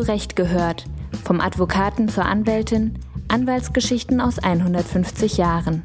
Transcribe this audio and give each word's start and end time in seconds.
Recht 0.00 0.36
gehört. 0.36 0.84
Vom 1.24 1.40
Advokaten 1.40 2.08
zur 2.08 2.24
Anwältin, 2.24 2.98
Anwaltsgeschichten 3.28 4.20
aus 4.20 4.38
150 4.38 5.36
Jahren. 5.36 5.82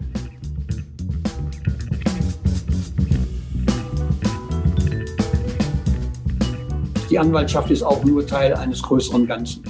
Die 7.09 7.19
Anwaltschaft 7.19 7.69
ist 7.69 7.83
auch 7.83 8.03
nur 8.03 8.25
Teil 8.25 8.53
eines 8.55 8.81
größeren 8.81 9.27
Ganzen. 9.27 9.63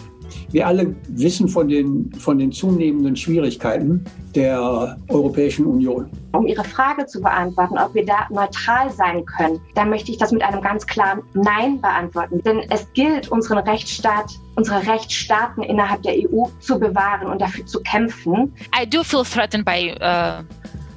Wir 0.53 0.67
alle 0.67 0.95
wissen 1.07 1.47
von 1.47 1.67
den, 1.67 2.11
von 2.19 2.37
den 2.37 2.51
zunehmenden 2.51 3.15
Schwierigkeiten 3.15 4.05
der 4.35 4.95
Europäischen 5.07 5.65
Union. 5.65 6.11
Um 6.31 6.45
Ihre 6.45 6.63
Frage 6.63 7.07
zu 7.07 7.21
beantworten, 7.21 7.75
ob 7.79 7.95
wir 7.95 8.05
da 8.05 8.27
neutral 8.29 8.91
sein 8.91 9.25
können, 9.25 9.59
dann 9.73 9.89
möchte 9.89 10.11
ich 10.11 10.19
das 10.19 10.31
mit 10.31 10.43
einem 10.43 10.61
ganz 10.61 10.85
klaren 10.85 11.23
Nein 11.33 11.81
beantworten. 11.81 12.39
Denn 12.43 12.59
es 12.69 12.87
gilt, 12.93 13.31
unseren 13.31 13.57
Rechtsstaat, 13.67 14.39
unsere 14.55 14.85
Rechtsstaaten 14.85 15.63
innerhalb 15.63 16.03
der 16.03 16.13
EU 16.13 16.43
zu 16.59 16.79
bewahren 16.79 17.29
und 17.29 17.41
dafür 17.41 17.65
zu 17.65 17.81
kämpfen. 17.81 18.53
I 18.79 18.87
do 18.87 19.03
feel 19.03 19.23
threatened 19.23 19.65
by 19.65 19.95
uh 20.01 20.43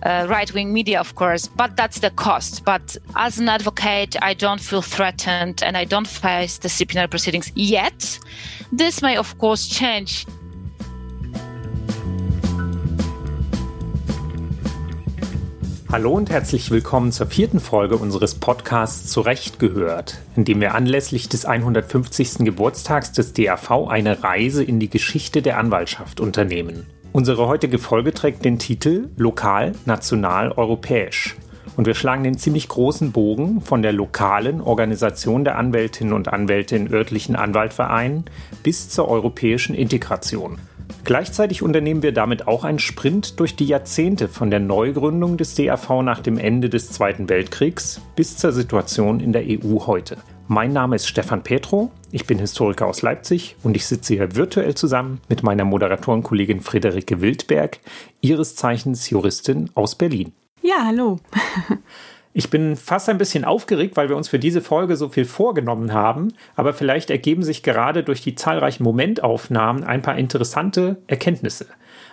uh, 0.06 0.26
right 0.28 0.52
wing 0.54 0.72
media, 0.72 1.00
of 1.00 1.14
course, 1.14 1.48
but 1.48 1.76
that's 1.76 1.98
the 1.98 2.10
cost. 2.10 2.64
But 2.64 2.96
as 3.16 3.38
an 3.38 3.48
advocate, 3.48 4.16
I 4.22 4.34
don't 4.34 4.60
feel 4.60 4.82
threatened 4.82 5.62
and 5.62 5.76
I 5.76 5.84
don't 5.84 6.06
face 6.06 6.58
disciplinary 6.58 7.08
proceedings 7.08 7.50
yet. 7.54 8.18
This 8.72 9.02
may, 9.02 9.16
of 9.16 9.36
course, 9.38 9.68
change. 9.68 10.26
Hallo 15.90 16.12
und 16.12 16.30
herzlich 16.30 16.70
willkommen 16.70 17.12
zur 17.12 17.26
vierten 17.26 17.60
Folge 17.60 17.96
unseres 17.96 18.34
Podcasts 18.34 19.10
Zurecht 19.10 19.58
gehört, 19.58 20.18
in 20.34 20.44
dem 20.44 20.60
wir 20.60 20.74
anlässlich 20.74 21.28
des 21.28 21.44
150. 21.44 22.44
Geburtstags 22.44 23.12
des 23.12 23.32
DAV 23.32 23.88
eine 23.88 24.22
Reise 24.22 24.64
in 24.64 24.80
die 24.80 24.90
Geschichte 24.90 25.42
der 25.42 25.58
Anwaltschaft 25.58 26.20
unternehmen. 26.20 26.86
Unsere 27.16 27.46
heutige 27.46 27.78
Folge 27.78 28.12
trägt 28.12 28.44
den 28.44 28.58
Titel 28.58 29.08
Lokal, 29.16 29.72
National, 29.86 30.52
Europäisch. 30.52 31.34
Und 31.74 31.86
wir 31.86 31.94
schlagen 31.94 32.24
den 32.24 32.36
ziemlich 32.36 32.68
großen 32.68 33.10
Bogen 33.12 33.62
von 33.62 33.80
der 33.80 33.94
lokalen 33.94 34.60
Organisation 34.60 35.42
der 35.42 35.56
Anwältinnen 35.56 36.12
und 36.12 36.28
Anwälte 36.28 36.76
in 36.76 36.92
örtlichen 36.92 37.34
Anwaltvereinen 37.34 38.26
bis 38.62 38.90
zur 38.90 39.08
europäischen 39.08 39.74
Integration. 39.74 40.58
Gleichzeitig 41.04 41.62
unternehmen 41.62 42.02
wir 42.02 42.12
damit 42.12 42.46
auch 42.46 42.64
einen 42.64 42.80
Sprint 42.80 43.40
durch 43.40 43.56
die 43.56 43.64
Jahrzehnte 43.64 44.28
von 44.28 44.50
der 44.50 44.60
Neugründung 44.60 45.38
des 45.38 45.54
DAV 45.54 46.02
nach 46.02 46.20
dem 46.20 46.36
Ende 46.36 46.68
des 46.68 46.90
Zweiten 46.90 47.30
Weltkriegs 47.30 47.98
bis 48.14 48.36
zur 48.36 48.52
Situation 48.52 49.20
in 49.20 49.32
der 49.32 49.44
EU 49.46 49.86
heute. 49.86 50.18
Mein 50.48 50.72
Name 50.72 50.94
ist 50.94 51.08
Stefan 51.08 51.42
Petro, 51.42 51.90
ich 52.12 52.24
bin 52.24 52.38
Historiker 52.38 52.86
aus 52.86 53.02
Leipzig 53.02 53.56
und 53.64 53.74
ich 53.74 53.84
sitze 53.84 54.14
hier 54.14 54.36
virtuell 54.36 54.76
zusammen 54.76 55.20
mit 55.28 55.42
meiner 55.42 55.64
Moderatorenkollegin 55.64 56.60
Friederike 56.60 57.20
Wildberg, 57.20 57.80
ihres 58.20 58.54
Zeichens 58.54 59.10
Juristin 59.10 59.70
aus 59.74 59.96
Berlin. 59.96 60.32
Ja, 60.62 60.84
hallo. 60.86 61.18
Ich 62.38 62.50
bin 62.50 62.76
fast 62.76 63.08
ein 63.08 63.16
bisschen 63.16 63.46
aufgeregt, 63.46 63.96
weil 63.96 64.10
wir 64.10 64.16
uns 64.16 64.28
für 64.28 64.38
diese 64.38 64.60
Folge 64.60 64.96
so 64.96 65.08
viel 65.08 65.24
vorgenommen 65.24 65.94
haben, 65.94 66.34
aber 66.54 66.74
vielleicht 66.74 67.08
ergeben 67.08 67.42
sich 67.42 67.62
gerade 67.62 68.02
durch 68.02 68.20
die 68.20 68.34
zahlreichen 68.34 68.82
Momentaufnahmen 68.82 69.84
ein 69.84 70.02
paar 70.02 70.18
interessante 70.18 70.98
Erkenntnisse. 71.06 71.64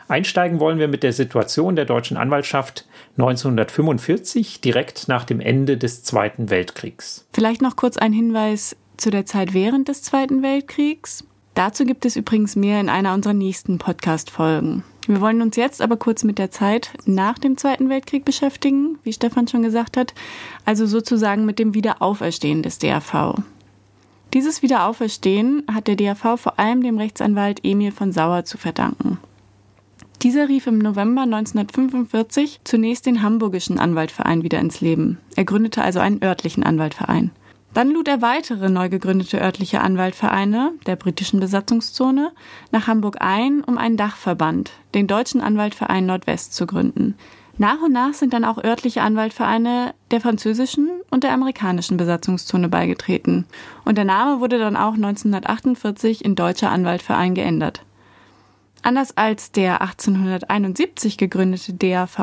Einsteigen 0.07 0.61
wollen 0.61 0.79
wir 0.79 0.87
mit 0.87 1.03
der 1.03 1.11
Situation 1.11 1.75
der 1.75 1.83
deutschen 1.83 2.15
Anwaltschaft 2.15 2.87
1945, 3.17 4.61
direkt 4.61 5.07
nach 5.07 5.23
dem 5.23 5.39
Ende 5.39 5.77
des 5.77 6.03
Zweiten 6.03 6.49
Weltkriegs. 6.49 7.27
Vielleicht 7.33 7.61
noch 7.61 7.75
kurz 7.75 7.97
ein 7.97 8.13
Hinweis 8.13 8.75
zu 8.97 9.11
der 9.11 9.25
Zeit 9.25 9.53
während 9.53 9.87
des 9.87 10.01
Zweiten 10.01 10.41
Weltkriegs. 10.41 11.23
Dazu 11.53 11.85
gibt 11.85 12.05
es 12.05 12.15
übrigens 12.15 12.55
mehr 12.55 12.79
in 12.79 12.89
einer 12.89 13.13
unserer 13.13 13.33
nächsten 13.33 13.77
Podcast-Folgen. 13.77 14.83
Wir 15.07 15.21
wollen 15.21 15.41
uns 15.41 15.55
jetzt 15.57 15.81
aber 15.81 15.97
kurz 15.97 16.23
mit 16.23 16.39
der 16.39 16.49
Zeit 16.49 16.91
nach 17.05 17.37
dem 17.37 17.57
Zweiten 17.57 17.89
Weltkrieg 17.89 18.25
beschäftigen, 18.25 18.97
wie 19.03 19.13
Stefan 19.13 19.47
schon 19.47 19.61
gesagt 19.61 19.97
hat, 19.97 20.13
also 20.65 20.85
sozusagen 20.85 21.45
mit 21.45 21.59
dem 21.59 21.73
Wiederauferstehen 21.73 22.63
des 22.63 22.79
DAV. 22.79 23.35
Dieses 24.33 24.63
Wiederauferstehen 24.63 25.63
hat 25.71 25.87
der 25.87 25.97
DAV 25.97 26.39
vor 26.39 26.57
allem 26.57 26.81
dem 26.81 26.97
Rechtsanwalt 26.97 27.59
Emil 27.63 27.91
von 27.91 28.11
Sauer 28.11 28.45
zu 28.45 28.57
verdanken. 28.57 29.19
Dieser 30.23 30.47
rief 30.47 30.67
im 30.67 30.77
November 30.77 31.23
1945 31.23 32.61
zunächst 32.63 33.05
den 33.05 33.21
Hamburgischen 33.21 33.77
Anwaltverein 33.77 34.41
wieder 34.41 34.57
ins 34.57 34.79
Leben. 34.79 35.17
Er 35.35 35.43
gründete 35.43 35.81
also 35.81 35.99
einen 35.99 36.23
örtlichen 36.23 36.63
Anwaltverein. 36.63 37.31
Dann 37.73 37.91
lud 37.91 38.07
er 38.07 38.21
weitere 38.21 38.69
neu 38.69 38.87
gegründete 38.87 39.41
örtliche 39.41 39.81
Anwaltvereine 39.81 40.71
der 40.85 40.95
britischen 40.95 41.41
Besatzungszone 41.41 42.31
nach 42.71 42.87
Hamburg 42.87 43.17
ein, 43.19 43.65
um 43.65 43.77
einen 43.77 43.97
Dachverband, 43.97 44.71
den 44.93 45.07
Deutschen 45.07 45.41
Anwaltverein 45.41 46.05
Nordwest, 46.05 46.53
zu 46.53 46.67
gründen. 46.67 47.15
Nach 47.57 47.81
und 47.81 47.91
nach 47.91 48.13
sind 48.13 48.31
dann 48.31 48.45
auch 48.45 48.63
örtliche 48.63 49.01
Anwaltvereine 49.01 49.93
der 50.11 50.21
französischen 50.21 50.89
und 51.09 51.25
der 51.25 51.33
amerikanischen 51.33 51.97
Besatzungszone 51.97 52.69
beigetreten. 52.69 53.45
Und 53.83 53.97
der 53.97 54.05
Name 54.05 54.39
wurde 54.39 54.57
dann 54.57 54.77
auch 54.77 54.93
1948 54.93 56.23
in 56.23 56.35
Deutscher 56.35 56.71
Anwaltverein 56.71 57.35
geändert. 57.35 57.83
Anders 58.83 59.15
als 59.15 59.53
der 59.53 59.81
1871 59.81 61.17
gegründete 61.17 61.73
DAV 61.73 62.19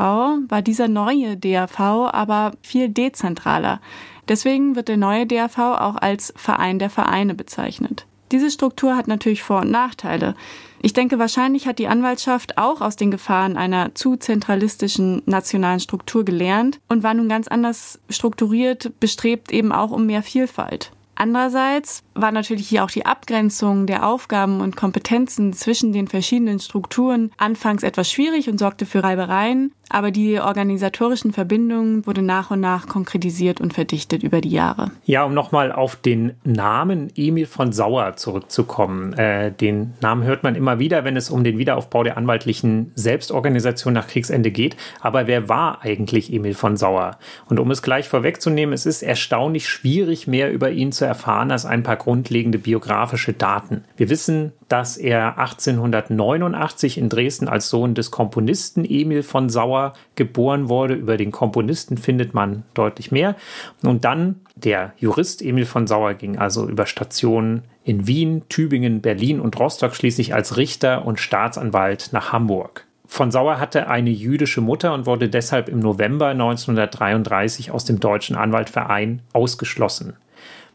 war 0.47 0.61
dieser 0.61 0.87
neue 0.87 1.35
DAV 1.35 1.79
aber 1.79 2.51
viel 2.61 2.87
dezentraler. 2.87 3.81
Deswegen 4.29 4.75
wird 4.75 4.87
der 4.87 4.97
neue 4.97 5.25
DAV 5.25 5.57
auch 5.57 5.95
als 5.95 6.31
Verein 6.37 6.77
der 6.77 6.91
Vereine 6.91 7.33
bezeichnet. 7.33 8.05
Diese 8.31 8.51
Struktur 8.51 8.95
hat 8.95 9.07
natürlich 9.07 9.41
Vor- 9.41 9.61
und 9.61 9.71
Nachteile. 9.71 10.35
Ich 10.83 10.93
denke, 10.93 11.17
wahrscheinlich 11.17 11.67
hat 11.67 11.79
die 11.79 11.87
Anwaltschaft 11.87 12.59
auch 12.59 12.79
aus 12.79 12.95
den 12.95 13.09
Gefahren 13.09 13.57
einer 13.57 13.93
zu 13.95 14.15
zentralistischen 14.15 15.23
nationalen 15.25 15.79
Struktur 15.79 16.23
gelernt 16.23 16.79
und 16.87 17.01
war 17.01 17.15
nun 17.15 17.27
ganz 17.27 17.47
anders 17.47 17.99
strukturiert, 18.09 18.91
bestrebt 18.99 19.51
eben 19.51 19.71
auch 19.71 19.91
um 19.91 20.05
mehr 20.05 20.21
Vielfalt. 20.21 20.91
Andererseits 21.15 22.03
war 22.13 22.31
natürlich 22.31 22.67
hier 22.67 22.83
auch 22.83 22.91
die 22.91 23.05
Abgrenzung 23.05 23.87
der 23.87 24.05
Aufgaben 24.07 24.61
und 24.61 24.75
Kompetenzen 24.75 25.53
zwischen 25.53 25.93
den 25.93 26.07
verschiedenen 26.07 26.59
Strukturen 26.59 27.31
anfangs 27.37 27.83
etwas 27.83 28.11
schwierig 28.11 28.49
und 28.49 28.59
sorgte 28.59 28.85
für 28.85 29.03
Reibereien, 29.03 29.71
aber 29.89 30.11
die 30.11 30.39
organisatorischen 30.39 31.33
Verbindungen 31.33 32.05
wurden 32.05 32.25
nach 32.25 32.51
und 32.51 32.61
nach 32.61 32.87
konkretisiert 32.87 33.59
und 33.59 33.73
verdichtet 33.73 34.23
über 34.23 34.41
die 34.41 34.49
Jahre. 34.49 34.91
Ja, 35.03 35.23
um 35.23 35.33
nochmal 35.33 35.71
auf 35.71 35.95
den 35.95 36.33
Namen 36.43 37.11
Emil 37.15 37.45
von 37.45 37.73
Sauer 37.73 38.15
zurückzukommen. 38.15 39.13
Äh, 39.13 39.51
den 39.51 39.93
Namen 40.01 40.23
hört 40.23 40.43
man 40.43 40.55
immer 40.55 40.79
wieder, 40.79 41.03
wenn 41.03 41.17
es 41.17 41.29
um 41.29 41.43
den 41.43 41.57
Wiederaufbau 41.57 42.03
der 42.03 42.17
anwaltlichen 42.17 42.91
Selbstorganisation 42.95 43.93
nach 43.93 44.07
Kriegsende 44.07 44.51
geht. 44.51 44.77
Aber 45.01 45.27
wer 45.27 45.49
war 45.49 45.81
eigentlich 45.81 46.31
Emil 46.31 46.53
von 46.53 46.77
Sauer? 46.77 47.17
Und 47.49 47.59
um 47.59 47.69
es 47.71 47.81
gleich 47.81 48.07
vorwegzunehmen, 48.07 48.73
es 48.73 48.85
ist 48.85 49.01
erstaunlich 49.01 49.67
schwierig, 49.67 50.27
mehr 50.27 50.51
über 50.51 50.71
ihn 50.71 50.91
zu 50.91 51.05
erfahren 51.05 51.51
als 51.51 51.65
ein 51.65 51.83
paar 51.83 51.97
grundlegende 52.01 52.57
biografische 52.57 53.31
Daten. 53.31 53.83
Wir 53.95 54.09
wissen, 54.09 54.53
dass 54.69 54.97
er 54.97 55.37
1889 55.37 56.97
in 56.97 57.09
Dresden 57.09 57.47
als 57.47 57.69
Sohn 57.69 57.93
des 57.93 58.09
Komponisten 58.09 58.83
Emil 58.85 59.21
von 59.21 59.49
Sauer 59.49 59.93
geboren 60.15 60.67
wurde. 60.67 60.95
Über 60.95 61.15
den 61.15 61.31
Komponisten 61.31 61.97
findet 61.97 62.33
man 62.33 62.63
deutlich 62.73 63.11
mehr. 63.11 63.35
Und 63.83 64.03
dann 64.03 64.41
der 64.55 64.93
Jurist 64.97 65.43
Emil 65.43 65.65
von 65.65 65.85
Sauer 65.85 66.15
ging 66.15 66.39
also 66.39 66.67
über 66.67 66.87
Stationen 66.87 67.65
in 67.83 68.07
Wien, 68.07 68.41
Tübingen, 68.49 69.01
Berlin 69.01 69.39
und 69.39 69.59
Rostock 69.59 69.93
schließlich 69.93 70.33
als 70.33 70.57
Richter 70.57 71.05
und 71.05 71.19
Staatsanwalt 71.19 72.09
nach 72.13 72.31
Hamburg. 72.31 72.87
Von 73.05 73.29
Sauer 73.29 73.59
hatte 73.59 73.87
eine 73.89 74.09
jüdische 74.09 74.61
Mutter 74.61 74.95
und 74.95 75.05
wurde 75.05 75.29
deshalb 75.29 75.69
im 75.69 75.79
November 75.79 76.29
1933 76.29 77.69
aus 77.69 77.85
dem 77.85 77.99
Deutschen 77.99 78.35
Anwaltverein 78.35 79.21
ausgeschlossen. 79.33 80.15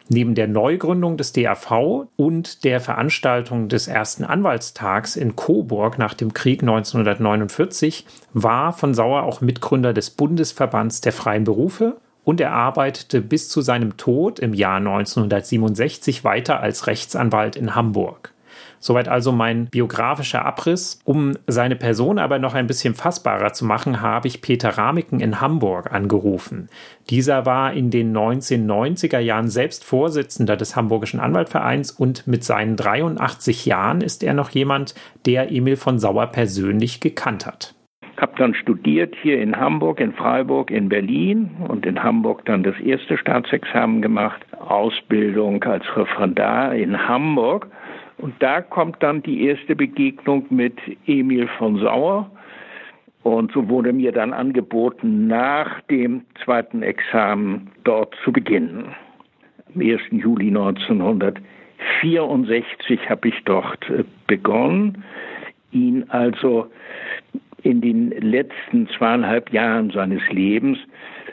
Neben 0.09 0.37
der 0.37 0.47
Neugründung 0.47 1.17
des 1.17 1.33
DAV 1.33 2.07
und 2.17 2.63
der 2.63 2.81
Veranstaltung 2.81 3.69
des 3.69 3.89
ersten 3.89 4.25
Anwaltstags 4.25 5.17
in 5.17 5.35
Coburg 5.35 5.99
nach 5.99 6.15
dem 6.15 6.33
Krieg 6.33 6.63
1949 6.63 8.07
war 8.33 8.73
von 8.73 8.95
Sauer 8.95 9.25
auch 9.25 9.41
Mitgründer 9.41 9.93
des 9.93 10.11
Bundesverbands 10.11 11.01
der 11.01 11.13
freien 11.13 11.45
Berufe 11.45 11.97
und 12.23 12.41
er 12.41 12.53
arbeitete 12.53 13.21
bis 13.21 13.49
zu 13.49 13.63
seinem 13.63 13.97
Tod 13.97 14.39
im 14.39 14.55
Jahr 14.55 14.77
1967 14.77 16.23
weiter 16.23 16.61
als 16.61 16.87
Rechtsanwalt 16.87 17.57
in 17.57 17.75
Hamburg. 17.75 18.33
Soweit 18.87 19.09
also 19.09 19.33
mein 19.33 19.67
biografischer 19.67 20.45
Abriss. 20.45 21.01
Um 21.05 21.33
seine 21.49 21.75
Person 21.75 22.21
aber 22.21 22.39
noch 22.39 22.55
ein 22.55 22.69
bisschen 22.69 22.95
fassbarer 22.95 23.53
zu 23.53 23.65
machen, 23.65 24.01
habe 24.01 24.29
ich 24.29 24.43
Peter 24.43 24.69
Ramiken 24.69 25.19
in 25.19 25.41
Hamburg 25.41 25.93
angerufen. 25.93 26.69
Dieser 27.11 27.47
war 27.47 27.73
in 27.73 27.91
den 27.91 28.17
1990er 28.17 29.19
Jahren 29.19 29.49
selbst 29.49 29.83
Vorsitzender 29.85 30.57
des 30.57 30.77
Hamburgischen 30.77 31.19
Anwaltvereins 31.19 31.91
und 31.91 32.29
mit 32.29 32.45
seinen 32.45 32.77
83 32.77 33.67
Jahren 33.67 34.03
ist 34.03 34.23
er 34.23 34.35
noch 34.35 34.51
jemand, 34.51 34.95
der 35.27 35.51
Emil 35.51 35.75
von 35.75 35.99
Sauer 35.99 36.29
persönlich 36.29 37.01
gekannt 37.01 37.45
hat 37.45 37.75
habe 38.19 38.33
dann 38.39 38.55
studiert 38.55 39.15
hier 39.21 39.43
in 39.43 39.57
Hamburg, 39.57 40.01
in 40.01 40.15
Freiburg, 40.15 40.71
in 40.71 40.89
Berlin 40.89 41.51
und 41.69 41.85
in 41.85 42.03
Hamburg 42.03 42.47
dann 42.47 42.63
das 42.63 42.79
erste 42.81 43.19
Staatsexamen 43.19 44.01
gemacht, 44.01 44.41
Ausbildung 44.59 45.63
als 45.65 45.85
Referendar 45.95 46.75
in 46.75 47.07
Hamburg 47.07 47.69
Und 48.19 48.35
da 48.41 48.61
kommt 48.63 49.03
dann 49.03 49.23
die 49.23 49.45
erste 49.45 49.77
Begegnung 49.77 50.47
mit 50.51 50.79
Emil 51.07 51.49
von 51.59 51.79
Sauer. 51.79 52.31
Und 53.23 53.53
so 53.53 53.69
wurde 53.69 53.93
mir 53.93 54.13
dann 54.13 54.33
angeboten, 54.33 55.27
nach 55.27 55.83
dem 55.83 56.23
zweiten 56.45 56.83
Examen 56.83 57.71
dort 57.85 58.17
zu 58.23 58.33
beginnen. 58.33 58.95
Am 59.75 59.81
1. 59.81 60.01
Juli 60.13 60.47
1964 60.49 63.11
habe 63.11 63.29
ich 63.29 63.35
dort 63.45 63.91
äh, 63.91 64.05
begonnen, 64.29 65.03
ihn 65.73 66.05
also 66.09 66.71
in 67.63 67.81
den 67.81 68.11
letzten 68.11 68.87
zweieinhalb 68.97 69.53
Jahren 69.53 69.91
seines 69.91 70.23
Lebens 70.31 70.79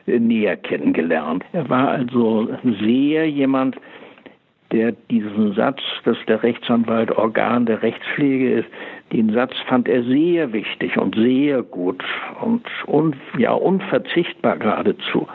äh, 0.08 0.18
näher 0.20 0.58
kennengelernt. 0.58 1.46
Er 1.54 1.70
war 1.70 1.90
also 1.90 2.50
sehr 2.82 3.30
jemand, 3.30 3.78
der 4.74 4.92
diesen 5.10 5.54
Satz, 5.54 5.80
dass 6.04 6.18
der 6.28 6.44
Rechtsanwalt 6.44 7.12
Organ 7.12 7.66
der 7.66 7.82
Rechtspflege 7.84 8.56
ist, 8.56 8.70
den 9.14 9.32
Satz 9.32 9.54
fand 9.68 9.88
er 9.88 10.04
sehr 10.04 10.52
wichtig 10.52 10.98
und 10.98 11.16
sehr 11.16 11.62
gut 11.62 12.04
und 12.42 12.66
un, 12.88 13.16
ja, 13.38 13.54
unverzichtbar 13.54 14.58
geradezu. 14.58 15.28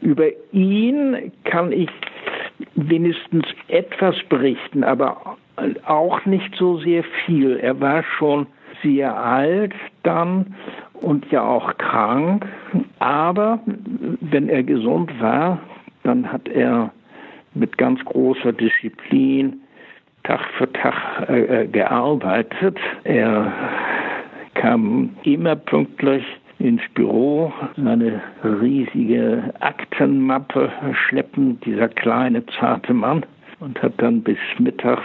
Über 0.00 0.26
ihn 0.52 1.32
kann 1.44 1.70
ich 1.70 1.90
wenigstens 2.74 3.44
etwas 3.68 4.16
berichten, 4.28 4.82
aber 4.82 5.36
auch 5.86 6.24
nicht 6.24 6.54
so 6.56 6.78
sehr 6.78 7.04
viel. 7.24 7.58
Er 7.58 7.78
war 7.80 8.02
schon 8.18 8.46
sehr 8.82 9.16
alt 9.16 9.74
dann 10.02 10.54
und 10.94 11.30
ja 11.30 11.42
auch 11.42 11.76
krank, 11.76 12.46
aber 12.98 13.60
wenn 14.20 14.48
er 14.48 14.62
gesund 14.62 15.10
war, 15.20 15.60
dann 16.02 16.30
hat 16.30 16.48
er 16.48 16.90
mit 17.54 17.78
ganz 17.78 18.04
großer 18.04 18.52
Disziplin 18.52 19.60
Tag 20.24 20.40
für 20.56 20.72
Tag 20.72 21.28
äh, 21.28 21.62
äh, 21.62 21.66
gearbeitet. 21.66 22.78
Er 23.04 23.52
kam 24.54 25.10
immer 25.24 25.54
pünktlich 25.54 26.24
ins 26.58 26.82
Büro, 26.94 27.52
eine 27.76 28.22
riesige 28.42 29.52
Aktenmappe 29.60 30.72
schleppen, 31.06 31.60
dieser 31.60 31.88
kleine 31.88 32.44
zarte 32.58 32.94
Mann, 32.94 33.26
und 33.60 33.80
hat 33.82 33.92
dann 33.98 34.22
bis 34.22 34.38
mittags 34.58 35.02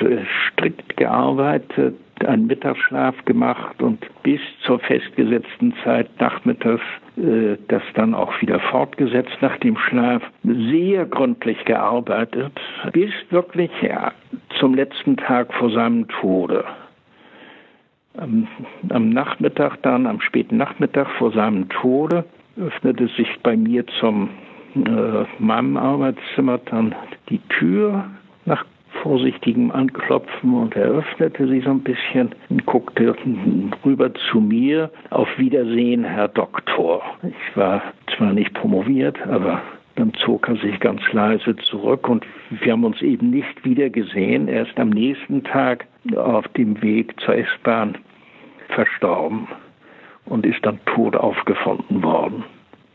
äh, 0.00 0.18
strikt 0.46 0.96
gearbeitet, 0.96 1.96
einen 2.24 2.46
Mittagsschlaf 2.46 3.24
gemacht 3.24 3.82
und 3.82 4.04
bis 4.22 4.40
zur 4.64 4.78
festgesetzten 4.80 5.74
Zeit 5.84 6.08
nachmittags 6.20 6.82
äh, 7.16 7.56
das 7.68 7.82
dann 7.94 8.14
auch 8.14 8.40
wieder 8.40 8.60
fortgesetzt 8.60 9.36
nach 9.40 9.56
dem 9.58 9.76
Schlaf, 9.76 10.22
sehr 10.42 11.06
gründlich 11.06 11.64
gearbeitet, 11.64 12.52
bis 12.92 13.10
wirklich 13.30 13.70
ja, 13.82 14.12
zum 14.58 14.74
letzten 14.74 15.16
Tag 15.16 15.52
vor 15.54 15.70
seinem 15.70 16.08
Tode. 16.08 16.64
Am, 18.16 18.48
am 18.88 19.10
Nachmittag 19.10 19.82
dann, 19.82 20.06
am 20.06 20.20
späten 20.20 20.56
Nachmittag 20.56 21.08
vor 21.18 21.32
seinem 21.32 21.68
Tode, 21.68 22.24
öffnete 22.58 23.08
sich 23.08 23.28
bei 23.42 23.56
mir 23.56 23.86
zum 24.00 24.30
äh, 24.74 25.24
meinem 25.38 25.76
Arbeitszimmer 25.76 26.58
dann 26.58 26.94
die 27.28 27.40
Tür 27.48 28.04
nach 28.44 28.64
vorsichtigem 29.02 29.70
Anklopfen 29.70 30.54
und 30.54 30.76
er 30.76 30.86
öffnete 30.86 31.46
sie 31.48 31.60
so 31.60 31.70
ein 31.70 31.80
bisschen 31.80 32.30
und 32.48 32.66
guckte 32.66 33.14
rüber 33.84 34.12
zu 34.30 34.40
mir. 34.40 34.90
Auf 35.10 35.28
Wiedersehen, 35.38 36.04
Herr 36.04 36.28
Doktor. 36.28 37.02
Ich 37.22 37.56
war 37.56 37.82
zwar 38.16 38.32
nicht 38.32 38.54
promoviert, 38.54 39.20
aber 39.26 39.62
dann 39.96 40.12
zog 40.24 40.48
er 40.48 40.56
sich 40.56 40.78
ganz 40.80 41.00
leise 41.12 41.56
zurück 41.56 42.08
und 42.08 42.24
wir 42.50 42.72
haben 42.72 42.84
uns 42.84 43.02
eben 43.02 43.30
nicht 43.30 43.64
wieder 43.64 43.90
gesehen. 43.90 44.48
Er 44.48 44.62
ist 44.62 44.78
am 44.78 44.90
nächsten 44.90 45.44
Tag 45.44 45.86
auf 46.16 46.48
dem 46.48 46.80
Weg 46.82 47.18
zur 47.20 47.36
S-Bahn 47.36 47.98
verstorben 48.68 49.48
und 50.26 50.46
ist 50.46 50.64
dann 50.64 50.78
tot 50.86 51.16
aufgefunden 51.16 52.02
worden. 52.02 52.44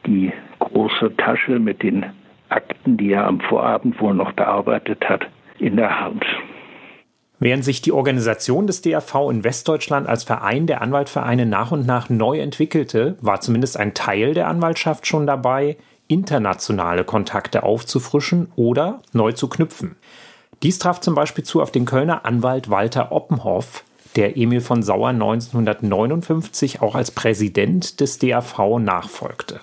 Die 0.05 0.31
große 0.59 1.15
Tasche 1.17 1.59
mit 1.59 1.83
den 1.83 2.05
Akten, 2.49 2.97
die 2.97 3.11
er 3.11 3.25
am 3.27 3.39
Vorabend 3.39 3.99
wohl 3.99 4.13
noch 4.13 4.31
bearbeitet 4.33 5.07
hat, 5.09 5.27
in 5.59 5.77
der 5.77 5.99
Hand. 5.99 6.23
Während 7.39 7.65
sich 7.65 7.81
die 7.81 7.91
Organisation 7.91 8.65
des 8.65 8.81
DAV 8.81 9.29
in 9.29 9.43
Westdeutschland 9.43 10.07
als 10.07 10.23
Verein 10.23 10.67
der 10.67 10.81
Anwaltvereine 10.81 11.45
nach 11.45 11.71
und 11.71 11.85
nach 11.85 12.09
neu 12.09 12.39
entwickelte, 12.39 13.17
war 13.21 13.41
zumindest 13.41 13.77
ein 13.77 13.93
Teil 13.93 14.33
der 14.33 14.47
Anwaltschaft 14.47 15.05
schon 15.05 15.27
dabei, 15.27 15.77
internationale 16.07 17.03
Kontakte 17.03 17.63
aufzufrischen 17.63 18.51
oder 18.55 19.01
neu 19.11 19.33
zu 19.33 19.49
knüpfen. 19.49 19.95
Dies 20.63 20.79
traf 20.79 21.01
zum 21.01 21.15
Beispiel 21.15 21.43
zu 21.43 21.61
auf 21.61 21.71
den 21.71 21.85
Kölner 21.85 22.25
Anwalt 22.25 22.69
Walter 22.69 23.11
Oppenhoff, 23.11 23.83
der 24.15 24.37
Emil 24.37 24.61
von 24.61 24.81
Sauer 24.81 25.09
1959 25.09 26.81
auch 26.81 26.95
als 26.95 27.11
Präsident 27.11 27.99
des 27.99 28.17
DAV 28.19 28.79
nachfolgte. 28.79 29.59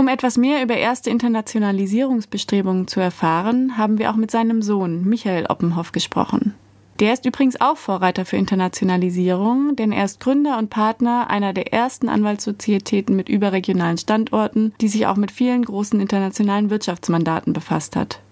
Um 0.00 0.08
etwas 0.08 0.38
mehr 0.38 0.62
über 0.62 0.78
erste 0.78 1.10
Internationalisierungsbestrebungen 1.10 2.88
zu 2.88 3.00
erfahren, 3.00 3.76
haben 3.76 3.98
wir 3.98 4.10
auch 4.10 4.16
mit 4.16 4.30
seinem 4.30 4.62
Sohn 4.62 5.04
Michael 5.04 5.44
Oppenhoff 5.44 5.92
gesprochen. 5.92 6.54
Der 7.00 7.12
ist 7.12 7.26
übrigens 7.26 7.60
auch 7.60 7.76
Vorreiter 7.76 8.24
für 8.24 8.38
Internationalisierung, 8.38 9.76
denn 9.76 9.92
er 9.92 10.06
ist 10.06 10.18
Gründer 10.18 10.56
und 10.56 10.70
Partner 10.70 11.28
einer 11.28 11.52
der 11.52 11.74
ersten 11.74 12.08
Anwaltssozietäten 12.08 13.14
mit 13.14 13.28
überregionalen 13.28 13.98
Standorten, 13.98 14.72
die 14.80 14.88
sich 14.88 15.06
auch 15.06 15.16
mit 15.16 15.30
vielen 15.32 15.66
großen 15.66 16.00
internationalen 16.00 16.70
Wirtschaftsmandaten 16.70 17.52
befasst 17.52 17.94
hat. 17.94 18.22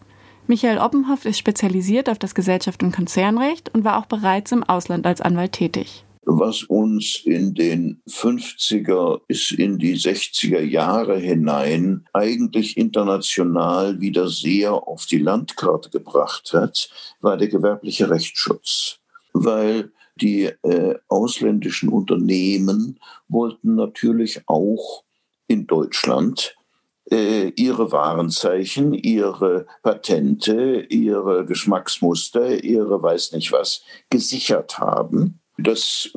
Michael 0.46 0.78
Oppenhoff 0.78 1.26
ist 1.26 1.36
spezialisiert 1.36 2.08
auf 2.08 2.18
das 2.18 2.34
Gesellschaft- 2.34 2.82
und 2.82 2.96
Konzernrecht 2.96 3.74
und 3.74 3.84
war 3.84 3.98
auch 3.98 4.06
bereits 4.06 4.52
im 4.52 4.64
Ausland 4.64 5.06
als 5.06 5.20
Anwalt 5.20 5.52
tätig 5.52 6.06
was 6.30 6.62
uns 6.62 7.22
in 7.24 7.54
den 7.54 8.02
50er 8.06 9.22
bis 9.26 9.50
in 9.50 9.78
die 9.78 9.96
60er 9.96 10.60
Jahre 10.60 11.16
hinein 11.18 12.06
eigentlich 12.12 12.76
international 12.76 13.98
wieder 14.02 14.28
sehr 14.28 14.74
auf 14.74 15.06
die 15.06 15.18
Landkarte 15.18 15.88
gebracht 15.88 16.52
hat, 16.52 16.90
war 17.22 17.38
der 17.38 17.48
gewerbliche 17.48 18.10
Rechtsschutz. 18.10 18.98
Weil 19.32 19.90
die 20.16 20.44
äh, 20.44 20.96
ausländischen 21.08 21.88
Unternehmen 21.88 23.00
wollten 23.28 23.74
natürlich 23.76 24.42
auch 24.46 25.04
in 25.46 25.66
Deutschland 25.66 26.56
äh, 27.10 27.52
ihre 27.56 27.90
Warenzeichen, 27.90 28.92
ihre 28.92 29.66
Patente, 29.82 30.84
ihre 30.90 31.46
Geschmacksmuster, 31.46 32.62
ihre 32.62 33.02
weiß 33.02 33.32
nicht 33.32 33.50
was 33.50 33.82
gesichert 34.10 34.78
haben. 34.78 35.40
Das 35.58 36.10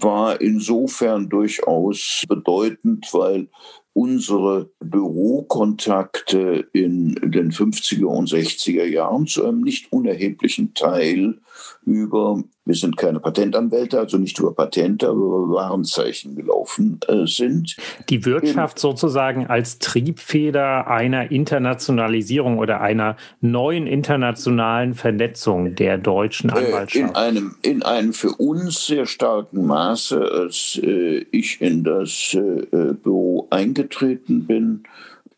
war 0.00 0.40
insofern 0.40 1.28
durchaus 1.28 2.24
bedeutend, 2.28 3.06
weil 3.12 3.48
unsere 3.92 4.70
Bürokontakte 4.80 6.68
in 6.72 7.14
den 7.14 7.52
50er 7.52 8.06
und 8.06 8.28
60er 8.28 8.84
Jahren 8.84 9.26
zu 9.26 9.44
einem 9.44 9.60
nicht 9.60 9.92
unerheblichen 9.92 10.74
Teil 10.74 11.38
über, 11.84 12.42
wir 12.64 12.74
sind 12.74 12.96
keine 12.96 13.20
Patentanwälte, 13.20 13.98
also 13.98 14.18
nicht 14.18 14.38
über 14.38 14.54
Patente, 14.54 15.08
aber 15.08 15.18
über 15.18 15.50
Warenzeichen 15.50 16.36
gelaufen 16.36 17.00
äh, 17.08 17.26
sind. 17.26 17.76
Die 18.08 18.24
Wirtschaft 18.24 18.78
in, 18.78 18.80
sozusagen 18.80 19.46
als 19.46 19.78
Triebfeder 19.78 20.86
einer 20.86 21.30
Internationalisierung 21.30 22.58
oder 22.58 22.80
einer 22.80 23.16
neuen 23.40 23.86
internationalen 23.86 24.94
Vernetzung 24.94 25.74
der 25.74 25.98
deutschen 25.98 26.50
äh, 26.50 26.54
Anwaltschaft. 26.54 27.10
in, 27.10 27.16
einem, 27.16 27.56
in 27.62 27.82
einem 27.82 28.12
für 28.12 28.30
uns 28.30 28.86
sehr 28.86 29.06
starken 29.06 29.66
Maße, 29.66 30.20
als 30.20 30.80
äh, 30.82 31.26
ich 31.30 31.60
in 31.60 31.84
das 31.84 32.34
äh, 32.34 32.94
Büro 32.94 33.46
eingetreten 33.50 34.46
bin 34.46 34.84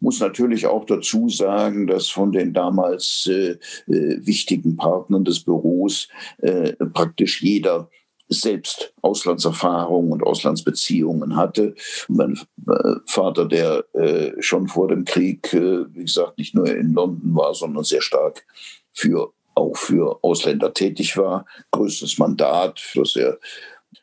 muss 0.05 0.21
natürlich 0.21 0.67
auch 0.67 0.85
dazu 0.85 1.31
sagen, 1.31 1.87
dass 1.87 2.09
von 2.09 2.31
den 2.31 2.53
damals 2.53 3.27
äh, 3.27 3.57
äh, 3.91 4.27
wichtigen 4.27 4.77
Partnern 4.77 5.25
des 5.25 5.41
Büros 5.41 6.09
äh, 6.39 6.75
praktisch 6.75 7.43
jeder 7.43 7.89
selbst 8.29 8.93
Auslandserfahrung 9.01 10.13
und 10.13 10.23
Auslandsbeziehungen 10.23 11.37
hatte. 11.37 11.75
Mein 12.09 12.39
äh, 12.69 12.97
Vater, 13.07 13.47
der 13.47 13.85
äh, 13.95 14.33
schon 14.41 14.69
vor 14.69 14.89
dem 14.89 15.07
Krieg, 15.07 15.53
äh, 15.55 15.87
wie 15.95 16.05
gesagt, 16.05 16.37
nicht 16.37 16.55
nur 16.55 16.67
in 16.67 16.93
London 16.93 17.35
war, 17.35 17.55
sondern 17.55 17.85
sehr 17.85 18.03
stark 18.03 18.45
für 18.93 19.33
auch 19.55 19.77
für 19.77 20.19
Ausländer 20.23 20.75
tätig 20.75 21.17
war. 21.17 21.47
Größtes 21.71 22.19
Mandat, 22.19 22.83
das 22.95 23.17
er 23.17 23.39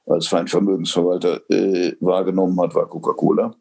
als 0.08 0.27
Feinvermögensverwalter 0.27 1.41
äh, 1.50 1.96
wahrgenommen 2.00 2.60
hat, 2.60 2.74
war 2.74 2.88
Coca-Cola. 2.88 3.53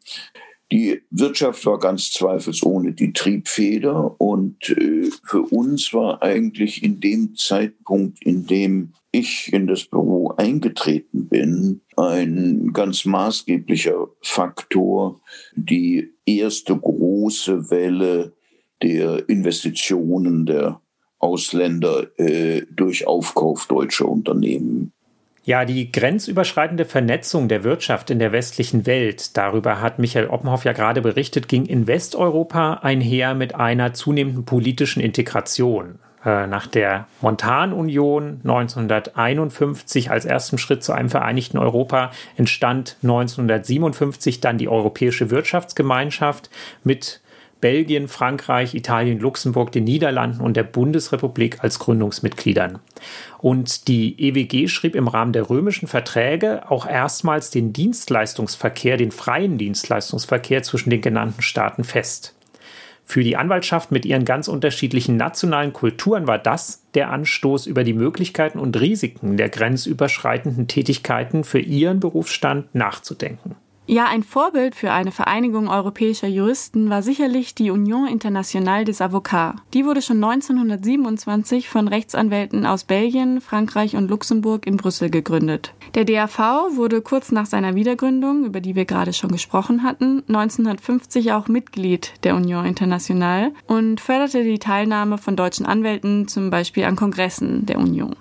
Die 0.71 1.01
Wirtschaft 1.09 1.65
war 1.65 1.79
ganz 1.79 2.11
zweifelsohne 2.11 2.93
die 2.93 3.11
Triebfeder 3.11 4.15
und 4.21 4.69
äh, 4.69 5.09
für 5.25 5.41
uns 5.41 5.93
war 5.93 6.21
eigentlich 6.21 6.81
in 6.81 7.01
dem 7.01 7.35
Zeitpunkt, 7.35 8.23
in 8.23 8.45
dem 8.45 8.93
ich 9.11 9.51
in 9.51 9.67
das 9.67 9.83
Büro 9.83 10.33
eingetreten 10.37 11.27
bin, 11.27 11.81
ein 11.97 12.71
ganz 12.71 13.03
maßgeblicher 13.03 14.07
Faktor 14.21 15.19
die 15.55 16.13
erste 16.25 16.77
große 16.77 17.69
Welle 17.69 18.31
der 18.81 19.27
Investitionen 19.27 20.45
der 20.45 20.79
Ausländer 21.19 22.17
äh, 22.17 22.65
durch 22.71 23.05
Aufkauf 23.05 23.67
deutscher 23.67 24.07
Unternehmen. 24.07 24.93
Ja, 25.43 25.65
die 25.65 25.91
grenzüberschreitende 25.91 26.85
Vernetzung 26.85 27.47
der 27.47 27.63
Wirtschaft 27.63 28.11
in 28.11 28.19
der 28.19 28.31
westlichen 28.31 28.85
Welt, 28.85 29.35
darüber 29.37 29.81
hat 29.81 29.97
Michael 29.97 30.27
Oppenhoff 30.27 30.65
ja 30.65 30.73
gerade 30.73 31.01
berichtet, 31.01 31.47
ging 31.47 31.65
in 31.65 31.87
Westeuropa 31.87 32.75
einher 32.83 33.33
mit 33.33 33.55
einer 33.55 33.93
zunehmenden 33.95 34.45
politischen 34.45 35.01
Integration. 35.01 35.97
Äh, 36.23 36.45
nach 36.45 36.67
der 36.67 37.07
Montanunion 37.21 38.41
1951 38.43 40.11
als 40.11 40.25
ersten 40.25 40.59
Schritt 40.59 40.83
zu 40.83 40.93
einem 40.93 41.09
vereinigten 41.09 41.57
Europa 41.57 42.11
entstand 42.37 42.97
1957 43.01 44.41
dann 44.41 44.59
die 44.59 44.69
Europäische 44.69 45.31
Wirtschaftsgemeinschaft 45.31 46.51
mit 46.83 47.21
Belgien, 47.61 48.07
Frankreich, 48.07 48.73
Italien, 48.75 49.19
Luxemburg, 49.19 49.71
den 49.71 49.85
Niederlanden 49.85 50.41
und 50.41 50.57
der 50.57 50.63
Bundesrepublik 50.63 51.63
als 51.63 51.79
Gründungsmitgliedern. 51.79 52.79
Und 53.37 53.87
die 53.87 54.19
EWG 54.19 54.67
schrieb 54.67 54.95
im 54.95 55.07
Rahmen 55.07 55.31
der 55.31 55.49
römischen 55.49 55.87
Verträge 55.87 56.69
auch 56.69 56.87
erstmals 56.87 57.51
den 57.51 57.71
Dienstleistungsverkehr, 57.71 58.97
den 58.97 59.11
freien 59.11 59.57
Dienstleistungsverkehr 59.57 60.63
zwischen 60.63 60.89
den 60.89 61.01
genannten 61.01 61.41
Staaten 61.41 61.83
fest. 61.83 62.35
Für 63.03 63.23
die 63.23 63.35
Anwaltschaft 63.35 63.91
mit 63.91 64.05
ihren 64.05 64.23
ganz 64.23 64.47
unterschiedlichen 64.47 65.17
nationalen 65.17 65.73
Kulturen 65.73 66.27
war 66.27 66.37
das 66.37 66.83
der 66.93 67.09
Anstoß 67.09 67.67
über 67.67 67.83
die 67.83 67.93
Möglichkeiten 67.93 68.57
und 68.57 68.79
Risiken 68.79 69.37
der 69.37 69.49
grenzüberschreitenden 69.49 70.67
Tätigkeiten 70.67 71.43
für 71.43 71.59
ihren 71.59 71.99
Berufsstand 71.99 72.73
nachzudenken. 72.73 73.55
Ja, 73.93 74.05
ein 74.05 74.23
Vorbild 74.23 74.73
für 74.73 74.93
eine 74.93 75.11
Vereinigung 75.11 75.67
europäischer 75.67 76.29
Juristen 76.29 76.89
war 76.89 77.01
sicherlich 77.01 77.55
die 77.55 77.71
Union 77.71 78.07
Internationale 78.07 78.85
des 78.85 79.01
Avocats. 79.01 79.59
Die 79.73 79.85
wurde 79.85 80.01
schon 80.01 80.23
1927 80.23 81.67
von 81.67 81.89
Rechtsanwälten 81.89 82.65
aus 82.65 82.85
Belgien, 82.85 83.41
Frankreich 83.41 83.97
und 83.97 84.09
Luxemburg 84.09 84.65
in 84.65 84.77
Brüssel 84.77 85.09
gegründet. 85.09 85.73
Der 85.93 86.05
DAV 86.05 86.39
wurde 86.77 87.01
kurz 87.01 87.33
nach 87.33 87.45
seiner 87.45 87.75
Wiedergründung, 87.75 88.45
über 88.45 88.61
die 88.61 88.75
wir 88.75 88.85
gerade 88.85 89.11
schon 89.11 89.29
gesprochen 89.29 89.83
hatten, 89.83 90.23
1950 90.29 91.33
auch 91.33 91.49
Mitglied 91.49 92.13
der 92.23 92.37
Union 92.37 92.65
Internationale 92.65 93.51
und 93.67 93.99
förderte 93.99 94.45
die 94.45 94.59
Teilnahme 94.59 95.17
von 95.17 95.35
deutschen 95.35 95.65
Anwälten 95.65 96.29
zum 96.29 96.49
Beispiel 96.49 96.85
an 96.85 96.95
Kongressen 96.95 97.65
der 97.65 97.77
Union. 97.77 98.15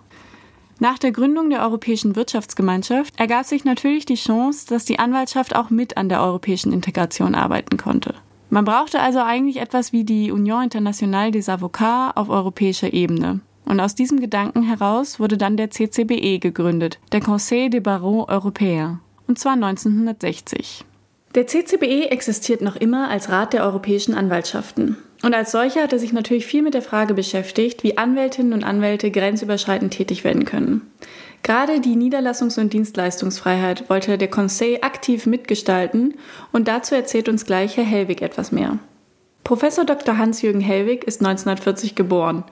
Nach 0.82 0.99
der 0.99 1.12
Gründung 1.12 1.50
der 1.50 1.60
Europäischen 1.60 2.16
Wirtschaftsgemeinschaft 2.16 3.20
ergab 3.20 3.44
sich 3.44 3.66
natürlich 3.66 4.06
die 4.06 4.14
Chance, 4.14 4.66
dass 4.66 4.87
die 4.87 4.99
Anwaltschaft 4.99 5.54
auch 5.54 5.68
mit 5.68 5.99
an 5.99 6.08
der 6.08 6.22
europäischen 6.22 6.72
Integration 6.72 7.34
arbeiten 7.34 7.76
konnte. 7.76 8.14
Man 8.49 8.64
brauchte 8.64 8.99
also 8.99 9.18
eigentlich 9.18 9.58
etwas 9.58 9.92
wie 9.92 10.04
die 10.04 10.32
Union 10.32 10.64
Internationale 10.64 11.32
des 11.32 11.50
Avocats 11.50 12.16
auf 12.16 12.30
europäischer 12.30 12.94
Ebene. 12.94 13.40
Und 13.66 13.78
aus 13.78 13.94
diesem 13.94 14.20
Gedanken 14.20 14.62
heraus 14.62 15.20
wurde 15.20 15.37
dann 15.37 15.58
der 15.58 15.70
CCBE 15.70 16.38
gegründet, 16.38 16.99
der 17.12 17.20
Conseil 17.20 17.68
des 17.68 17.82
Barreaux 17.82 18.26
Européens, 18.30 18.96
und 19.28 19.38
zwar 19.38 19.52
1960. 19.52 20.87
Der 21.34 21.46
CCBE 21.46 22.10
existiert 22.10 22.62
noch 22.62 22.76
immer 22.76 23.10
als 23.10 23.28
Rat 23.28 23.52
der 23.52 23.64
europäischen 23.64 24.14
Anwaltschaften. 24.14 24.96
Und 25.22 25.34
als 25.34 25.52
solcher 25.52 25.82
hat 25.82 25.92
er 25.92 25.98
sich 25.98 26.12
natürlich 26.12 26.46
viel 26.46 26.62
mit 26.62 26.74
der 26.74 26.82
Frage 26.82 27.14
beschäftigt, 27.14 27.82
wie 27.82 27.98
Anwältinnen 27.98 28.52
und 28.52 28.64
Anwälte 28.64 29.10
grenzüberschreitend 29.10 29.92
tätig 29.92 30.24
werden 30.24 30.46
können. 30.46 30.90
Gerade 31.42 31.80
die 31.80 31.96
Niederlassungs- 31.96 32.58
und 32.58 32.72
Dienstleistungsfreiheit 32.72 33.88
wollte 33.88 34.18
der 34.18 34.28
Conseil 34.28 34.78
aktiv 34.82 35.26
mitgestalten 35.26 36.14
und 36.52 36.68
dazu 36.68 36.94
erzählt 36.94 37.28
uns 37.28 37.44
gleich 37.44 37.76
Herr 37.76 37.84
Hellwig 37.84 38.22
etwas 38.22 38.52
mehr. 38.52 38.78
Professor 39.44 39.84
Dr. 39.84 40.18
Hans-Jürgen 40.18 40.60
Hellwig 40.60 41.04
ist 41.04 41.20
1940 41.20 41.94
geboren. 41.94 42.44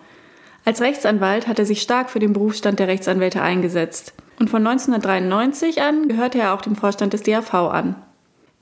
Als 0.64 0.80
Rechtsanwalt 0.80 1.46
hat 1.46 1.58
er 1.58 1.66
sich 1.66 1.80
stark 1.80 2.10
für 2.10 2.18
den 2.18 2.32
Berufsstand 2.32 2.78
der 2.78 2.88
Rechtsanwälte 2.88 3.42
eingesetzt. 3.42 4.14
Und 4.38 4.50
von 4.50 4.66
1993 4.66 5.82
an 5.82 6.08
gehörte 6.08 6.38
er 6.38 6.54
auch 6.54 6.60
dem 6.60 6.76
Vorstand 6.76 7.12
des 7.12 7.22
DAV 7.22 7.54
an. 7.54 7.96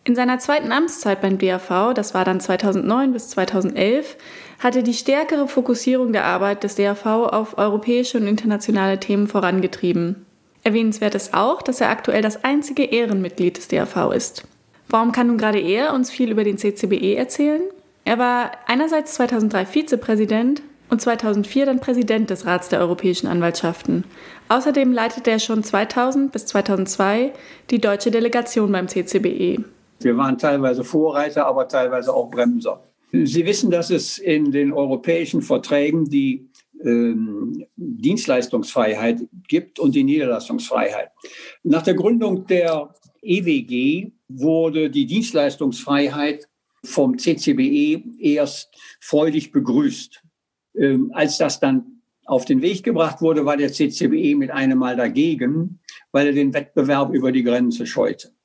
In 0.06 0.14
seiner 0.14 0.38
zweiten 0.38 0.70
Amtszeit 0.70 1.20
beim 1.20 1.36
DAV, 1.36 1.92
das 1.92 2.14
war 2.14 2.24
dann 2.24 2.38
2009 2.38 3.12
bis 3.12 3.30
2011, 3.30 4.16
hatte 4.60 4.84
die 4.84 4.94
stärkere 4.94 5.48
Fokussierung 5.48 6.12
der 6.12 6.24
Arbeit 6.24 6.62
des 6.62 6.76
DAV 6.76 7.04
auf 7.04 7.58
europäische 7.58 8.18
und 8.18 8.28
internationale 8.28 9.00
Themen 9.00 9.26
vorangetrieben. 9.26 10.24
Erwähnenswert 10.62 11.16
ist 11.16 11.34
auch, 11.34 11.60
dass 11.60 11.80
er 11.80 11.90
aktuell 11.90 12.22
das 12.22 12.44
einzige 12.44 12.84
Ehrenmitglied 12.84 13.56
des 13.56 13.66
DAV 13.66 14.12
ist. 14.14 14.44
Warum 14.88 15.10
kann 15.10 15.26
nun 15.26 15.38
gerade 15.38 15.58
er 15.58 15.92
uns 15.92 16.08
viel 16.08 16.30
über 16.30 16.44
den 16.44 16.56
CCBE 16.56 17.16
erzählen? 17.16 17.62
Er 18.04 18.20
war 18.20 18.52
einerseits 18.68 19.14
2003 19.14 19.66
Vizepräsident 19.66 20.62
und 20.88 21.02
2004 21.02 21.66
dann 21.66 21.80
Präsident 21.80 22.30
des 22.30 22.46
Rats 22.46 22.68
der 22.68 22.78
europäischen 22.78 23.26
Anwaltschaften. 23.26 24.04
Außerdem 24.50 24.92
leitete 24.92 25.32
er 25.32 25.40
schon 25.40 25.64
2000 25.64 26.30
bis 26.30 26.46
2002 26.46 27.32
die 27.70 27.80
deutsche 27.80 28.12
Delegation 28.12 28.70
beim 28.70 28.86
CCBE. 28.86 29.64
Wir 30.00 30.16
waren 30.16 30.38
teilweise 30.38 30.84
Vorreiter, 30.84 31.46
aber 31.46 31.68
teilweise 31.68 32.12
auch 32.12 32.30
Bremser. 32.30 32.82
Sie 33.12 33.46
wissen, 33.46 33.70
dass 33.70 33.90
es 33.90 34.18
in 34.18 34.50
den 34.50 34.72
europäischen 34.72 35.42
Verträgen 35.42 36.04
die 36.04 36.50
ähm, 36.84 37.64
Dienstleistungsfreiheit 37.76 39.22
gibt 39.48 39.78
und 39.78 39.94
die 39.94 40.04
Niederlassungsfreiheit. 40.04 41.10
Nach 41.62 41.82
der 41.82 41.94
Gründung 41.94 42.46
der 42.46 42.92
EWG 43.22 44.12
wurde 44.28 44.90
die 44.90 45.06
Dienstleistungsfreiheit 45.06 46.48
vom 46.84 47.18
CCBE 47.18 48.02
erst 48.20 48.74
freudig 49.00 49.52
begrüßt. 49.52 50.22
Ähm, 50.78 51.10
als 51.14 51.38
das 51.38 51.58
dann 51.58 52.02
auf 52.26 52.44
den 52.44 52.60
Weg 52.60 52.82
gebracht 52.82 53.20
wurde, 53.22 53.46
war 53.46 53.56
der 53.56 53.72
CCBE 53.72 54.34
mit 54.34 54.50
einem 54.50 54.78
Mal 54.78 54.96
dagegen, 54.96 55.80
weil 56.12 56.26
er 56.26 56.32
den 56.32 56.52
Wettbewerb 56.52 57.14
über 57.14 57.32
die 57.32 57.44
Grenze 57.44 57.86
scheute. 57.86 58.35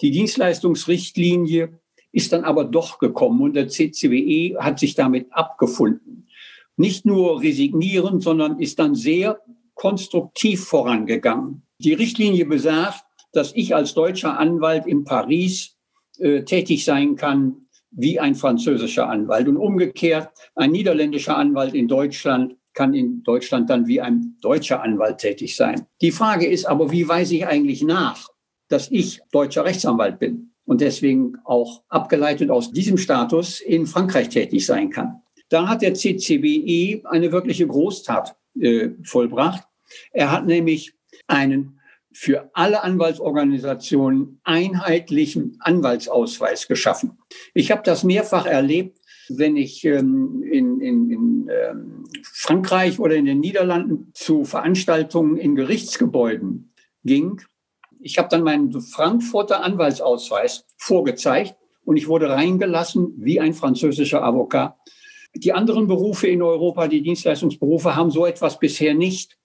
Die 0.00 0.10
Dienstleistungsrichtlinie 0.10 1.80
ist 2.12 2.32
dann 2.32 2.44
aber 2.44 2.64
doch 2.64 2.98
gekommen 2.98 3.40
und 3.42 3.54
der 3.54 3.68
CCWE 3.68 4.62
hat 4.62 4.78
sich 4.78 4.94
damit 4.94 5.32
abgefunden. 5.32 6.28
Nicht 6.76 7.06
nur 7.06 7.40
resignieren, 7.40 8.20
sondern 8.20 8.58
ist 8.58 8.78
dann 8.78 8.94
sehr 8.94 9.40
konstruktiv 9.74 10.64
vorangegangen. 10.64 11.62
Die 11.78 11.92
Richtlinie 11.92 12.46
besagt, 12.46 13.04
dass 13.32 13.52
ich 13.54 13.74
als 13.74 13.94
deutscher 13.94 14.38
Anwalt 14.38 14.86
in 14.86 15.04
Paris 15.04 15.76
äh, 16.18 16.42
tätig 16.42 16.84
sein 16.84 17.16
kann 17.16 17.66
wie 17.90 18.18
ein 18.18 18.34
französischer 18.34 19.08
Anwalt. 19.08 19.48
Und 19.48 19.56
umgekehrt, 19.56 20.30
ein 20.54 20.72
niederländischer 20.72 21.36
Anwalt 21.36 21.74
in 21.74 21.88
Deutschland 21.88 22.56
kann 22.72 22.92
in 22.92 23.22
Deutschland 23.22 23.70
dann 23.70 23.86
wie 23.86 24.00
ein 24.00 24.36
deutscher 24.40 24.82
Anwalt 24.82 25.18
tätig 25.18 25.56
sein. 25.56 25.86
Die 26.00 26.10
Frage 26.10 26.46
ist 26.46 26.64
aber, 26.64 26.90
wie 26.90 27.08
weise 27.08 27.36
ich 27.36 27.46
eigentlich 27.46 27.82
nach? 27.82 28.28
Dass 28.68 28.90
ich 28.90 29.20
deutscher 29.32 29.64
Rechtsanwalt 29.64 30.18
bin 30.18 30.54
und 30.64 30.80
deswegen 30.80 31.36
auch 31.44 31.82
abgeleitet 31.88 32.50
aus 32.50 32.72
diesem 32.72 32.98
Status 32.98 33.60
in 33.60 33.86
Frankreich 33.86 34.28
tätig 34.30 34.64
sein 34.64 34.90
kann. 34.90 35.20
Da 35.48 35.68
hat 35.68 35.82
der 35.82 35.94
CCBE 35.94 37.02
eine 37.04 37.32
wirkliche 37.32 37.66
Großtat 37.66 38.36
äh, 38.58 38.90
vollbracht. 39.04 39.64
Er 40.12 40.32
hat 40.32 40.46
nämlich 40.46 40.94
einen 41.26 41.80
für 42.12 42.50
alle 42.54 42.82
Anwaltsorganisationen 42.82 44.40
einheitlichen 44.44 45.58
Anwaltsausweis 45.60 46.68
geschaffen. 46.68 47.18
Ich 47.54 47.70
habe 47.72 47.82
das 47.84 48.04
mehrfach 48.04 48.46
erlebt, 48.46 49.00
wenn 49.28 49.56
ich 49.56 49.84
ähm, 49.84 50.42
in, 50.42 50.80
in, 50.80 51.10
in 51.10 51.50
ähm, 51.50 52.04
Frankreich 52.22 53.00
oder 53.00 53.16
in 53.16 53.24
den 53.24 53.40
Niederlanden 53.40 54.10
zu 54.14 54.44
Veranstaltungen 54.44 55.36
in 55.36 55.56
Gerichtsgebäuden 55.56 56.72
ging 57.04 57.40
ich 58.04 58.18
habe 58.18 58.28
dann 58.28 58.42
meinen 58.42 58.80
Frankfurter 58.80 59.64
Anwaltsausweis 59.64 60.66
vorgezeigt 60.76 61.56
und 61.84 61.96
ich 61.96 62.06
wurde 62.06 62.28
reingelassen 62.28 63.14
wie 63.16 63.40
ein 63.40 63.54
französischer 63.54 64.22
Avocat. 64.22 64.76
Die 65.34 65.52
anderen 65.52 65.86
Berufe 65.86 66.28
in 66.28 66.42
Europa, 66.42 66.86
die 66.86 67.02
Dienstleistungsberufe, 67.02 67.96
haben 67.96 68.10
so 68.10 68.26
etwas 68.26 68.58
bisher 68.58 68.94
nicht. 68.94 69.38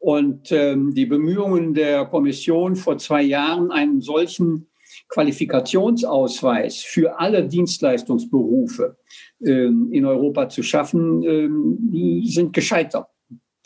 Und 0.00 0.50
ähm, 0.52 0.94
die 0.94 1.06
Bemühungen 1.06 1.74
der 1.74 2.06
Kommission 2.06 2.76
vor 2.76 2.98
zwei 2.98 3.22
Jahren, 3.22 3.70
einen 3.70 4.00
solchen 4.00 4.68
Qualifikationsausweis 5.08 6.78
für 6.78 7.20
alle 7.20 7.46
Dienstleistungsberufe 7.46 8.96
ähm, 9.44 9.90
in 9.92 10.06
Europa 10.06 10.48
zu 10.48 10.62
schaffen, 10.62 11.22
ähm, 11.24 12.22
sind 12.24 12.52
gescheitert. 12.52 13.06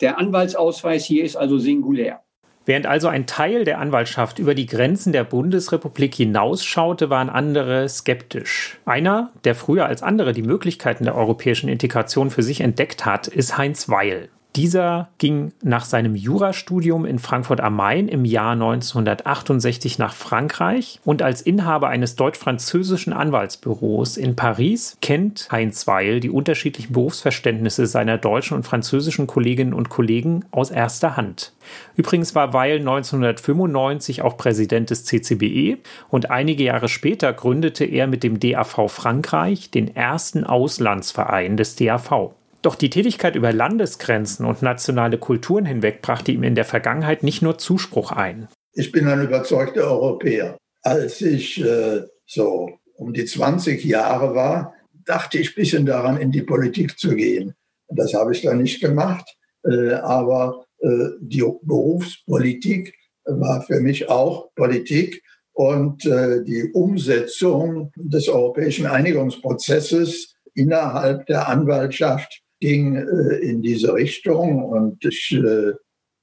Der 0.01 0.17
Anwaltsausweis 0.17 1.05
hier 1.05 1.23
ist 1.23 1.37
also 1.37 1.57
singulär. 1.59 2.22
Während 2.65 2.85
also 2.85 3.09
ein 3.09 3.25
Teil 3.27 3.65
der 3.65 3.79
Anwaltschaft 3.79 4.39
über 4.39 4.55
die 4.55 4.65
Grenzen 4.65 5.11
der 5.11 5.25
Bundesrepublik 5.25 6.15
hinausschaute, 6.15 7.09
waren 7.09 7.29
andere 7.29 7.89
skeptisch. 7.89 8.77
Einer, 8.85 9.31
der 9.43 9.55
früher 9.55 9.85
als 9.85 10.01
andere 10.01 10.31
die 10.31 10.43
Möglichkeiten 10.43 11.03
der 11.03 11.15
europäischen 11.15 11.67
Integration 11.67 12.29
für 12.29 12.43
sich 12.43 12.61
entdeckt 12.61 13.05
hat, 13.05 13.27
ist 13.27 13.57
Heinz 13.57 13.89
Weil. 13.89 14.29
Dieser 14.55 15.09
ging 15.17 15.51
nach 15.63 15.83
seinem 15.83 16.13
Jurastudium 16.13 17.07
in 17.07 17.17
Frankfurt 17.17 17.59
am 17.59 17.75
Main 17.75 18.07
im 18.07 18.23
Jahr 18.23 18.51
1968 18.51 19.97
nach 19.97 20.13
Frankreich 20.13 20.99
und 21.03 21.23
als 21.23 21.41
Inhaber 21.41 21.89
eines 21.89 22.15
deutsch-französischen 22.15 23.13
Anwaltsbüros 23.13 24.15
in 24.15 24.35
Paris 24.35 24.95
kennt 25.01 25.47
Heinz 25.51 25.87
Weil 25.87 26.19
die 26.19 26.29
unterschiedlichen 26.29 26.93
Berufsverständnisse 26.93 27.87
seiner 27.87 28.19
deutschen 28.19 28.55
und 28.55 28.63
französischen 28.63 29.25
Kolleginnen 29.25 29.73
und 29.73 29.89
Kollegen 29.89 30.45
aus 30.51 30.69
erster 30.69 31.17
Hand. 31.17 31.53
Übrigens 31.95 32.35
war 32.35 32.53
Weil 32.53 32.77
1995 32.77 34.21
auch 34.21 34.37
Präsident 34.37 34.91
des 34.91 35.05
CCBE 35.05 35.79
und 36.09 36.29
einige 36.29 36.63
Jahre 36.63 36.89
später 36.89 37.33
gründete 37.33 37.85
er 37.85 38.05
mit 38.05 38.21
dem 38.21 38.39
DAV 38.39 38.87
Frankreich 38.87 39.71
den 39.71 39.95
ersten 39.95 40.43
Auslandsverein 40.43 41.57
des 41.57 41.75
DAV. 41.75 42.35
Doch 42.63 42.75
die 42.75 42.89
Tätigkeit 42.89 43.35
über 43.35 43.51
Landesgrenzen 43.51 44.45
und 44.45 44.61
nationale 44.61 45.17
Kulturen 45.17 45.65
hinweg 45.65 46.01
brachte 46.01 46.31
ihm 46.31 46.43
in 46.43 46.55
der 46.55 46.63
Vergangenheit 46.63 47.21
nicht 47.21 47.41
nur 47.41 47.57
Zuspruch 47.57 48.13
ein. 48.13 48.47
Ich 48.71 48.91
bin 48.91 49.05
ein 49.07 49.21
überzeugter 49.21 49.83
Europäer. 49.83 50.57
Als 50.81 51.21
ich 51.21 51.61
äh, 51.61 52.03
so 52.25 52.71
um 52.95 53.13
die 53.13 53.25
20 53.25 53.83
Jahre 53.83 54.33
war, 54.33 54.73
dachte 55.05 55.39
ich 55.39 55.49
ein 55.49 55.55
bisschen 55.55 55.85
daran, 55.85 56.15
in 56.17 56.31
die 56.31 56.41
Politik 56.41 56.97
zu 56.97 57.15
gehen. 57.15 57.53
Das 57.89 58.13
habe 58.13 58.31
ich 58.33 58.41
dann 58.41 58.61
nicht 58.61 58.79
gemacht, 58.79 59.25
äh, 59.65 59.95
aber 59.95 60.65
äh, 60.79 60.87
die 61.19 61.43
Berufspolitik 61.63 62.95
war 63.25 63.61
für 63.61 63.81
mich 63.81 64.07
auch 64.07 64.53
Politik 64.55 65.21
und 65.51 66.05
äh, 66.05 66.41
die 66.43 66.71
Umsetzung 66.71 67.91
des 67.97 68.29
europäischen 68.29 68.85
Einigungsprozesses 68.85 70.35
innerhalb 70.53 71.25
der 71.25 71.49
Anwaltschaft 71.49 72.41
ging 72.63 72.95
äh, 72.95 73.39
in 73.39 73.61
diese 73.61 73.93
Richtung 73.93 74.63
und 74.63 75.03
ich 75.03 75.33
äh, 75.33 75.73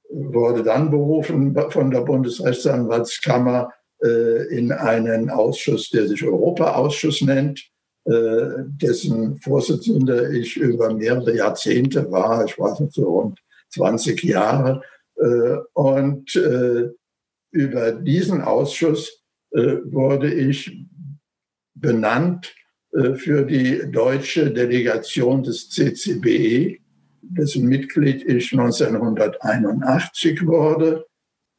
wurde 0.09 0.63
dann 0.63 0.89
berufen 0.89 1.55
von 1.69 1.91
der 1.91 2.01
Bundesrechtsanwaltskammer 2.01 3.69
äh, 4.03 4.57
in 4.57 4.71
einen 4.71 5.29
Ausschuss, 5.29 5.91
der 5.91 6.07
sich 6.07 6.25
Europaausschuss 6.25 7.21
nennt, 7.21 7.67
dessen 8.03 9.37
Vorsitzender 9.41 10.31
ich 10.31 10.57
über 10.57 10.91
mehrere 10.91 11.35
Jahrzehnte 11.35 12.11
war, 12.11 12.43
ich 12.43 12.57
weiß 12.57 12.79
nicht, 12.79 12.93
so 12.93 13.03
rund 13.03 13.39
20 13.75 14.23
Jahre. 14.23 14.81
Und 15.73 16.35
über 17.51 17.91
diesen 17.91 18.41
Ausschuss 18.41 19.21
wurde 19.51 20.33
ich 20.33 20.87
benannt 21.75 22.55
für 23.15 23.43
die 23.45 23.89
deutsche 23.91 24.51
Delegation 24.51 25.43
des 25.43 25.69
CCBE, 25.69 26.79
dessen 27.21 27.67
Mitglied 27.67 28.23
ich 28.23 28.51
1981 28.51 30.45
wurde. 30.45 31.05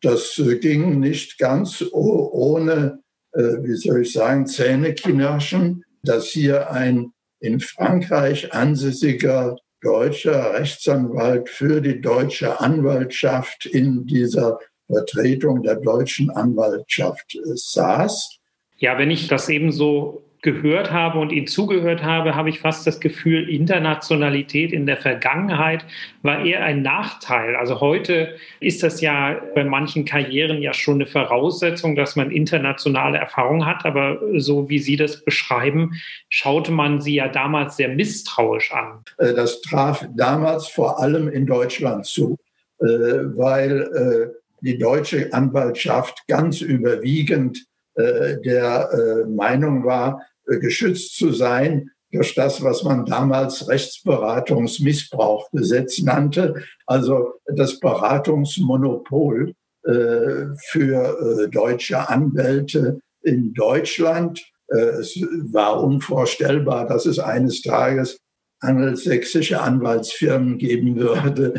Das 0.03 0.39
äh, 0.39 0.59
ging 0.59 1.01
nicht 1.01 1.39
ganz 1.39 1.85
ohne, 1.93 3.01
äh, 3.33 3.41
wie 3.63 3.77
soll 3.77 4.03
ich 4.03 4.13
sagen, 4.13 4.47
Zähneknirschen, 4.47 5.85
dass 6.03 6.27
hier 6.27 6.71
ein 6.71 7.13
in 7.41 7.61
Frankreich 7.61 8.53
ansässiger 8.53 9.57
deutscher 9.81 10.55
Rechtsanwalt 10.55 11.49
für 11.49 11.81
die 11.81 12.01
deutsche 12.01 12.61
Anwaltschaft 12.61 13.67
in 13.67 14.07
dieser 14.07 14.59
Vertretung 14.87 15.63
der 15.63 15.77
deutschen 15.77 16.31
Anwaltschaft 16.31 17.37
saß. 17.43 18.39
Ja, 18.77 18.99
wenn 18.99 19.11
ich 19.11 19.27
das 19.29 19.49
eben 19.49 19.73
so 19.73 20.23
gehört 20.43 20.91
habe 20.91 21.21
und 21.21 21.31
Ihnen 21.31 21.47
zugehört 21.47 22.03
habe, 22.03 22.35
habe 22.35 22.51
ich 22.51 22.59
fast 22.59 22.85
das 22.85 22.99
Gefühl, 22.99 23.49
Internationalität 23.49 24.73
in 24.73 24.87
der 24.87 24.97
Vergangenheit 24.97 25.85
war 26.23 26.45
eher 26.45 26.65
ein 26.65 26.83
Nachteil. 26.83 27.55
Also 27.55 27.81
heute 27.81 28.35
ist 28.59 28.83
das 28.83 29.01
ja 29.01 29.41
bei 29.55 29.63
manchen 29.63 30.05
Karrieren 30.05 30.61
ja 30.61 30.75
schon 30.75 30.97
eine 30.97 31.07
Voraussetzung, 31.07 31.95
dass 31.95 32.17
man 32.17 32.33
internationale 32.33 33.19
Erfahrung 33.19 33.65
hat. 33.65 33.87
Aber 33.87 34.19
so 34.37 34.69
wie 34.69 34.81
Sie 34.81 34.97
das 34.97 35.25
beschreiben, 35.25 35.93
schaute 36.29 36.73
man 36.73 37.01
sie 37.01 37.15
ja 37.15 37.29
damals 37.29 37.77
sehr 37.77 37.89
misstrauisch 37.89 38.73
an. 38.73 39.05
Äh, 39.19 39.35
das 39.35 39.63
traf 39.63 40.05
damals 40.17 40.67
vor 40.67 40.99
allem 40.99 41.29
in 41.29 41.47
Deutschland 41.47 42.05
zu, 42.05 42.37
äh, 42.81 42.85
weil 42.85 43.83
äh, 43.83 44.39
die 44.61 44.77
deutsche 44.77 45.33
Anwaltschaft 45.33 46.27
ganz 46.27 46.61
überwiegend 46.61 47.65
der 47.95 49.27
Meinung 49.29 49.85
war, 49.85 50.23
geschützt 50.47 51.17
zu 51.17 51.33
sein 51.33 51.91
durch 52.13 52.35
das, 52.35 52.63
was 52.63 52.85
man 52.85 53.05
damals 53.07 53.69
Rechtsberatungsmissbrauchgesetz 53.69 56.03
nannte, 56.03 56.63
also 56.87 57.33
das 57.47 57.81
Beratungsmonopol 57.81 59.55
äh, 59.85 60.45
für 60.69 61.45
äh, 61.45 61.49
deutsche 61.49 62.09
Anwälte 62.09 63.01
in 63.23 63.53
Deutschland. 63.55 64.45
es 64.69 65.17
war 65.53 65.83
unvorstellbar, 65.83 66.87
dass 66.87 67.07
es 67.07 67.19
eines 67.19 67.63
Tages 67.63 68.19
angelsächsische 68.61 69.61
Anwaltsfirmen 69.61 70.57
geben 70.57 70.97
würde, 70.97 71.55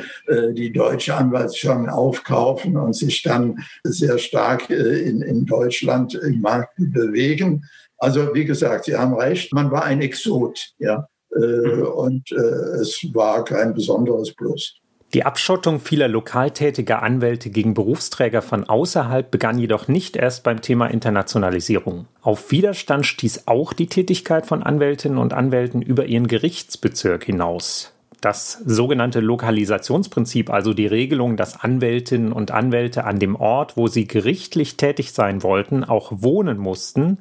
die 0.54 0.72
deutsche 0.74 1.16
Anwaltsfirmen 1.16 1.90
aufkaufen 1.90 2.76
und 2.76 2.96
sich 2.96 3.22
dann 3.22 3.60
sehr 3.84 4.18
stark 4.18 4.70
in 4.70 5.46
Deutschland 5.46 6.16
im 6.16 6.42
Markt 6.42 6.74
bewegen. 6.78 7.66
Also 8.04 8.36
wie 8.36 8.44
gesagt, 8.44 8.84
Sie 8.84 8.98
haben 8.98 9.14
recht, 9.14 9.54
man 9.54 9.72
war 9.72 9.86
ein 9.86 10.02
Exot, 10.02 10.72
ja. 10.78 11.08
Äh, 11.34 11.40
mhm. 11.40 11.84
Und 11.84 12.32
äh, 12.34 12.82
es 12.82 13.02
war 13.14 13.46
kein 13.46 13.74
besonderes 13.74 14.36
Plus. 14.36 14.76
Die 15.14 15.24
Abschottung 15.24 15.80
vieler 15.80 16.10
lokal 16.10 16.52
tätiger 16.52 17.02
Anwälte 17.02 17.50
gegen 17.50 17.74
Berufsträger 17.74 18.42
von 18.42 18.68
außerhalb 18.68 19.32
begann 19.32 19.58
jedoch 19.58 19.88
nicht 19.88 20.18
erst 20.18 20.44
beim 20.44 20.62
Thema 20.62 20.88
Internationalisierung. 20.88 22.08
Auf 22.22 22.52
Widerstand 22.52 23.06
stieß 23.06 23.48
auch 23.48 23.72
die 23.72 23.88
Tätigkeit 23.88 24.48
von 24.48 24.64
Anwältinnen 24.64 25.18
und 25.18 25.32
Anwälten 25.32 25.82
über 25.82 26.06
ihren 26.06 26.28
Gerichtsbezirk 26.28 27.24
hinaus. 27.24 27.93
Das 28.24 28.62
sogenannte 28.66 29.20
Lokalisationsprinzip, 29.20 30.50
also 30.50 30.74
die 30.74 30.88
Regelung, 30.88 31.36
dass 31.36 31.62
Anwältinnen 31.62 32.32
und 32.32 32.52
Anwälte 32.52 33.04
an 33.04 33.20
dem 33.20 33.36
Ort, 33.36 33.76
wo 33.76 33.88
sie 33.88 34.08
gerichtlich 34.08 34.78
tätig 34.78 35.12
sein 35.12 35.44
wollten, 35.44 35.84
auch 35.84 36.10
wohnen 36.16 36.58
mussten, 36.58 37.18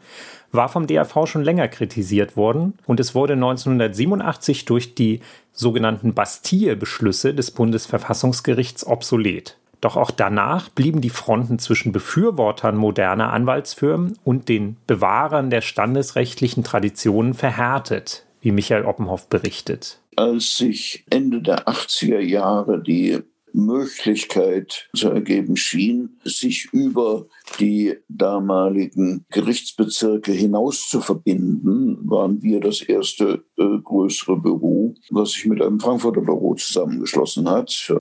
war 0.52 0.68
vom 0.68 0.86
DAV 0.86 1.26
schon 1.26 1.42
länger 1.42 1.66
kritisiert 1.66 2.36
worden 2.36 2.74
und 2.86 3.00
es 3.00 3.16
wurde 3.16 3.32
1987 3.32 4.64
durch 4.64 4.94
die 4.94 5.18
sogenannten 5.52 6.14
Bastille-Beschlüsse 6.14 7.34
des 7.34 7.50
Bundesverfassungsgerichts 7.50 8.86
obsolet. 8.86 9.58
Doch 9.80 9.96
auch 9.96 10.12
danach 10.12 10.68
blieben 10.68 11.00
die 11.00 11.10
Fronten 11.10 11.58
zwischen 11.58 11.90
Befürwortern 11.90 12.76
moderner 12.76 13.32
Anwaltsfirmen 13.32 14.16
und 14.22 14.48
den 14.48 14.76
Bewahrern 14.86 15.50
der 15.50 15.62
standesrechtlichen 15.62 16.62
Traditionen 16.62 17.34
verhärtet, 17.34 18.24
wie 18.42 18.52
Michael 18.52 18.84
Oppenhoff 18.84 19.28
berichtet. 19.28 20.00
Als 20.16 20.58
sich 20.58 21.04
Ende 21.08 21.40
der 21.40 21.66
80er 21.66 22.20
Jahre 22.20 22.82
die 22.82 23.20
Möglichkeit 23.54 24.88
zu 24.94 25.10
ergeben 25.10 25.56
schien, 25.56 26.18
sich 26.24 26.68
über 26.72 27.26
die 27.60 27.96
damaligen 28.08 29.26
Gerichtsbezirke 29.30 30.32
hinaus 30.32 30.88
zu 30.88 31.00
verbinden, 31.00 31.98
waren 32.08 32.42
wir 32.42 32.60
das 32.60 32.80
erste 32.80 33.44
äh, 33.58 33.78
größere 33.82 34.36
Büro, 34.36 34.94
was 35.10 35.32
sich 35.32 35.46
mit 35.46 35.62
einem 35.62 35.80
Frankfurter 35.80 36.22
Büro 36.22 36.54
zusammengeschlossen 36.54 37.48
hat. 37.48 37.94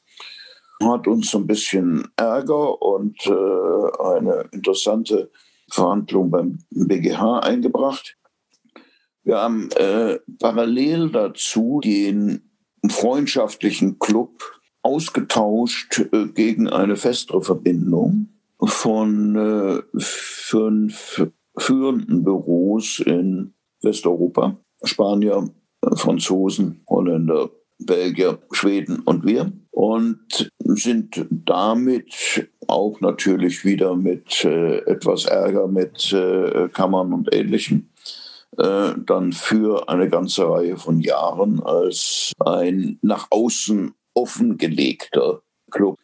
Hat 0.82 1.08
uns 1.08 1.36
ein 1.36 1.48
bisschen 1.48 2.08
Ärger 2.16 2.82
und 2.82 3.18
äh, 3.28 4.04
eine 4.04 4.50
interessante 4.52 5.32
Verhandlung 5.70 6.32
beim 6.32 6.60
BGH 6.72 7.40
eingebracht. 7.40 8.18
Wir 9.24 9.38
haben 9.38 9.70
äh, 9.72 10.20
parallel 10.40 11.12
dazu 11.12 11.80
den 11.84 12.42
freundschaftlichen 12.90 14.00
Club 14.00 14.42
ausgetauscht 14.82 16.00
äh, 16.12 16.28
gegen 16.28 16.68
eine 16.68 16.96
festere 16.96 17.42
Verbindung 17.42 18.30
von 18.64 19.36
äh, 19.36 20.00
fünf 20.00 21.28
führenden 21.58 22.24
Büros 22.24 23.00
in 23.00 23.54
Westeuropa. 23.82 24.58
Spanier, 24.84 25.50
Franzosen, 25.96 26.84
Holländer, 26.90 27.52
Belgier, 27.80 28.40
Schweden 28.52 29.00
und 29.02 29.26
wir. 29.26 29.52
Und 29.72 30.52
sind 30.60 31.26
damit 31.30 32.50
auch 32.68 33.00
natürlich 33.02 33.66
wieder 33.66 33.96
mit 33.96 34.44
äh, 34.46 34.80
etwas 34.80 35.26
Ärger 35.26 35.68
mit 35.68 36.12
äh, 36.14 36.70
Kammern 36.70 37.14
und 37.14 37.34
Ähnlichem 37.34 37.91
äh, 38.58 38.94
dann 39.06 39.34
für 39.34 39.88
eine 39.88 40.10
ganze 40.10 40.50
Reihe 40.50 40.78
von 40.78 41.00
Jahren 41.00 41.62
als 41.64 42.34
ein 42.40 43.00
nach 43.02 43.28
außen 43.30 43.94
offengelegter 44.14 45.42
Club 45.70 45.98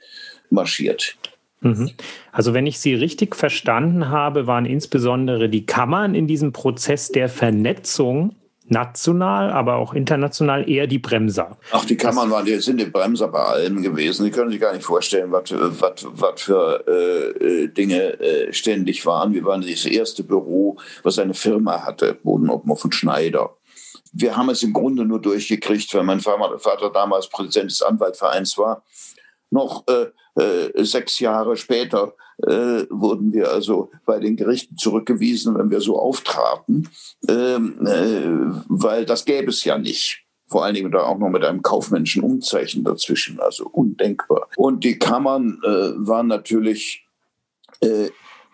marschiert. 0.49 1.17
Mhm. 1.61 1.91
Also 2.31 2.53
wenn 2.53 2.67
ich 2.67 2.79
Sie 2.79 2.93
richtig 2.93 3.35
verstanden 3.35 4.09
habe, 4.09 4.47
waren 4.47 4.65
insbesondere 4.65 5.49
die 5.49 5.65
Kammern 5.65 6.15
in 6.15 6.27
diesem 6.27 6.53
Prozess 6.53 7.11
der 7.11 7.29
Vernetzung 7.29 8.35
national, 8.69 9.51
aber 9.51 9.75
auch 9.75 9.93
international 9.93 10.69
eher 10.69 10.87
die 10.87 10.99
Bremser. 10.99 11.57
Ach, 11.71 11.85
die 11.85 11.95
Kammern 11.95 12.29
waren, 12.29 12.45
die 12.45 12.55
sind 12.59 12.79
die 12.79 12.85
Bremser 12.85 13.27
bei 13.27 13.39
allem 13.39 13.81
gewesen. 13.81 14.25
Die 14.25 14.31
können 14.31 14.51
sich 14.51 14.59
gar 14.59 14.73
nicht 14.73 14.83
vorstellen, 14.83 15.31
was, 15.31 15.51
was, 15.51 16.05
was 16.05 16.41
für 16.41 16.87
äh, 16.87 17.67
Dinge 17.69 18.19
äh, 18.19 18.53
ständig 18.53 19.05
waren. 19.05 19.33
Wir 19.33 19.43
waren 19.45 19.61
das 19.61 19.85
erste 19.85 20.23
Büro, 20.23 20.77
was 21.03 21.19
eine 21.19 21.33
Firma 21.33 21.83
hatte, 21.85 22.13
Bodenobmoff 22.13 22.83
und 22.85 22.95
Schneider. 22.95 23.55
Wir 24.13 24.35
haben 24.35 24.49
es 24.49 24.63
im 24.63 24.73
Grunde 24.73 25.05
nur 25.05 25.21
durchgekriegt, 25.21 25.93
weil 25.93 26.03
mein 26.03 26.19
Vater 26.21 26.89
damals 26.93 27.29
Präsident 27.29 27.71
des 27.71 27.81
Anwaltvereins 27.81 28.57
war. 28.57 28.83
Noch 29.49 29.85
äh, 29.87 30.07
äh, 30.41 30.83
sechs 30.83 31.19
Jahre 31.19 31.55
später 31.55 32.13
äh, 32.43 32.85
wurden 32.89 33.33
wir 33.33 33.51
also 33.51 33.89
bei 34.05 34.19
den 34.19 34.35
Gerichten 34.35 34.77
zurückgewiesen, 34.77 35.57
wenn 35.57 35.71
wir 35.71 35.81
so 35.81 35.99
auftraten, 35.99 36.89
ähm, 37.27 37.85
äh, 37.85 38.63
weil 38.67 39.05
das 39.05 39.25
gäbe 39.25 39.49
es 39.49 39.63
ja 39.63 39.77
nicht. 39.77 40.23
Vor 40.49 40.63
allen 40.63 40.75
Dingen 40.75 40.91
da 40.91 41.03
auch 41.03 41.17
noch 41.17 41.29
mit 41.29 41.43
einem 41.43 41.61
kaufmännischen 41.61 42.23
Umzeichen 42.23 42.83
dazwischen, 42.83 43.39
also 43.39 43.67
undenkbar. 43.67 44.47
Und 44.55 44.83
die 44.83 44.97
Kammern 44.97 45.59
äh, 45.63 45.67
waren 45.95 46.27
natürlich 46.27 47.05
äh, 47.81 48.09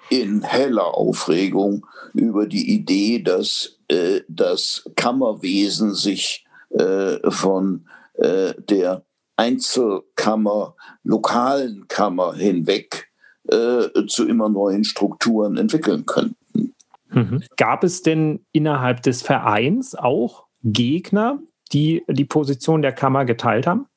in 0.10 0.42
heller 0.42 0.96
Aufregung 0.96 1.86
über 2.14 2.46
die 2.46 2.74
Idee, 2.74 3.20
dass 3.20 3.80
äh, 3.88 4.22
das 4.28 4.90
Kammerwesen 4.96 5.94
sich 5.94 6.46
äh, 6.70 7.18
von 7.32 7.88
der 8.16 9.04
Einzelkammer, 9.38 10.76
lokalen 11.04 11.88
Kammer 11.88 12.36
hinweg 12.36 13.12
äh, 13.54 14.06
zu 14.08 14.28
immer 14.28 14.50
neuen 14.50 14.84
Strukturen 14.84 15.58
entwickeln 15.58 16.06
könnten. 16.06 16.74
Mhm. 17.10 17.44
Gab 17.58 17.84
es 17.84 18.02
denn 18.02 18.46
innerhalb 18.52 19.04
des 19.04 19.22
Vereins 19.22 19.96
auch 19.96 20.46
Gegner, 20.64 21.40
die 21.72 22.04
die 22.08 22.26
Position 22.26 22.82
der 22.82 22.92
Kammer 22.92 23.26
geteilt 23.26 23.68
haben? 23.68 23.88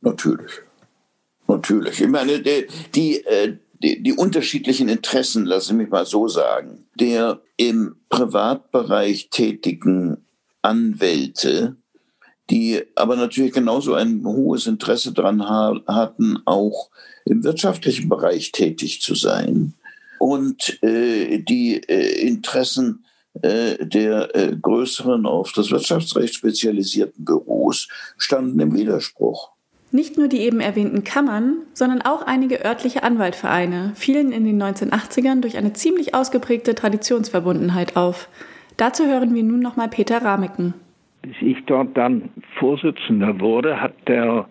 Natürlich. 0.00 0.62
Natürlich. 1.46 2.00
Ich 2.00 2.08
meine, 2.08 2.40
die, 2.40 2.66
die, 2.94 3.24
äh, 3.24 3.56
die, 3.82 4.02
die 4.02 4.12
unterschiedlichen 4.12 4.88
Interessen, 4.88 5.44
lasse 5.46 5.72
ich 5.72 5.78
mich 5.78 5.90
mal 5.90 6.06
so 6.06 6.28
sagen, 6.28 6.86
der 6.94 7.40
im 7.56 7.96
Privatbereich 8.08 9.30
tätigen 9.30 10.26
Anwälte 10.62 11.76
die 12.50 12.82
aber 12.94 13.16
natürlich 13.16 13.52
genauso 13.52 13.94
ein 13.94 14.24
hohes 14.24 14.66
Interesse 14.66 15.12
daran 15.12 15.46
hatten, 15.48 16.38
auch 16.44 16.90
im 17.24 17.44
wirtschaftlichen 17.44 18.08
Bereich 18.08 18.52
tätig 18.52 19.02
zu 19.02 19.14
sein. 19.14 19.74
Und 20.18 20.82
äh, 20.82 21.38
die 21.38 21.76
äh, 21.88 22.26
Interessen 22.26 23.04
äh, 23.42 23.84
der 23.86 24.34
äh, 24.34 24.56
größeren, 24.56 25.26
auf 25.26 25.52
das 25.52 25.70
Wirtschaftsrecht 25.70 26.34
spezialisierten 26.34 27.24
Büros 27.24 27.88
standen 28.16 28.58
im 28.58 28.74
Widerspruch. 28.74 29.50
Nicht 29.90 30.18
nur 30.18 30.28
die 30.28 30.40
eben 30.40 30.60
erwähnten 30.60 31.04
Kammern, 31.04 31.62
sondern 31.72 32.02
auch 32.02 32.22
einige 32.22 32.64
örtliche 32.64 33.02
Anwaltvereine 33.04 33.92
fielen 33.94 34.32
in 34.32 34.44
den 34.44 34.62
1980ern 34.62 35.40
durch 35.40 35.56
eine 35.56 35.72
ziemlich 35.72 36.14
ausgeprägte 36.14 36.74
Traditionsverbundenheit 36.74 37.96
auf. 37.96 38.28
Dazu 38.76 39.06
hören 39.06 39.34
wir 39.34 39.42
nun 39.42 39.60
nochmal 39.60 39.88
Peter 39.88 40.20
Rameken. 40.20 40.74
Bis 41.22 41.36
ich 41.40 41.64
dort 41.66 41.96
dann 41.96 42.30
Vorsitzender 42.58 43.40
wurde, 43.40 43.80
hat 43.80 43.94
der 44.06 44.46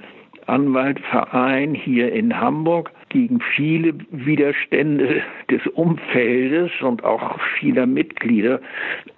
Anwaltverein 0.47 1.73
hier 1.73 2.11
in 2.13 2.39
Hamburg 2.39 2.91
gegen 3.09 3.39
viele 3.55 3.93
Widerstände 4.11 5.21
des 5.49 5.65
Umfeldes 5.67 6.71
und 6.81 7.03
auch 7.03 7.39
vieler 7.59 7.85
Mitglieder 7.85 8.59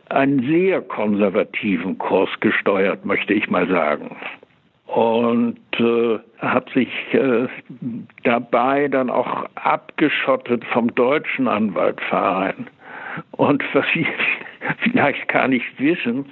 einen 0.10 0.42
sehr 0.48 0.82
konservativen 0.82 1.98
Kurs 1.98 2.30
gesteuert, 2.40 3.06
möchte 3.06 3.34
ich 3.34 3.50
mal 3.50 3.68
sagen. 3.68 4.16
Und 4.88 5.60
äh, 5.80 6.18
hat 6.40 6.70
sich 6.72 6.90
äh, 7.14 7.48
dabei 8.24 8.88
dann 8.88 9.12
auch 9.12 9.46
abgeschottet 9.54 10.66
vom 10.66 10.94
deutschen 10.96 11.48
Anwaltverein. 11.48 12.68
Und 13.32 13.64
was 13.74 13.86
vielleicht 14.80 15.28
gar 15.28 15.48
nicht 15.48 15.80
wissen 15.80 16.26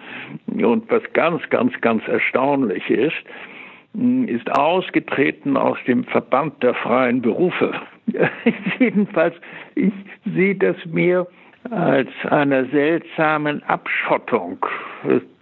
und 0.48 0.90
was 0.90 1.04
ganz, 1.13 1.42
ganz, 1.50 1.74
ganz 1.82 2.08
erstaunlich 2.08 2.90
ist, 2.90 3.16
hm, 3.94 4.28
ist 4.28 4.50
ausgetreten 4.58 5.58
aus 5.58 5.78
dem 5.88 6.04
Verband 6.06 6.62
der 6.63 6.74
freien 6.74 7.22
Berufe. 7.22 7.74
Jedenfalls, 8.80 9.36
ich 9.76 9.94
sehe 10.26 10.56
das 10.56 10.78
mir 10.86 11.28
als 11.72 12.10
einer 12.30 12.66
seltsamen 12.66 13.62
Abschottung, 13.63 14.66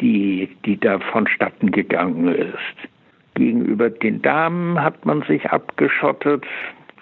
die, 0.01 0.49
die 0.65 0.79
da 0.79 0.99
vonstatten 0.99 1.71
gegangen 1.71 2.27
ist. 2.33 2.89
Gegenüber 3.35 3.89
den 3.89 4.21
Damen 4.21 4.81
hat 4.81 5.05
man 5.05 5.21
sich 5.23 5.45
abgeschottet. 5.51 6.45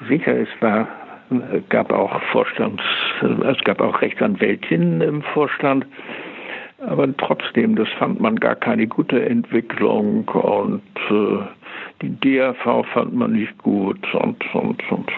Sicher, 0.09 0.35
es 0.35 0.49
war 0.59 0.87
gab 1.69 1.91
auch 1.91 2.21
Vorstands, 2.31 2.83
es 3.21 3.63
gab 3.63 3.81
auch 3.81 4.01
Rechtsanwältinnen 4.01 5.01
im 5.01 5.21
Vorstand. 5.21 5.85
Aber 6.85 7.15
trotzdem, 7.15 7.75
das 7.75 7.87
fand 7.97 8.19
man 8.19 8.35
gar 8.35 8.55
keine 8.55 8.87
gute 8.87 9.23
Entwicklung 9.25 10.27
und 10.27 10.81
äh, 11.09 11.37
die 12.01 12.19
DRV 12.19 12.85
fand 12.93 13.13
man 13.13 13.33
nicht 13.33 13.57
gut 13.59 14.13
und, 14.13 14.43
und, 14.53 14.91
und 14.91 15.11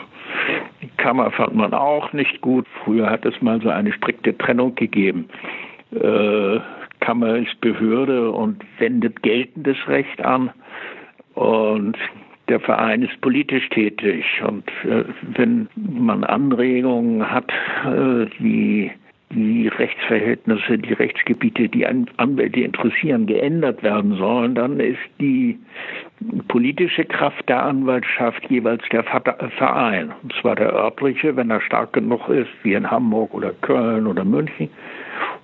die 0.81 0.89
Kammer 0.97 1.31
fand 1.31 1.55
man 1.55 1.73
auch 1.73 2.13
nicht 2.13 2.41
gut. 2.41 2.67
Früher 2.83 3.09
hat 3.09 3.25
es 3.25 3.41
mal 3.41 3.59
so 3.61 3.69
eine 3.69 3.91
strikte 3.93 4.37
Trennung 4.37 4.75
gegeben. 4.75 5.27
Äh, 5.91 6.59
Kammer 6.99 7.37
ist 7.37 7.59
Behörde 7.61 8.31
und 8.31 8.63
wendet 8.77 9.21
geltendes 9.23 9.77
Recht 9.87 10.23
an. 10.23 10.51
Und 11.33 11.97
der 12.47 12.59
Verein 12.59 13.03
ist 13.03 13.19
politisch 13.21 13.69
tätig 13.69 14.25
und 14.47 14.67
äh, 14.83 15.03
wenn 15.35 15.67
man 15.75 16.23
Anregungen 16.23 17.29
hat, 17.29 17.51
äh, 17.85 18.25
die 18.39 18.91
die 19.31 19.67
Rechtsverhältnisse, 19.67 20.77
die 20.77 20.93
Rechtsgebiete, 20.93 21.67
die 21.67 21.85
Anwälte 21.85 22.61
interessieren, 22.61 23.25
geändert 23.25 23.83
werden 23.83 24.15
sollen, 24.17 24.55
dann 24.55 24.79
ist 24.79 24.99
die 25.19 25.59
politische 26.47 27.05
Kraft 27.05 27.47
der 27.49 27.63
Anwaltschaft 27.63 28.49
jeweils 28.49 28.83
der 28.91 29.03
Verein. 29.03 30.13
Und 30.23 30.33
zwar 30.39 30.55
der 30.55 30.73
örtliche, 30.73 31.35
wenn 31.35 31.49
er 31.49 31.61
stark 31.61 31.93
genug 31.93 32.29
ist, 32.29 32.49
wie 32.63 32.73
in 32.73 32.89
Hamburg 32.89 33.33
oder 33.33 33.51
Köln 33.61 34.07
oder 34.07 34.23
München 34.23 34.69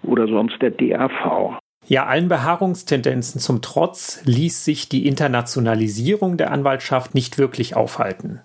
oder 0.03 0.27
sonst 0.27 0.61
der 0.61 0.71
DAV. 0.71 1.59
Ja, 1.87 2.05
allen 2.05 2.29
Beharrungstendenzen 2.29 3.41
zum 3.41 3.61
Trotz 3.61 4.21
ließ 4.23 4.63
sich 4.63 4.87
die 4.87 5.07
Internationalisierung 5.07 6.37
der 6.37 6.51
Anwaltschaft 6.51 7.15
nicht 7.15 7.37
wirklich 7.37 7.75
aufhalten. 7.75 8.39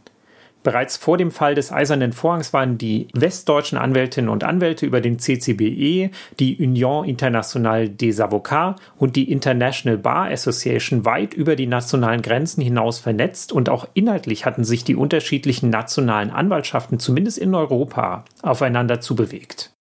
Bereits 0.67 0.97
vor 0.97 1.17
dem 1.17 1.31
Fall 1.31 1.55
des 1.55 1.71
Eisernen 1.71 2.13
Vorhangs 2.13 2.53
waren 2.53 2.77
die 2.77 3.07
westdeutschen 3.15 3.79
Anwältinnen 3.79 4.29
und 4.29 4.43
Anwälte 4.43 4.85
über 4.85 5.01
den 5.01 5.21
CCBE, 5.21 6.11
die 6.41 6.57
Union 6.59 7.05
Internationale 7.05 7.89
des 7.89 8.19
Avocats 8.19 8.83
und 8.97 9.15
die 9.15 9.31
International 9.31 9.97
Bar 9.97 10.29
Association 10.33 11.05
weit 11.05 11.35
über 11.35 11.55
die 11.55 11.69
nationalen 11.69 12.21
Grenzen 12.21 12.63
hinaus 12.63 12.99
vernetzt 12.99 13.53
und 13.53 13.69
auch 13.69 13.87
inhaltlich 13.95 14.45
hatten 14.45 14.65
sich 14.65 14.83
die 14.83 14.97
unterschiedlichen 14.97 15.71
nationalen 15.71 16.31
Anwaltschaften 16.31 16.99
zumindest 16.99 17.39
in 17.39 17.55
Europa 17.55 18.25
aufeinander 18.43 19.01
zubewegt. 19.01 19.76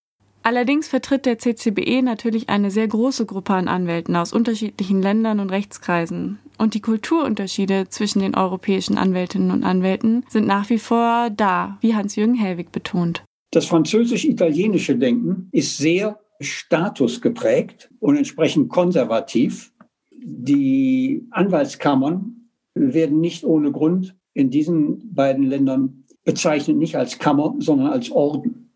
Allerdings 0.45 0.87
vertritt 0.87 1.25
der 1.25 1.39
CCBE 1.39 2.03
natürlich 2.03 2.49
eine 2.49 2.69
sehr 2.69 2.87
große 2.87 3.25
Gruppe 3.25 3.55
an 3.55 3.67
Anwälten 3.67 4.15
aus 4.15 4.31
unterschiedlichen 4.31 5.01
Ländern 5.01 5.39
und 5.39 5.49
Rechtskreisen. 5.49 6.37
Und 6.59 6.75
die 6.75 6.81
Kulturunterschiede 6.81 7.87
zwischen 7.89 8.19
den 8.19 8.35
europäischen 8.35 8.99
Anwältinnen 8.99 9.49
und 9.49 9.63
Anwälten 9.63 10.23
sind 10.29 10.45
nach 10.45 10.69
wie 10.69 10.77
vor 10.77 11.31
da, 11.31 11.79
wie 11.81 11.95
Hans-Jürgen 11.95 12.35
Hellwig 12.35 12.71
betont. 12.71 13.23
Das 13.49 13.65
französisch-italienische 13.65 14.95
Denken 14.95 15.49
ist 15.51 15.79
sehr 15.79 16.19
statusgeprägt 16.39 17.89
und 17.99 18.15
entsprechend 18.15 18.69
konservativ. 18.69 19.73
Die 20.11 21.25
Anwaltskammern 21.31 22.51
werden 22.75 23.19
nicht 23.19 23.45
ohne 23.45 23.71
Grund 23.71 24.15
in 24.35 24.51
diesen 24.51 25.11
beiden 25.11 25.45
Ländern 25.45 26.03
bezeichnet, 26.23 26.77
nicht 26.77 26.97
als 26.97 27.17
Kammer, 27.17 27.55
sondern 27.57 27.87
als 27.87 28.11
Orden, 28.11 28.69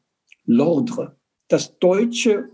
L'Ordre. 0.47 1.18
Das 1.49 1.77
deutsche 1.79 2.49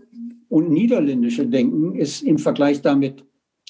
und 0.48 0.70
niederländische 0.70 1.46
Denken 1.46 1.94
ist 1.94 2.22
im 2.22 2.38
Vergleich 2.38 2.80
damit 2.80 3.24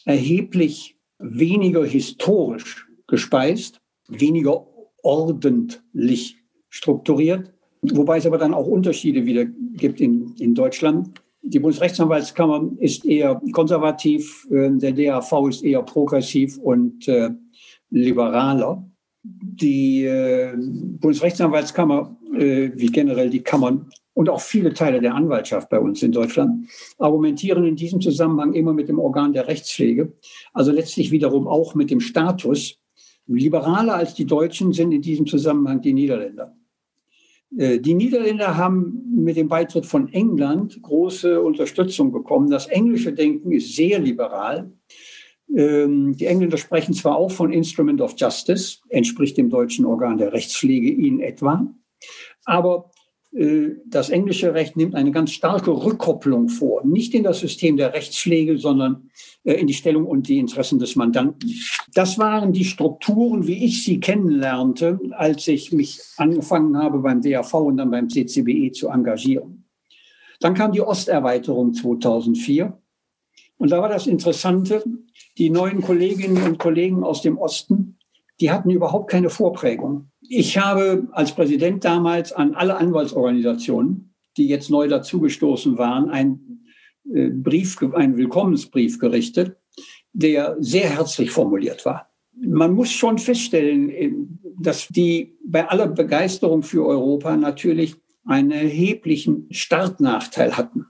erheblich 0.04 0.96
weniger 1.18 1.84
historisch 1.84 2.86
gespeist, 3.08 3.80
weniger 4.08 4.66
ordentlich 5.02 6.36
strukturiert, 6.68 7.52
wobei 7.82 8.18
es 8.18 8.26
aber 8.26 8.38
dann 8.38 8.54
auch 8.54 8.66
Unterschiede 8.66 9.26
wieder 9.26 9.44
gibt 9.44 10.00
in, 10.00 10.34
in 10.38 10.54
Deutschland. 10.54 11.20
Die 11.42 11.58
Bundesrechtsanwaltskammer 11.58 12.70
ist 12.78 13.04
eher 13.04 13.40
konservativ, 13.52 14.46
äh, 14.50 14.70
der 14.70 14.92
DAV 14.92 15.48
ist 15.48 15.64
eher 15.64 15.82
progressiv 15.82 16.58
und 16.58 17.06
äh, 17.08 17.30
liberaler. 17.90 18.88
Die 19.22 20.04
äh, 20.04 20.54
Bundesrechtsanwaltskammer, 20.56 22.16
äh, 22.36 22.70
wie 22.74 22.86
generell 22.86 23.30
die 23.30 23.42
Kammern 23.42 23.90
und 24.16 24.30
auch 24.30 24.40
viele 24.40 24.72
Teile 24.72 25.02
der 25.02 25.14
Anwaltschaft 25.14 25.68
bei 25.68 25.78
uns 25.78 26.02
in 26.02 26.10
Deutschland 26.10 26.70
argumentieren 26.96 27.66
in 27.66 27.76
diesem 27.76 28.00
Zusammenhang 28.00 28.54
immer 28.54 28.72
mit 28.72 28.88
dem 28.88 28.98
Organ 28.98 29.34
der 29.34 29.46
Rechtspflege, 29.46 30.14
also 30.54 30.72
letztlich 30.72 31.10
wiederum 31.10 31.46
auch 31.46 31.74
mit 31.74 31.90
dem 31.90 32.00
Status. 32.00 32.78
Liberaler 33.26 33.94
als 33.94 34.14
die 34.14 34.24
Deutschen 34.24 34.72
sind 34.72 34.92
in 34.92 35.02
diesem 35.02 35.26
Zusammenhang 35.26 35.82
die 35.82 35.92
Niederländer. 35.92 36.56
Äh, 37.58 37.78
die 37.78 37.92
Niederländer 37.92 38.56
haben 38.56 39.02
mit 39.14 39.36
dem 39.36 39.48
Beitritt 39.48 39.84
von 39.84 40.10
England 40.14 40.80
große 40.80 41.42
Unterstützung 41.42 42.10
bekommen. 42.10 42.48
Das 42.48 42.68
englische 42.68 43.12
Denken 43.12 43.52
ist 43.52 43.76
sehr 43.76 43.98
liberal. 43.98 44.72
Ähm, 45.54 46.16
die 46.16 46.24
Engländer 46.24 46.56
sprechen 46.56 46.94
zwar 46.94 47.16
auch 47.16 47.32
von 47.32 47.52
Instrument 47.52 48.00
of 48.00 48.14
Justice, 48.16 48.78
entspricht 48.88 49.36
dem 49.36 49.50
deutschen 49.50 49.84
Organ 49.84 50.16
der 50.16 50.32
Rechtspflege 50.32 50.90
in 50.90 51.20
etwa, 51.20 51.66
aber 52.46 52.90
das 53.86 54.08
englische 54.08 54.54
Recht 54.54 54.76
nimmt 54.76 54.94
eine 54.94 55.10
ganz 55.10 55.32
starke 55.32 55.70
Rückkopplung 55.70 56.48
vor, 56.48 56.84
nicht 56.86 57.12
in 57.12 57.22
das 57.22 57.40
System 57.40 57.76
der 57.76 57.92
Rechtspflege, 57.92 58.56
sondern 58.56 59.10
äh, 59.44 59.54
in 59.54 59.66
die 59.66 59.74
Stellung 59.74 60.06
und 60.06 60.28
die 60.28 60.38
Interessen 60.38 60.78
des 60.78 60.96
Mandanten. 60.96 61.52
Das 61.92 62.18
waren 62.18 62.52
die 62.52 62.64
Strukturen, 62.64 63.46
wie 63.46 63.64
ich 63.64 63.84
sie 63.84 64.00
kennenlernte, 64.00 64.98
als 65.10 65.48
ich 65.48 65.72
mich 65.72 66.00
angefangen 66.16 66.78
habe 66.78 67.00
beim 67.00 67.20
DAV 67.20 67.54
und 67.54 67.76
dann 67.76 67.90
beim 67.90 68.08
CCBE 68.08 68.72
zu 68.72 68.88
engagieren. 68.88 69.66
Dann 70.40 70.54
kam 70.54 70.72
die 70.72 70.80
Osterweiterung 70.80 71.74
2004. 71.74 72.78
Und 73.58 73.70
da 73.70 73.80
war 73.80 73.88
das 73.88 74.06
Interessante, 74.06 74.84
die 75.38 75.50
neuen 75.50 75.82
Kolleginnen 75.82 76.42
und 76.42 76.58
Kollegen 76.58 77.04
aus 77.04 77.22
dem 77.22 77.38
Osten, 77.38 77.95
die 78.40 78.50
hatten 78.50 78.70
überhaupt 78.70 79.10
keine 79.10 79.30
Vorprägung. 79.30 80.10
Ich 80.20 80.58
habe 80.58 81.08
als 81.12 81.34
Präsident 81.34 81.84
damals 81.84 82.32
an 82.32 82.54
alle 82.54 82.76
Anwaltsorganisationen, 82.76 84.14
die 84.36 84.48
jetzt 84.48 84.70
neu 84.70 84.88
dazugestoßen 84.88 85.78
waren, 85.78 86.10
einen 86.10 86.66
äh, 87.12 87.30
Brief, 87.30 87.78
einen 87.94 88.16
Willkommensbrief 88.16 88.98
gerichtet, 88.98 89.56
der 90.12 90.56
sehr 90.60 90.88
herzlich 90.88 91.30
formuliert 91.30 91.84
war. 91.84 92.10
Man 92.38 92.74
muss 92.74 92.90
schon 92.90 93.18
feststellen, 93.18 93.90
äh, 93.90 94.12
dass 94.58 94.88
die 94.88 95.38
bei 95.44 95.68
aller 95.68 95.88
Begeisterung 95.88 96.62
für 96.62 96.84
Europa 96.86 97.36
natürlich 97.36 97.96
einen 98.24 98.50
erheblichen 98.50 99.46
Startnachteil 99.50 100.56
hatten. 100.56 100.86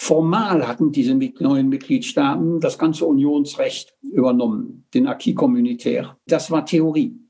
Formal 0.00 0.66
hatten 0.66 0.92
diese 0.92 1.14
neuen 1.14 1.68
Mitgliedstaaten 1.68 2.60
das 2.60 2.78
ganze 2.78 3.04
Unionsrecht 3.04 3.94
übernommen, 4.02 4.86
den 4.94 5.06
Acquis 5.06 5.34
communautaire. 5.34 6.16
Das 6.26 6.50
war 6.50 6.64
Theorie 6.64 7.20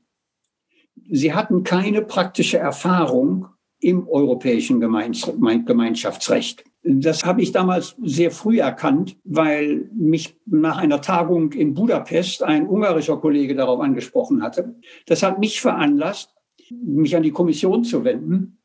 sie 1.09 1.33
hatten 1.33 1.63
keine 1.63 2.01
praktische 2.01 2.57
Erfahrung 2.57 3.47
im 3.79 4.07
europäischen 4.07 4.79
Gemeinschaftsrecht. 4.79 6.63
Das 6.83 7.23
habe 7.23 7.41
ich 7.41 7.51
damals 7.51 7.95
sehr 8.01 8.31
früh 8.31 8.59
erkannt, 8.59 9.17
weil 9.23 9.89
mich 9.93 10.35
nach 10.45 10.77
einer 10.77 11.01
Tagung 11.01 11.51
in 11.53 11.73
Budapest 11.73 12.41
ein 12.41 12.67
ungarischer 12.67 13.17
Kollege 13.17 13.55
darauf 13.55 13.79
angesprochen 13.81 14.41
hatte. 14.41 14.75
Das 15.05 15.21
hat 15.21 15.39
mich 15.39 15.61
veranlasst, 15.61 16.33
mich 16.71 17.15
an 17.15 17.23
die 17.23 17.31
Kommission 17.31 17.83
zu 17.83 18.03
wenden 18.03 18.59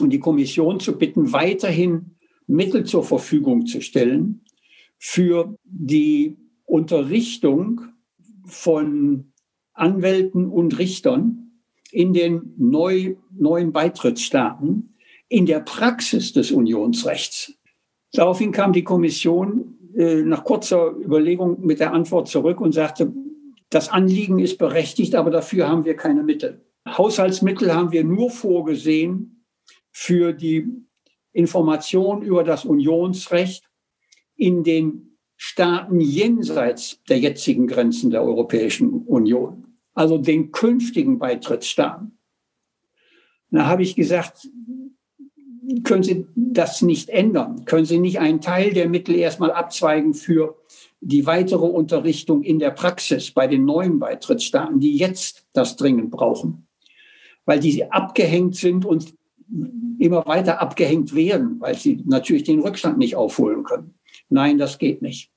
und 0.00 0.10
die 0.10 0.20
Kommission 0.20 0.78
zu 0.78 0.98
bitten, 0.98 1.32
weiterhin 1.32 2.17
Mittel 2.48 2.84
zur 2.84 3.04
Verfügung 3.04 3.66
zu 3.66 3.80
stellen 3.80 4.40
für 4.98 5.56
die 5.64 6.36
Unterrichtung 6.64 7.82
von 8.44 9.32
Anwälten 9.74 10.48
und 10.48 10.78
Richtern 10.78 11.52
in 11.92 12.12
den 12.12 12.54
neu, 12.56 13.14
neuen 13.30 13.72
Beitrittsstaaten 13.72 14.94
in 15.28 15.46
der 15.46 15.60
Praxis 15.60 16.32
des 16.32 16.50
Unionsrechts. 16.50 17.54
Daraufhin 18.12 18.50
kam 18.50 18.72
die 18.72 18.82
Kommission 18.82 19.78
äh, 19.94 20.22
nach 20.22 20.44
kurzer 20.44 20.92
Überlegung 20.96 21.64
mit 21.64 21.80
der 21.80 21.92
Antwort 21.92 22.28
zurück 22.28 22.60
und 22.60 22.72
sagte, 22.72 23.12
das 23.70 23.90
Anliegen 23.90 24.38
ist 24.38 24.58
berechtigt, 24.58 25.14
aber 25.14 25.30
dafür 25.30 25.68
haben 25.68 25.84
wir 25.84 25.94
keine 25.94 26.22
Mittel. 26.22 26.64
Haushaltsmittel 26.86 27.74
haben 27.74 27.92
wir 27.92 28.04
nur 28.04 28.30
vorgesehen 28.30 29.44
für 29.90 30.32
die 30.32 30.66
Information 31.38 32.22
über 32.22 32.44
das 32.44 32.64
Unionsrecht 32.64 33.70
in 34.36 34.64
den 34.64 35.18
Staaten 35.36 36.00
jenseits 36.00 37.00
der 37.08 37.18
jetzigen 37.18 37.66
Grenzen 37.66 38.10
der 38.10 38.22
Europäischen 38.22 39.02
Union 39.06 39.68
also 39.98 40.16
den 40.16 40.52
künftigen 40.52 41.18
Beitrittsstaaten. 41.18 42.16
Da 43.50 43.66
habe 43.66 43.82
ich 43.82 43.96
gesagt, 43.96 44.48
können 45.82 46.04
Sie 46.04 46.28
das 46.36 46.82
nicht 46.82 47.08
ändern? 47.08 47.64
Können 47.64 47.84
Sie 47.84 47.98
nicht 47.98 48.20
einen 48.20 48.40
Teil 48.40 48.72
der 48.72 48.88
Mittel 48.88 49.16
erstmal 49.16 49.50
abzweigen 49.50 50.14
für 50.14 50.56
die 51.00 51.26
weitere 51.26 51.66
Unterrichtung 51.66 52.44
in 52.44 52.60
der 52.60 52.70
Praxis 52.70 53.32
bei 53.32 53.48
den 53.48 53.64
neuen 53.64 53.98
Beitrittsstaaten, 53.98 54.78
die 54.78 54.96
jetzt 54.96 55.48
das 55.52 55.74
dringend 55.74 56.12
brauchen? 56.12 56.68
Weil 57.44 57.58
die 57.58 57.90
abgehängt 57.90 58.54
sind 58.54 58.84
und 58.84 59.16
immer 59.98 60.26
weiter 60.26 60.60
abgehängt 60.60 61.14
werden, 61.14 61.60
weil 61.60 61.76
sie 61.76 62.02
natürlich 62.06 62.44
den 62.44 62.60
Rückstand 62.60 62.98
nicht 62.98 63.16
aufholen 63.16 63.64
können. 63.64 63.94
Nein, 64.28 64.58
das 64.58 64.78
geht 64.78 65.02
nicht. 65.02 65.30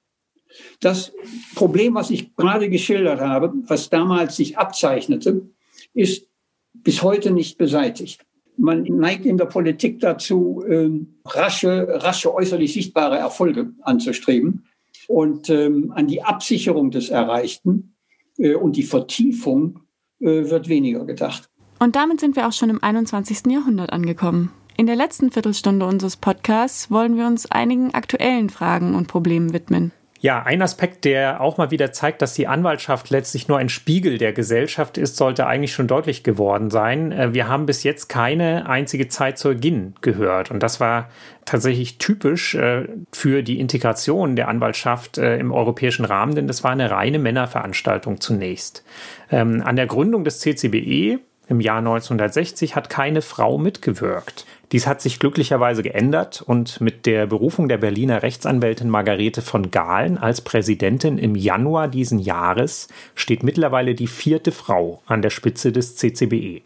Das 0.79 1.13
Problem, 1.55 1.95
was 1.95 2.09
ich 2.09 2.35
gerade 2.35 2.69
geschildert 2.69 3.21
habe, 3.21 3.53
was 3.67 3.89
damals 3.89 4.35
sich 4.35 4.57
abzeichnete, 4.57 5.49
ist 5.93 6.27
bis 6.73 7.03
heute 7.03 7.31
nicht 7.31 7.57
beseitigt. 7.57 8.25
Man 8.57 8.83
neigt 8.83 9.25
in 9.25 9.37
der 9.37 9.45
Politik 9.45 9.99
dazu, 9.99 10.63
ähm, 10.67 11.15
rasche, 11.25 11.87
rasche 11.89 12.33
äußerlich 12.33 12.73
sichtbare 12.73 13.17
Erfolge 13.17 13.71
anzustreben 13.81 14.65
und 15.07 15.49
ähm, 15.49 15.91
an 15.95 16.07
die 16.07 16.21
Absicherung 16.21 16.91
des 16.91 17.09
Erreichten 17.09 17.95
äh, 18.37 18.55
und 18.55 18.75
die 18.75 18.83
Vertiefung 18.83 19.79
äh, 20.19 20.49
wird 20.49 20.67
weniger 20.67 21.05
gedacht. 21.05 21.50
Und 21.81 21.95
damit 21.95 22.19
sind 22.19 22.35
wir 22.35 22.47
auch 22.47 22.53
schon 22.53 22.69
im 22.69 22.83
21. 22.83 23.47
Jahrhundert 23.47 23.91
angekommen. 23.91 24.51
In 24.77 24.85
der 24.85 24.95
letzten 24.95 25.31
Viertelstunde 25.31 25.87
unseres 25.87 26.15
Podcasts 26.15 26.91
wollen 26.91 27.17
wir 27.17 27.25
uns 27.25 27.49
einigen 27.49 27.95
aktuellen 27.95 28.51
Fragen 28.51 28.93
und 28.93 29.07
Problemen 29.07 29.51
widmen. 29.51 29.91
Ja, 30.19 30.43
ein 30.43 30.61
Aspekt, 30.61 31.05
der 31.05 31.41
auch 31.41 31.57
mal 31.57 31.71
wieder 31.71 31.91
zeigt, 31.91 32.21
dass 32.21 32.35
die 32.35 32.45
Anwaltschaft 32.45 33.09
letztlich 33.09 33.47
nur 33.47 33.57
ein 33.57 33.69
Spiegel 33.69 34.19
der 34.19 34.31
Gesellschaft 34.31 34.99
ist, 34.99 35.17
sollte 35.17 35.47
eigentlich 35.47 35.73
schon 35.73 35.87
deutlich 35.87 36.21
geworden 36.21 36.69
sein. 36.69 37.11
Äh, 37.11 37.33
wir 37.33 37.47
haben 37.47 37.65
bis 37.65 37.81
jetzt 37.81 38.09
keine 38.09 38.69
einzige 38.69 39.07
Zeitzeugin 39.07 39.95
gehört. 40.01 40.51
Und 40.51 40.61
das 40.61 40.79
war 40.79 41.09
tatsächlich 41.45 41.97
typisch 41.97 42.53
äh, 42.53 42.89
für 43.11 43.41
die 43.41 43.59
Integration 43.59 44.35
der 44.35 44.49
Anwaltschaft 44.49 45.17
äh, 45.17 45.39
im 45.39 45.51
europäischen 45.51 46.05
Rahmen, 46.05 46.35
denn 46.35 46.45
das 46.45 46.63
war 46.63 46.69
eine 46.69 46.91
reine 46.91 47.17
Männerveranstaltung 47.17 48.21
zunächst. 48.21 48.85
Ähm, 49.31 49.63
an 49.65 49.75
der 49.75 49.87
Gründung 49.87 50.23
des 50.23 50.41
CCBE 50.41 51.21
im 51.51 51.59
Jahr 51.59 51.79
1960 51.79 52.75
hat 52.75 52.89
keine 52.89 53.21
Frau 53.21 53.57
mitgewirkt. 53.57 54.45
Dies 54.71 54.87
hat 54.87 55.01
sich 55.01 55.19
glücklicherweise 55.19 55.83
geändert 55.83 56.41
und 56.41 56.79
mit 56.79 57.05
der 57.05 57.27
Berufung 57.27 57.67
der 57.67 57.77
Berliner 57.77 58.23
Rechtsanwältin 58.23 58.89
Margarete 58.89 59.41
von 59.41 59.69
Gahlen 59.69 60.17
als 60.17 60.39
Präsidentin 60.39 61.17
im 61.17 61.35
Januar 61.35 61.89
diesen 61.89 62.19
Jahres 62.19 62.87
steht 63.15 63.43
mittlerweile 63.43 63.95
die 63.95 64.07
vierte 64.07 64.53
Frau 64.53 65.01
an 65.05 65.21
der 65.21 65.29
Spitze 65.29 65.73
des 65.73 65.97
CCBE. 65.97 66.61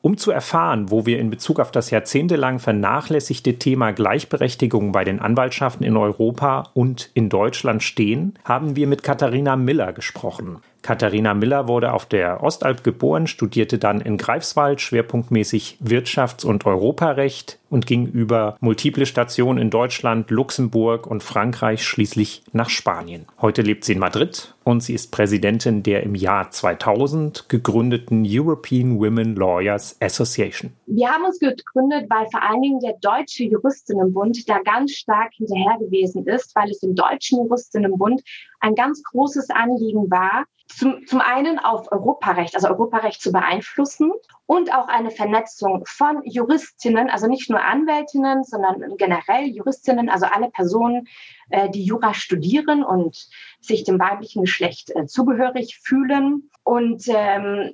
Um 0.00 0.16
zu 0.16 0.30
erfahren, 0.30 0.90
wo 0.90 1.06
wir 1.06 1.18
in 1.18 1.30
Bezug 1.30 1.60
auf 1.60 1.70
das 1.70 1.90
jahrzehntelang 1.90 2.58
vernachlässigte 2.58 3.58
Thema 3.58 3.92
Gleichberechtigung 3.92 4.90
bei 4.90 5.04
den 5.04 5.20
Anwaltschaften 5.20 5.84
in 5.84 5.96
Europa 5.96 6.70
und 6.74 7.10
in 7.14 7.28
Deutschland 7.28 7.82
stehen, 7.82 8.34
haben 8.44 8.74
wir 8.74 8.86
mit 8.86 9.02
Katharina 9.02 9.56
Miller 9.56 9.92
gesprochen. 9.92 10.58
Katharina 10.88 11.34
Miller 11.34 11.68
wurde 11.68 11.92
auf 11.92 12.06
der 12.06 12.42
Ostalb 12.42 12.82
geboren, 12.82 13.26
studierte 13.26 13.76
dann 13.76 14.00
in 14.00 14.16
Greifswald 14.16 14.80
schwerpunktmäßig 14.80 15.76
Wirtschafts- 15.84 16.46
und 16.46 16.64
Europarecht 16.64 17.58
und 17.68 17.86
ging 17.86 18.06
über 18.06 18.56
multiple 18.60 19.04
Stationen 19.04 19.60
in 19.60 19.68
Deutschland, 19.68 20.30
Luxemburg 20.30 21.06
und 21.06 21.22
Frankreich 21.22 21.84
schließlich 21.84 22.42
nach 22.52 22.70
Spanien. 22.70 23.26
Heute 23.38 23.60
lebt 23.60 23.84
sie 23.84 23.92
in 23.92 23.98
Madrid 23.98 24.54
und 24.64 24.82
sie 24.82 24.94
ist 24.94 25.12
Präsidentin 25.12 25.82
der 25.82 26.04
im 26.04 26.14
Jahr 26.14 26.50
2000 26.50 27.50
gegründeten 27.50 28.24
European 28.26 28.98
Women 28.98 29.36
Lawyers 29.36 29.94
Association. 30.00 30.72
Wir 30.86 31.10
haben 31.10 31.26
uns 31.26 31.38
gegründet, 31.38 32.06
weil 32.08 32.26
vor 32.30 32.42
allen 32.42 32.62
Dingen 32.62 32.80
der 32.80 32.94
Deutsche 33.02 33.44
Juristinnenbund 33.44 34.48
da 34.48 34.58
ganz 34.64 34.92
stark 34.92 35.34
hinterher 35.34 35.76
gewesen 35.80 36.26
ist, 36.26 36.56
weil 36.56 36.70
es 36.70 36.82
im 36.82 36.94
Deutschen 36.94 37.44
Juristinnenbund 37.44 38.22
ein 38.60 38.74
ganz 38.74 39.02
großes 39.02 39.50
Anliegen 39.50 40.10
war, 40.10 40.46
zum, 40.68 41.06
zum 41.06 41.20
einen 41.20 41.58
auf 41.58 41.90
Europarecht, 41.90 42.54
also 42.54 42.68
Europarecht 42.68 43.20
zu 43.20 43.32
beeinflussen 43.32 44.12
und 44.46 44.72
auch 44.72 44.88
eine 44.88 45.10
Vernetzung 45.10 45.84
von 45.86 46.22
Juristinnen, 46.24 47.10
also 47.10 47.26
nicht 47.26 47.50
nur 47.50 47.62
Anwältinnen, 47.62 48.44
sondern 48.44 48.96
generell 48.96 49.46
Juristinnen, 49.46 50.08
also 50.08 50.26
alle 50.26 50.50
Personen, 50.50 51.08
äh, 51.50 51.70
die 51.70 51.84
Jura 51.84 52.14
studieren 52.14 52.84
und 52.84 53.28
sich 53.60 53.84
dem 53.84 53.98
weiblichen 53.98 54.42
Geschlecht 54.42 54.94
äh, 54.94 55.06
zugehörig 55.06 55.78
fühlen. 55.82 56.50
Und 56.62 57.04
ähm, 57.08 57.72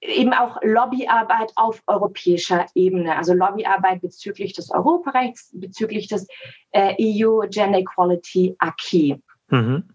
eben 0.00 0.32
auch 0.32 0.58
Lobbyarbeit 0.62 1.52
auf 1.56 1.82
europäischer 1.86 2.66
Ebene, 2.74 3.16
also 3.16 3.34
Lobbyarbeit 3.34 4.00
bezüglich 4.00 4.52
des 4.52 4.70
Europarechts, 4.70 5.50
bezüglich 5.52 6.08
des 6.08 6.26
äh, 6.70 6.94
EU 7.00 7.46
Gender 7.48 7.78
Equality 7.78 8.56
Acquis. 8.58 9.16
Mhm. 9.48 9.88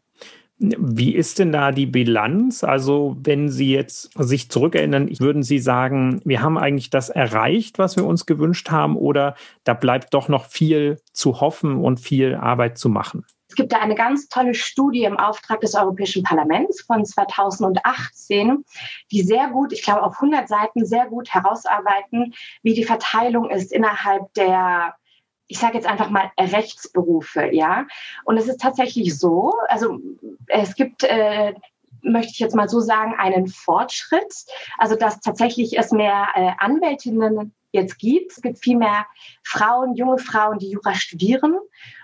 Wie 0.66 1.14
ist 1.14 1.40
denn 1.40 1.52
da 1.52 1.74
die 1.74 1.86
Bilanz? 1.86 2.64
Also, 2.64 3.18
wenn 3.20 3.50
Sie 3.50 3.74
jetzt 3.74 4.12
sich 4.18 4.50
zurückerinnern, 4.50 5.10
würden 5.20 5.44
Sie 5.44 5.60
sagen, 5.60 6.22
wir 6.24 6.42
haben 6.42 6.58
eigentlich 6.58 6.90
das 6.90 7.10
erreicht, 7.10 7.80
was 7.80 7.98
wir 7.98 8.06
uns 8.06 8.26
gewünscht 8.26 8.72
haben, 8.72 8.96
oder 8.96 9.36
da 9.66 9.74
bleibt 9.74 10.14
doch 10.14 10.30
noch 10.30 10.46
viel 10.46 11.02
zu 11.12 11.42
hoffen 11.42 11.84
und 11.84 12.00
viel 12.00 12.36
Arbeit 12.36 12.78
zu 12.78 12.88
machen? 12.88 13.26
Es 13.50 13.56
gibt 13.56 13.74
da 13.74 13.80
eine 13.80 13.96
ganz 13.96 14.30
tolle 14.30 14.54
Studie 14.54 15.04
im 15.04 15.18
Auftrag 15.18 15.60
des 15.60 15.76
Europäischen 15.76 16.24
Parlaments 16.24 16.82
von 16.82 17.04
2018, 17.04 18.64
die 19.12 19.22
sehr 19.22 19.50
gut, 19.50 19.74
ich 19.74 19.84
glaube 19.84 20.02
auf 20.02 20.16
100 20.16 20.48
Seiten 20.48 20.86
sehr 20.86 21.08
gut 21.08 21.30
herausarbeiten, 21.30 22.34
wie 22.62 22.74
die 22.74 22.86
Verteilung 22.86 23.50
ist 23.50 23.74
innerhalb 23.74 24.34
der 24.36 24.96
ich 25.54 25.60
sage 25.60 25.76
jetzt 25.76 25.86
einfach 25.86 26.10
mal 26.10 26.32
Rechtsberufe, 26.40 27.54
ja. 27.54 27.86
Und 28.26 28.38
es 28.38 28.48
ist 28.48 28.60
tatsächlich 28.60 29.16
so, 29.16 29.54
also 29.68 30.00
es 30.48 30.74
gibt, 30.74 31.04
äh, 31.04 31.54
möchte 32.02 32.32
ich 32.32 32.40
jetzt 32.40 32.56
mal 32.56 32.68
so 32.68 32.80
sagen, 32.80 33.14
einen 33.20 33.46
Fortschritt, 33.46 34.34
also 34.80 34.96
dass 34.96 35.20
tatsächlich 35.20 35.78
es 35.78 35.92
mehr 35.92 36.28
äh, 36.34 36.52
Anwältinnen 36.58 37.54
jetzt 37.72 38.00
gibt. 38.00 38.32
Es 38.32 38.42
gibt 38.42 38.64
viel 38.64 38.78
mehr 38.78 39.06
Frauen, 39.44 39.94
junge 39.94 40.18
Frauen, 40.18 40.58
die 40.58 40.72
Jura 40.72 40.96
studieren 40.96 41.56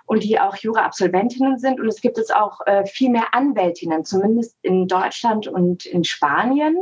und 0.05 0.23
die 0.23 0.39
auch 0.39 0.55
Jura-Absolventinnen 0.55 1.57
sind. 1.57 1.79
Und 1.79 1.87
es 1.87 2.01
gibt 2.01 2.17
jetzt 2.19 2.35
auch 2.35 2.59
äh, 2.67 2.85
viel 2.85 3.09
mehr 3.09 3.33
Anwältinnen, 3.33 4.05
zumindest 4.05 4.57
in 4.61 4.87
Deutschland 4.87 5.47
und 5.47 5.87
in 5.87 6.03
Spanien. 6.03 6.77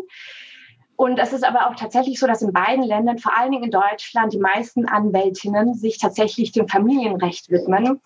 Und 0.97 1.19
es 1.19 1.31
ist 1.31 1.45
aber 1.45 1.69
auch 1.69 1.75
tatsächlich 1.75 2.19
so, 2.19 2.25
dass 2.25 2.41
in 2.41 2.51
beiden 2.51 2.83
Ländern, 2.83 3.19
vor 3.19 3.37
allen 3.37 3.51
Dingen 3.51 3.65
in 3.65 3.71
Deutschland, 3.71 4.33
die 4.33 4.39
meisten 4.39 4.87
Anwältinnen 4.87 5.75
sich 5.75 5.99
tatsächlich 5.99 6.51
dem 6.51 6.67
Familienrecht 6.67 7.51
widmen, 7.51 8.01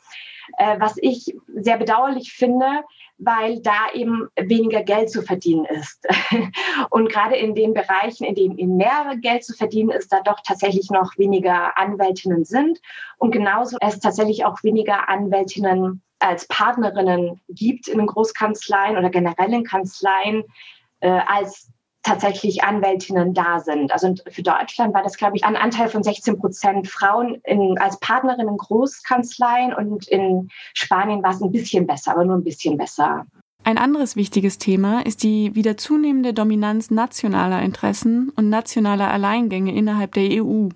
äh, 0.58 0.77
was 0.77 0.95
ich 0.97 1.34
sehr 1.47 1.77
bedauerlich 1.77 2.34
finde, 2.34 2.84
weil 3.17 3.62
da 3.62 3.93
eben 3.93 4.27
weniger 4.36 4.84
Geld 4.84 5.10
zu 5.10 5.21
verdienen 5.21 5.63
ist. 5.65 6.06
Und 6.89 7.10
gerade 7.10 7.38
in 7.38 7.56
den 7.56 7.73
Bereichen, 7.73 8.25
in 8.25 8.36
denen 8.36 8.75
mehr 8.75 9.15
Geld 9.21 9.45
zu 9.45 9.54
verdienen 9.54 9.91
ist, 9.91 10.12
da 10.12 10.19
doch 10.21 10.41
tatsächlich 10.45 10.89
noch 10.89 11.17
weniger 11.17 11.77
Anwältinnen 11.77 12.43
sind. 12.43 12.82
Und 13.17 13.32
genauso 13.32 13.77
es 13.80 13.99
tatsächlich 13.99 14.43
auch 14.43 14.62
weniger 14.63 15.08
Anwältinnen 15.08 16.01
als 16.19 16.45
Partnerinnen 16.47 17.39
gibt 17.47 17.88
in 17.88 17.99
den 17.99 18.08
Großkanzleien 18.08 18.97
oder 18.97 19.10
generellen 19.10 19.63
Kanzleien 19.63 20.43
äh, 20.99 21.21
als 21.25 21.70
tatsächlich 22.03 22.63
Anwältinnen 22.63 23.33
da 23.33 23.59
sind. 23.59 23.91
Also 23.91 24.13
für 24.29 24.43
Deutschland 24.43 24.93
war 24.93 25.03
das, 25.03 25.17
glaube 25.17 25.37
ich, 25.37 25.43
ein 25.43 25.55
Anteil 25.55 25.87
von 25.89 26.03
16 26.03 26.39
Prozent 26.39 26.87
Frauen 26.87 27.41
in, 27.43 27.77
als 27.79 27.99
Partnerinnen 27.99 28.49
in 28.49 28.57
Großkanzleien 28.57 29.73
und 29.73 30.07
in 30.07 30.49
Spanien 30.73 31.21
war 31.23 31.31
es 31.31 31.41
ein 31.41 31.51
bisschen 31.51 31.85
besser, 31.85 32.11
aber 32.11 32.25
nur 32.25 32.37
ein 32.37 32.43
bisschen 32.43 32.77
besser. 32.77 33.25
Ein 33.63 33.77
anderes 33.77 34.15
wichtiges 34.15 34.57
Thema 34.57 35.05
ist 35.05 35.21
die 35.21 35.53
wieder 35.53 35.77
zunehmende 35.77 36.33
Dominanz 36.33 36.89
nationaler 36.89 37.61
Interessen 37.61 38.31
und 38.35 38.49
nationaler 38.49 39.11
Alleingänge 39.11 39.75
innerhalb 39.75 40.13
der 40.13 40.43
EU. 40.43 40.69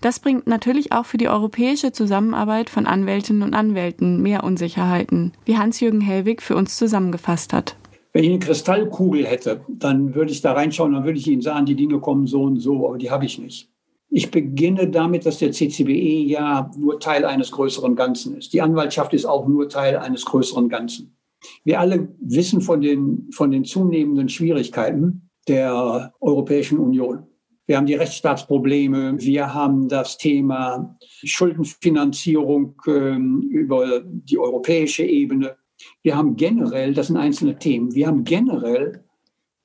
Das 0.00 0.18
bringt 0.18 0.48
natürlich 0.48 0.92
auch 0.92 1.06
für 1.06 1.16
die 1.16 1.28
europäische 1.28 1.92
Zusammenarbeit 1.92 2.68
von 2.68 2.86
Anwältinnen 2.86 3.42
und 3.42 3.54
Anwälten 3.54 4.20
mehr 4.20 4.42
Unsicherheiten, 4.42 5.32
wie 5.44 5.56
Hans-Jürgen 5.56 6.00
Hellwig 6.00 6.42
für 6.42 6.56
uns 6.56 6.76
zusammengefasst 6.76 7.52
hat. 7.52 7.76
Wenn 8.14 8.22
ich 8.22 8.30
eine 8.30 8.38
Kristallkugel 8.38 9.26
hätte, 9.26 9.62
dann 9.68 10.14
würde 10.14 10.30
ich 10.30 10.40
da 10.40 10.52
reinschauen, 10.52 10.92
dann 10.92 11.04
würde 11.04 11.18
ich 11.18 11.26
Ihnen 11.26 11.42
sagen, 11.42 11.66
die 11.66 11.74
Dinge 11.74 11.98
kommen 11.98 12.28
so 12.28 12.44
und 12.44 12.60
so, 12.60 12.86
aber 12.88 12.96
die 12.96 13.10
habe 13.10 13.26
ich 13.26 13.40
nicht. 13.40 13.68
Ich 14.08 14.30
beginne 14.30 14.88
damit, 14.88 15.26
dass 15.26 15.38
der 15.38 15.50
CCBE 15.50 16.22
ja 16.22 16.70
nur 16.78 17.00
Teil 17.00 17.24
eines 17.24 17.50
größeren 17.50 17.96
Ganzen 17.96 18.36
ist. 18.36 18.52
Die 18.52 18.62
Anwaltschaft 18.62 19.12
ist 19.14 19.24
auch 19.24 19.48
nur 19.48 19.68
Teil 19.68 19.96
eines 19.96 20.24
größeren 20.26 20.68
Ganzen. 20.68 21.16
Wir 21.64 21.80
alle 21.80 22.14
wissen 22.20 22.60
von 22.60 22.80
den, 22.80 23.28
von 23.32 23.50
den 23.50 23.64
zunehmenden 23.64 24.28
Schwierigkeiten 24.28 25.28
der 25.48 26.12
Europäischen 26.20 26.78
Union. 26.78 27.26
Wir 27.66 27.78
haben 27.78 27.86
die 27.86 27.94
Rechtsstaatsprobleme, 27.94 29.16
wir 29.18 29.52
haben 29.52 29.88
das 29.88 30.18
Thema 30.18 30.96
Schuldenfinanzierung 31.24 32.76
äh, 32.86 33.16
über 33.16 34.02
die 34.04 34.38
europäische 34.38 35.02
Ebene. 35.02 35.56
Wir 36.02 36.16
haben 36.16 36.36
generell, 36.36 36.94
das 36.94 37.08
sind 37.08 37.16
einzelne 37.16 37.58
Themen, 37.58 37.94
wir 37.94 38.06
haben 38.06 38.24
generell 38.24 39.04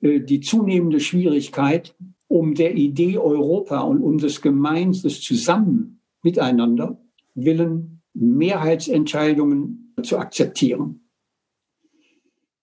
äh, 0.00 0.20
die 0.20 0.40
zunehmende 0.40 1.00
Schwierigkeit, 1.00 1.94
um 2.28 2.54
der 2.54 2.74
Idee 2.74 3.18
Europa 3.18 3.80
und 3.80 4.02
um 4.02 4.18
des 4.18 4.40
Gemeins, 4.40 5.02
Zusammen 5.20 6.00
miteinander 6.22 7.00
willen, 7.34 8.02
Mehrheitsentscheidungen 8.14 9.94
zu 10.02 10.18
akzeptieren. 10.18 11.08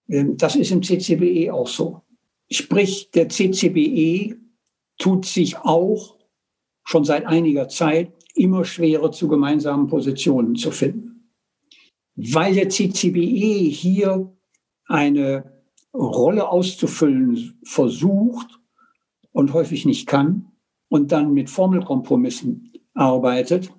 Ähm, 0.07 0.37
das 0.37 0.55
ist 0.55 0.71
im 0.71 0.83
CCBE 0.83 1.53
auch 1.53 1.67
so. 1.67 2.01
Sprich, 2.49 3.11
der 3.11 3.29
CCBE 3.29 4.37
tut 4.97 5.25
sich 5.25 5.57
auch 5.57 6.17
schon 6.83 7.03
seit 7.03 7.25
einiger 7.25 7.67
Zeit 7.67 8.13
immer 8.35 8.63
schwerer 8.63 9.11
zu 9.11 9.27
gemeinsamen 9.27 9.87
Positionen 9.87 10.55
zu 10.55 10.71
finden 10.71 11.16
weil 12.17 12.56
der 12.56 12.69
CCBE 12.69 13.69
hier 13.69 14.34
eine 14.88 15.53
Rolle 15.93 16.49
auszufüllen 16.49 17.60
versucht 17.63 18.60
und 19.32 19.53
häufig 19.53 19.86
nicht 19.86 20.08
kann 20.08 20.51
und 20.89 21.12
dann 21.12 21.34
mit 21.34 21.49
Formelkompromissen 21.49 22.73
arbeitet, 22.93 23.71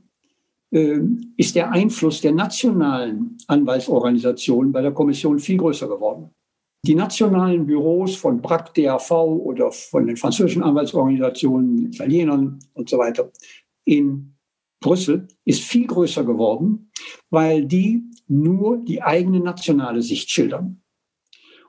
ähm, 0.70 1.35
ist 1.37 1.57
der 1.57 1.72
Einfluss 1.72 2.20
der 2.20 2.33
nationalen 2.33 3.38
Anwaltsorganisationen 3.48 4.72
bei 4.72 4.83
der 4.83 4.92
Kommission 4.92 5.38
viel 5.38 5.57
größer 5.57 5.88
geworden. 5.88 6.31
Die 6.87 6.94
nationalen 6.94 7.66
Büros 7.66 8.14
von 8.16 8.40
BRAC, 8.40 8.72
DAV 8.74 9.11
oder 9.11 9.72
von 9.72 10.07
den 10.07 10.16
französischen 10.16 10.62
Anwaltsorganisationen, 10.62 11.87
Italienern 11.92 12.61
und 12.74 12.88
so 12.88 12.98
weiter 12.98 13.33
in 13.85 14.38
Brüssel 14.80 15.28
ist 15.44 15.62
viel 15.62 15.86
größer 15.86 16.24
geworden, 16.24 16.90
weil 17.30 17.64
die 17.64 18.04
nur 18.26 18.78
die 18.78 19.02
eigene 19.02 19.40
nationale 19.40 20.02
Sicht 20.02 20.30
schildern. 20.30 20.82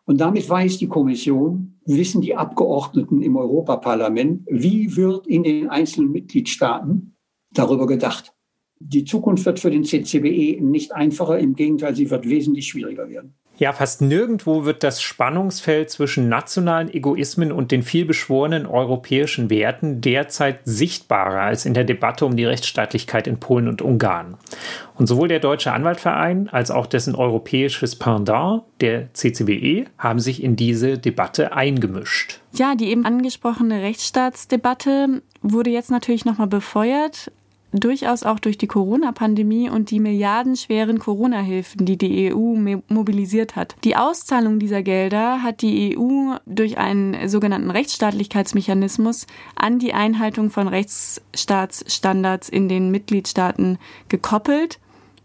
Und 0.05 0.19
damit 0.19 0.49
weiß 0.49 0.77
die 0.79 0.87
Kommission, 0.87 1.79
wissen 1.85 2.21
die 2.21 2.35
Abgeordneten 2.35 3.21
im 3.21 3.35
Europaparlament, 3.35 4.45
wie 4.49 4.95
wird 4.95 5.27
in 5.27 5.43
den 5.43 5.69
einzelnen 5.69 6.11
Mitgliedstaaten 6.11 7.15
darüber 7.51 7.87
gedacht. 7.87 8.33
Die 8.79 9.03
Zukunft 9.03 9.45
wird 9.45 9.59
für 9.59 9.71
den 9.71 9.83
CCBE 9.83 10.61
nicht 10.61 10.93
einfacher, 10.93 11.37
im 11.39 11.53
Gegenteil, 11.53 11.95
sie 11.95 12.09
wird 12.09 12.27
wesentlich 12.27 12.67
schwieriger 12.67 13.09
werden. 13.09 13.35
Ja, 13.59 13.73
fast 13.73 14.01
nirgendwo 14.01 14.63
wird 14.63 14.85
das 14.85 15.01
Spannungsfeld 15.01 15.89
zwischen 15.89 16.29
nationalen 16.29 16.89
Egoismen 16.93 17.51
und 17.51 17.71
den 17.71 17.83
vielbeschworenen 17.83 18.65
europäischen 18.65 19.49
Werten 19.49 19.99
derzeit 19.99 20.61
sichtbarer 20.63 21.41
als 21.41 21.65
in 21.65 21.73
der 21.73 21.83
Debatte 21.83 22.25
um 22.25 22.37
die 22.37 22.45
Rechtsstaatlichkeit 22.45 23.27
in 23.27 23.41
Polen 23.41 23.67
und 23.67 23.81
Ungarn. 23.81 24.37
Und 24.95 25.07
sowohl 25.07 25.27
der 25.27 25.41
Deutsche 25.41 25.73
Anwaltverein 25.73 26.47
als 26.47 26.71
auch 26.71 26.87
dessen 26.87 27.15
europäisches 27.15 27.97
Pendant, 27.97 28.63
der 28.79 29.13
CCBE, 29.13 29.87
haben 29.97 30.21
sich 30.21 30.41
in 30.41 30.55
diese 30.55 30.97
Debatte 30.97 31.51
eingemischt. 31.51 32.39
Ja, 32.53 32.75
die 32.75 32.87
eben 32.87 33.05
angesprochene 33.05 33.81
Rechtsstaatsdebatte 33.81 35.21
wurde 35.41 35.69
jetzt 35.69 35.91
natürlich 35.91 36.23
nochmal 36.23 36.47
befeuert 36.47 37.29
durchaus 37.71 38.23
auch 38.23 38.39
durch 38.39 38.57
die 38.57 38.67
Corona-Pandemie 38.67 39.69
und 39.69 39.91
die 39.91 39.99
milliardenschweren 39.99 40.99
Corona-Hilfen, 40.99 41.85
die 41.85 41.97
die 41.97 42.33
EU 42.33 42.55
mobilisiert 42.87 43.55
hat. 43.55 43.75
Die 43.83 43.95
Auszahlung 43.95 44.59
dieser 44.59 44.81
Gelder 44.81 45.43
hat 45.43 45.61
die 45.61 45.97
EU 45.97 46.35
durch 46.45 46.77
einen 46.77 47.27
sogenannten 47.29 47.71
Rechtsstaatlichkeitsmechanismus 47.71 49.27
an 49.55 49.79
die 49.79 49.93
Einhaltung 49.93 50.49
von 50.49 50.67
Rechtsstaatsstandards 50.67 52.49
in 52.49 52.69
den 52.69 52.91
Mitgliedstaaten 52.91 53.77
gekoppelt 54.07 54.79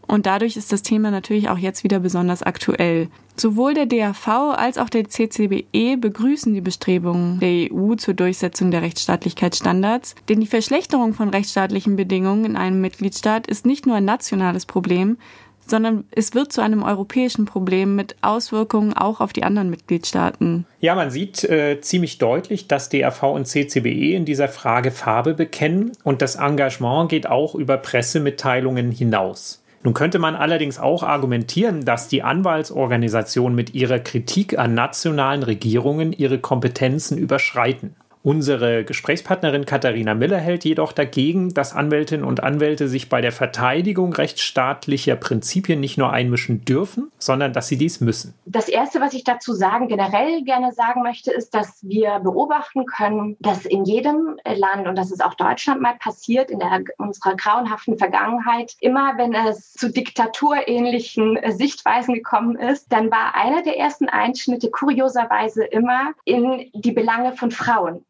und 0.06 0.26
dadurch 0.26 0.56
ist 0.56 0.72
das 0.72 0.82
Thema 0.82 1.10
natürlich 1.10 1.48
auch 1.48 1.58
jetzt 1.58 1.84
wieder 1.84 2.00
besonders 2.00 2.42
aktuell. 2.42 3.08
Sowohl 3.36 3.74
der 3.74 3.86
DAV 3.86 4.28
als 4.56 4.78
auch 4.78 4.88
der 4.88 5.08
CCBE 5.08 5.96
begrüßen 5.98 6.54
die 6.54 6.60
Bestrebungen 6.60 7.40
der 7.40 7.72
EU 7.72 7.94
zur 7.96 8.14
Durchsetzung 8.14 8.70
der 8.70 8.82
Rechtsstaatlichkeitsstandards, 8.82 10.14
denn 10.28 10.40
die 10.40 10.46
Verschlechterung 10.46 11.14
von 11.14 11.30
rechtsstaatlichen 11.30 11.96
Bedingungen 11.96 12.44
in 12.44 12.56
einem 12.56 12.80
Mitgliedstaat 12.80 13.46
ist 13.46 13.66
nicht 13.66 13.86
nur 13.86 13.96
ein 13.96 14.04
nationales 14.04 14.66
Problem, 14.66 15.16
sondern 15.66 16.04
es 16.10 16.35
wird 16.35 16.52
zu 16.52 16.60
einem 16.60 16.83
europäischen 16.83 17.46
Problem 17.46 17.96
mit 17.96 18.16
Auswirkungen 18.20 18.92
auch 18.92 19.20
auf 19.20 19.33
die 19.33 19.44
anderen 19.44 19.70
Mitgliedstaaten. 19.70 20.66
Ja, 20.81 20.94
man 20.94 21.10
sieht 21.10 21.42
äh, 21.44 21.81
ziemlich 21.81 22.18
deutlich, 22.18 22.68
dass 22.68 22.88
DAV 22.88 23.22
und 23.22 23.46
CCBE 23.46 24.14
in 24.14 24.24
dieser 24.24 24.48
Frage 24.48 24.90
Farbe 24.90 25.35
bekennen 25.35 25.92
und 26.04 26.22
das 26.22 26.37
Engagement 26.37 27.08
geht 27.08 27.26
auch 27.26 27.54
über 27.54 27.79
Pressemitteilungen 27.79 28.90
hinaus. 28.90 29.63
Nun 29.85 29.92
könnte 29.92 30.18
man 30.18 30.35
allerdings 30.35 30.78
auch 30.78 31.02
argumentieren, 31.02 31.85
dass 31.85 32.08
die 32.08 32.22
Anwaltsorganisationen 32.22 33.54
mit 33.54 33.74
ihrer 33.74 33.98
Kritik 33.98 34.58
an 34.58 34.72
nationalen 34.72 35.42
Regierungen 35.42 36.12
ihre 36.14 36.38
Kompetenzen 36.38 37.18
überschreiten. 37.18 37.94
Unsere 38.27 38.85
Gesprächspartnerin 38.85 39.66
Katharina 39.66 40.14
Miller 40.14 40.38
hält 40.38 40.64
jedoch 40.64 40.92
dagegen, 40.92 41.52
dass 41.52 41.75
Anwältinnen 41.75 42.25
und 42.25 42.42
Anwälte 42.42 42.88
sich 42.88 43.10
bei 43.10 43.20
der 43.20 43.33
Verteidigung 43.33 44.14
rechtsstaatlicher 44.14 45.14
Prinzipien 45.14 45.79
nicht 45.79 45.98
nur 45.98 46.10
einmischen 46.10 46.64
dürfen, 46.64 47.12
sondern 47.18 47.52
dass 47.52 47.68
sie 47.68 47.77
dies 47.77 48.00
müssen. 48.00 48.33
Das 48.46 48.70
Erste, 48.70 49.02
was 49.02 49.12
ich 49.12 49.25
dazu 49.25 49.52
sagen, 49.52 49.88
generell 49.88 50.42
gerne 50.42 50.72
sagen 50.72 51.02
möchte, 51.02 51.33
ist, 51.33 51.54
dass 51.54 51.81
wir 51.83 52.18
beobachten 52.20 52.87
können, 52.87 53.37
dass 53.40 53.66
in 53.66 53.85
jedem 53.85 54.38
Land, 54.42 54.88
und 54.88 54.96
das 54.96 55.12
ist 55.12 55.22
auch 55.22 55.35
Deutschland 55.35 55.83
mal 55.83 55.96
passiert, 55.98 56.50
in 56.50 56.60
der, 56.60 56.83
unserer 56.96 57.37
grauenhaften 57.37 57.98
Vergangenheit, 57.98 58.72
immer 58.81 59.18
wenn 59.18 59.35
es 59.35 59.75
zu 59.75 59.90
diktaturähnlichen 59.90 61.38
Sichtweisen 61.50 62.14
gekommen 62.14 62.56
ist, 62.56 62.90
dann 62.90 63.10
war 63.10 63.35
einer 63.35 63.62
der 63.62 63.77
ersten 63.77 64.08
Einschnitte 64.08 64.70
kurioserweise 64.70 65.62
immer 65.62 66.14
in 66.25 66.70
die 66.72 66.92
Belange 66.92 67.35
von 67.37 67.50
Frauen. 67.50 68.02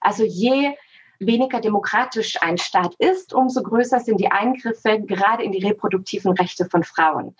Also 0.00 0.24
je 0.24 0.74
weniger 1.18 1.60
demokratisch 1.60 2.42
ein 2.42 2.58
Staat 2.58 2.94
ist, 2.98 3.34
umso 3.34 3.62
größer 3.62 4.00
sind 4.00 4.18
die 4.20 4.30
Eingriffe 4.30 5.00
gerade 5.02 5.44
in 5.44 5.52
die 5.52 5.64
reproduktiven 5.64 6.32
Rechte 6.32 6.64
von 6.64 6.82
Frauen. 6.82 7.36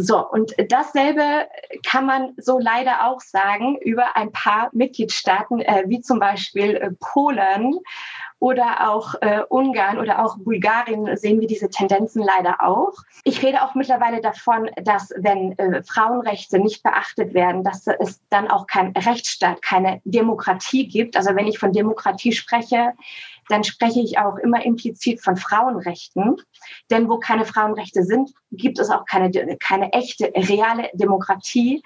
So, 0.00 0.24
und 0.30 0.54
dasselbe 0.68 1.48
kann 1.84 2.06
man 2.06 2.32
so 2.36 2.60
leider 2.60 3.08
auch 3.08 3.20
sagen 3.20 3.76
über 3.78 4.14
ein 4.16 4.30
paar 4.30 4.70
Mitgliedstaaten, 4.72 5.60
äh, 5.60 5.84
wie 5.88 6.00
zum 6.00 6.20
Beispiel 6.20 6.76
äh, 6.76 6.90
Polen 7.00 7.80
oder 8.38 8.88
auch 8.88 9.16
äh, 9.20 9.40
Ungarn 9.48 9.98
oder 9.98 10.24
auch 10.24 10.38
Bulgarien 10.38 11.16
sehen 11.16 11.40
wir 11.40 11.48
diese 11.48 11.68
Tendenzen 11.68 12.22
leider 12.22 12.62
auch. 12.62 12.92
Ich 13.24 13.42
rede 13.42 13.60
auch 13.64 13.74
mittlerweile 13.74 14.20
davon, 14.20 14.70
dass 14.84 15.12
wenn 15.16 15.58
äh, 15.58 15.82
Frauenrechte 15.82 16.60
nicht 16.60 16.84
beachtet 16.84 17.34
werden, 17.34 17.64
dass 17.64 17.88
es 17.88 18.20
dann 18.30 18.48
auch 18.48 18.68
kein 18.68 18.92
Rechtsstaat, 18.92 19.62
keine 19.62 20.00
Demokratie 20.04 20.86
gibt. 20.86 21.16
Also 21.16 21.34
wenn 21.34 21.48
ich 21.48 21.58
von 21.58 21.72
Demokratie 21.72 22.30
spreche, 22.30 22.92
dann 23.48 23.64
spreche 23.64 24.00
ich 24.00 24.18
auch 24.18 24.36
immer 24.36 24.64
implizit 24.64 25.22
von 25.22 25.36
Frauenrechten. 25.36 26.36
Denn 26.90 27.08
wo 27.08 27.18
keine 27.18 27.44
Frauenrechte 27.44 28.02
sind, 28.02 28.32
gibt 28.52 28.78
es 28.78 28.90
auch 28.90 29.04
keine, 29.06 29.30
keine 29.58 29.92
echte, 29.92 30.32
reale 30.34 30.90
Demokratie. 30.94 31.82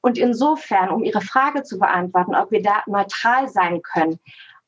Und 0.00 0.18
insofern, 0.18 0.90
um 0.90 1.04
Ihre 1.04 1.20
Frage 1.20 1.62
zu 1.62 1.78
beantworten, 1.78 2.34
ob 2.34 2.50
wir 2.50 2.62
da 2.62 2.82
neutral 2.86 3.48
sein 3.48 3.82
können, 3.82 4.18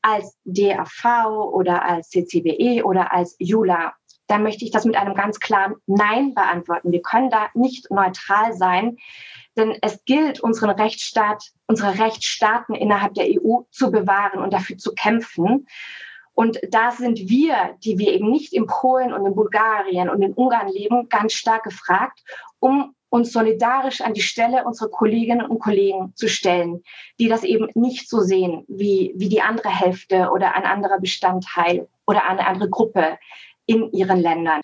als 0.01 0.37
DAV 0.45 1.25
oder 1.51 1.83
als 1.83 2.09
CCBE 2.09 2.83
oder 2.85 3.13
als 3.13 3.35
JULA, 3.39 3.93
dann 4.27 4.43
möchte 4.43 4.63
ich 4.63 4.71
das 4.71 4.85
mit 4.85 4.95
einem 4.95 5.15
ganz 5.15 5.39
klaren 5.39 5.75
Nein 5.87 6.33
beantworten. 6.33 6.91
Wir 6.91 7.01
können 7.01 7.29
da 7.29 7.47
nicht 7.53 7.89
neutral 7.89 8.53
sein, 8.53 8.97
denn 9.57 9.77
es 9.81 10.05
gilt, 10.05 10.39
unseren 10.39 10.69
Rechtsstaat, 10.69 11.43
unsere 11.67 11.99
Rechtsstaaten 11.99 12.75
innerhalb 12.75 13.15
der 13.15 13.25
EU 13.25 13.61
zu 13.71 13.91
bewahren 13.91 14.39
und 14.39 14.53
dafür 14.53 14.77
zu 14.77 14.93
kämpfen. 14.93 15.67
Und 16.33 16.59
da 16.69 16.91
sind 16.91 17.29
wir, 17.29 17.75
die 17.83 17.97
wir 17.97 18.13
eben 18.13 18.31
nicht 18.31 18.53
in 18.53 18.65
Polen 18.65 19.13
und 19.13 19.25
in 19.25 19.35
Bulgarien 19.35 20.09
und 20.09 20.21
in 20.21 20.33
Ungarn 20.33 20.69
leben, 20.69 21.09
ganz 21.09 21.33
stark 21.33 21.63
gefragt, 21.63 22.23
um 22.59 22.95
uns 23.09 23.31
solidarisch 23.31 24.01
an 24.01 24.13
die 24.13 24.21
Stelle 24.21 24.63
unserer 24.63 24.89
Kolleginnen 24.89 25.45
und 25.45 25.59
Kollegen 25.59 26.13
zu 26.15 26.29
stellen, 26.29 26.83
die 27.19 27.27
das 27.27 27.43
eben 27.43 27.67
nicht 27.73 28.07
so 28.09 28.21
sehen 28.21 28.65
wie, 28.67 29.13
wie 29.15 29.29
die 29.29 29.41
andere 29.41 29.69
Hälfte 29.69 30.29
oder 30.31 30.55
ein 30.55 30.65
anderer 30.65 30.99
Bestandteil 30.99 31.87
oder 32.05 32.27
eine 32.27 32.45
andere 32.45 32.69
Gruppe 32.69 33.17
in 33.65 33.91
ihren 33.91 34.19
Ländern. 34.19 34.61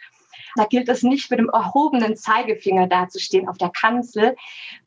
Da 0.55 0.66
gilt 0.66 0.88
es 0.88 1.03
nicht 1.03 1.30
mit 1.30 1.39
dem 1.39 1.49
erhobenen 1.49 2.16
Zeigefinger 2.16 2.88
dazustehen 2.88 3.49
auf 3.49 3.57
der 3.57 3.70
Kanzel. 3.70 4.36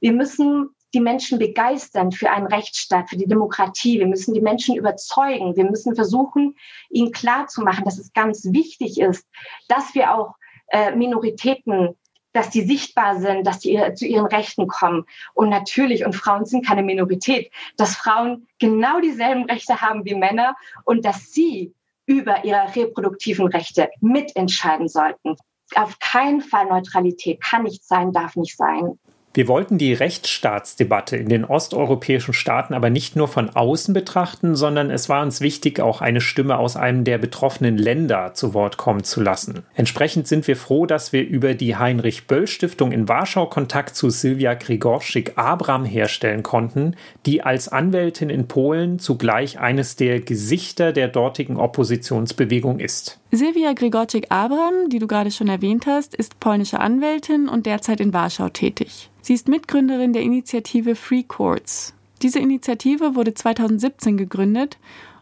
Wir 0.00 0.12
müssen 0.12 0.70
die 0.94 1.00
Menschen 1.00 1.38
begeistern 1.38 2.12
für 2.12 2.30
einen 2.30 2.46
Rechtsstaat, 2.46 3.10
für 3.10 3.16
die 3.16 3.26
Demokratie. 3.26 3.98
Wir 3.98 4.06
müssen 4.06 4.34
die 4.34 4.40
Menschen 4.40 4.76
überzeugen. 4.76 5.56
Wir 5.56 5.64
müssen 5.64 5.94
versuchen, 5.94 6.56
ihnen 6.90 7.12
klarzumachen, 7.12 7.84
dass 7.84 7.98
es 7.98 8.12
ganz 8.12 8.44
wichtig 8.46 9.00
ist, 9.00 9.26
dass 9.68 9.94
wir 9.94 10.14
auch 10.14 10.34
äh, 10.68 10.94
Minoritäten 10.94 11.96
dass 12.32 12.50
die 12.50 12.60
sichtbar 12.62 13.18
sind, 13.18 13.46
dass 13.46 13.58
die 13.58 13.80
zu 13.94 14.06
ihren 14.06 14.26
Rechten 14.26 14.68
kommen. 14.68 15.06
Und 15.34 15.48
natürlich, 15.48 16.04
und 16.04 16.14
Frauen 16.14 16.44
sind 16.44 16.64
keine 16.64 16.82
Minorität, 16.82 17.50
dass 17.76 17.96
Frauen 17.96 18.46
genau 18.58 19.00
dieselben 19.00 19.44
Rechte 19.44 19.80
haben 19.80 20.04
wie 20.04 20.14
Männer 20.14 20.54
und 20.84 21.04
dass 21.04 21.32
sie 21.32 21.74
über 22.06 22.44
ihre 22.44 22.74
reproduktiven 22.76 23.48
Rechte 23.48 23.90
mitentscheiden 24.00 24.88
sollten. 24.88 25.36
Auf 25.74 25.98
keinen 25.98 26.40
Fall 26.40 26.66
Neutralität 26.66 27.42
kann 27.42 27.64
nicht 27.64 27.84
sein, 27.84 28.12
darf 28.12 28.36
nicht 28.36 28.56
sein. 28.56 28.98
Wir 29.38 29.46
wollten 29.46 29.78
die 29.78 29.92
Rechtsstaatsdebatte 29.92 31.16
in 31.16 31.28
den 31.28 31.44
osteuropäischen 31.44 32.34
Staaten 32.34 32.74
aber 32.74 32.90
nicht 32.90 33.14
nur 33.14 33.28
von 33.28 33.50
außen 33.50 33.94
betrachten, 33.94 34.56
sondern 34.56 34.90
es 34.90 35.08
war 35.08 35.22
uns 35.22 35.40
wichtig, 35.40 35.78
auch 35.78 36.00
eine 36.00 36.20
Stimme 36.20 36.58
aus 36.58 36.74
einem 36.74 37.04
der 37.04 37.18
betroffenen 37.18 37.78
Länder 37.78 38.34
zu 38.34 38.52
Wort 38.52 38.78
kommen 38.78 39.04
zu 39.04 39.20
lassen. 39.20 39.62
Entsprechend 39.76 40.26
sind 40.26 40.48
wir 40.48 40.56
froh, 40.56 40.86
dass 40.86 41.12
wir 41.12 41.24
über 41.24 41.54
die 41.54 41.76
Heinrich 41.76 42.26
Böll 42.26 42.48
Stiftung 42.48 42.90
in 42.90 43.08
Warschau 43.08 43.46
Kontakt 43.46 43.94
zu 43.94 44.10
Silvia 44.10 44.54
Grigorschik-Abram 44.54 45.84
herstellen 45.84 46.42
konnten, 46.42 46.96
die 47.24 47.40
als 47.40 47.68
Anwältin 47.68 48.30
in 48.30 48.48
Polen 48.48 48.98
zugleich 48.98 49.60
eines 49.60 49.94
der 49.94 50.18
Gesichter 50.18 50.92
der 50.92 51.06
dortigen 51.06 51.58
Oppositionsbewegung 51.58 52.80
ist. 52.80 53.20
Silvia 53.30 53.74
Grigorczyk-Abram, 53.74 54.88
die 54.88 54.98
du 54.98 55.06
gerade 55.06 55.30
schon 55.30 55.48
erwähnt 55.48 55.86
hast, 55.86 56.14
ist 56.14 56.40
polnische 56.40 56.80
Anwältin 56.80 57.46
und 57.46 57.66
derzeit 57.66 58.00
in 58.00 58.14
Warschau 58.14 58.48
tätig. 58.48 59.10
Sie 59.20 59.34
ist 59.34 59.48
Mitgründerin 59.48 60.14
der 60.14 60.22
Initiative 60.22 60.94
Free 60.94 61.24
Courts. 61.24 61.92
Diese 62.22 62.38
Initiative 62.38 63.14
wurde 63.14 63.34
2017 63.34 64.16
gegründet 64.16 64.78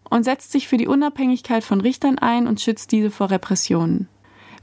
und 0.09 0.23
setzt 0.23 0.53
sich 0.53 0.69
für 0.69 0.77
die 0.77 0.87
Unabhängigkeit 0.87 1.65
von 1.65 1.81
Richtern 1.81 2.21
ein 2.21 2.47
und 2.47 2.61
schützt 2.61 2.93
diese 2.93 3.11
vor 3.11 3.33
Repressionen. 3.33 4.09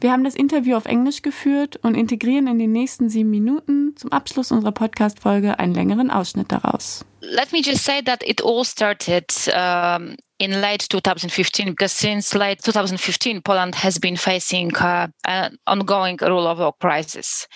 Wir 0.04 0.12
haben 0.12 0.26
das 0.26 0.36
Interview 0.36 0.76
auf 0.76 0.84
Englisch 0.84 1.22
geführt 1.22 1.78
und 1.78 1.96
integrieren 1.96 2.48
in 2.48 2.60
den 2.60 2.74
nächsten 2.74 3.08
sieben 3.08 3.30
Minuten 3.30 3.96
zum 3.96 4.12
Abschluss 4.12 4.52
unserer 4.52 4.74
Podcast-Folge 4.74 5.60
einen 5.60 5.74
längeren 5.74 6.12
Ausschnitt 6.12 6.52
daraus. 6.52 7.06
Let 7.22 7.54
me 7.54 7.62
just 7.64 7.86
say 7.86 8.02
that 8.04 8.22
it 8.22 8.44
all 8.44 8.66
started 8.66 9.32
um, 9.56 10.18
in 10.40 10.60
late 10.60 10.90
2015 10.90 11.68
because 11.68 11.98
since 11.98 12.38
late 12.38 12.62
2015 12.62 13.44
Poland 13.44 13.82
has 13.82 13.98
been 13.98 14.18
facing 14.18 14.76
uh, 14.76 15.08
an 15.26 15.58
ongoing 15.68 16.20
rule 16.20 16.50
of 16.50 16.60
law 16.60 16.74
crisis. 16.74 17.48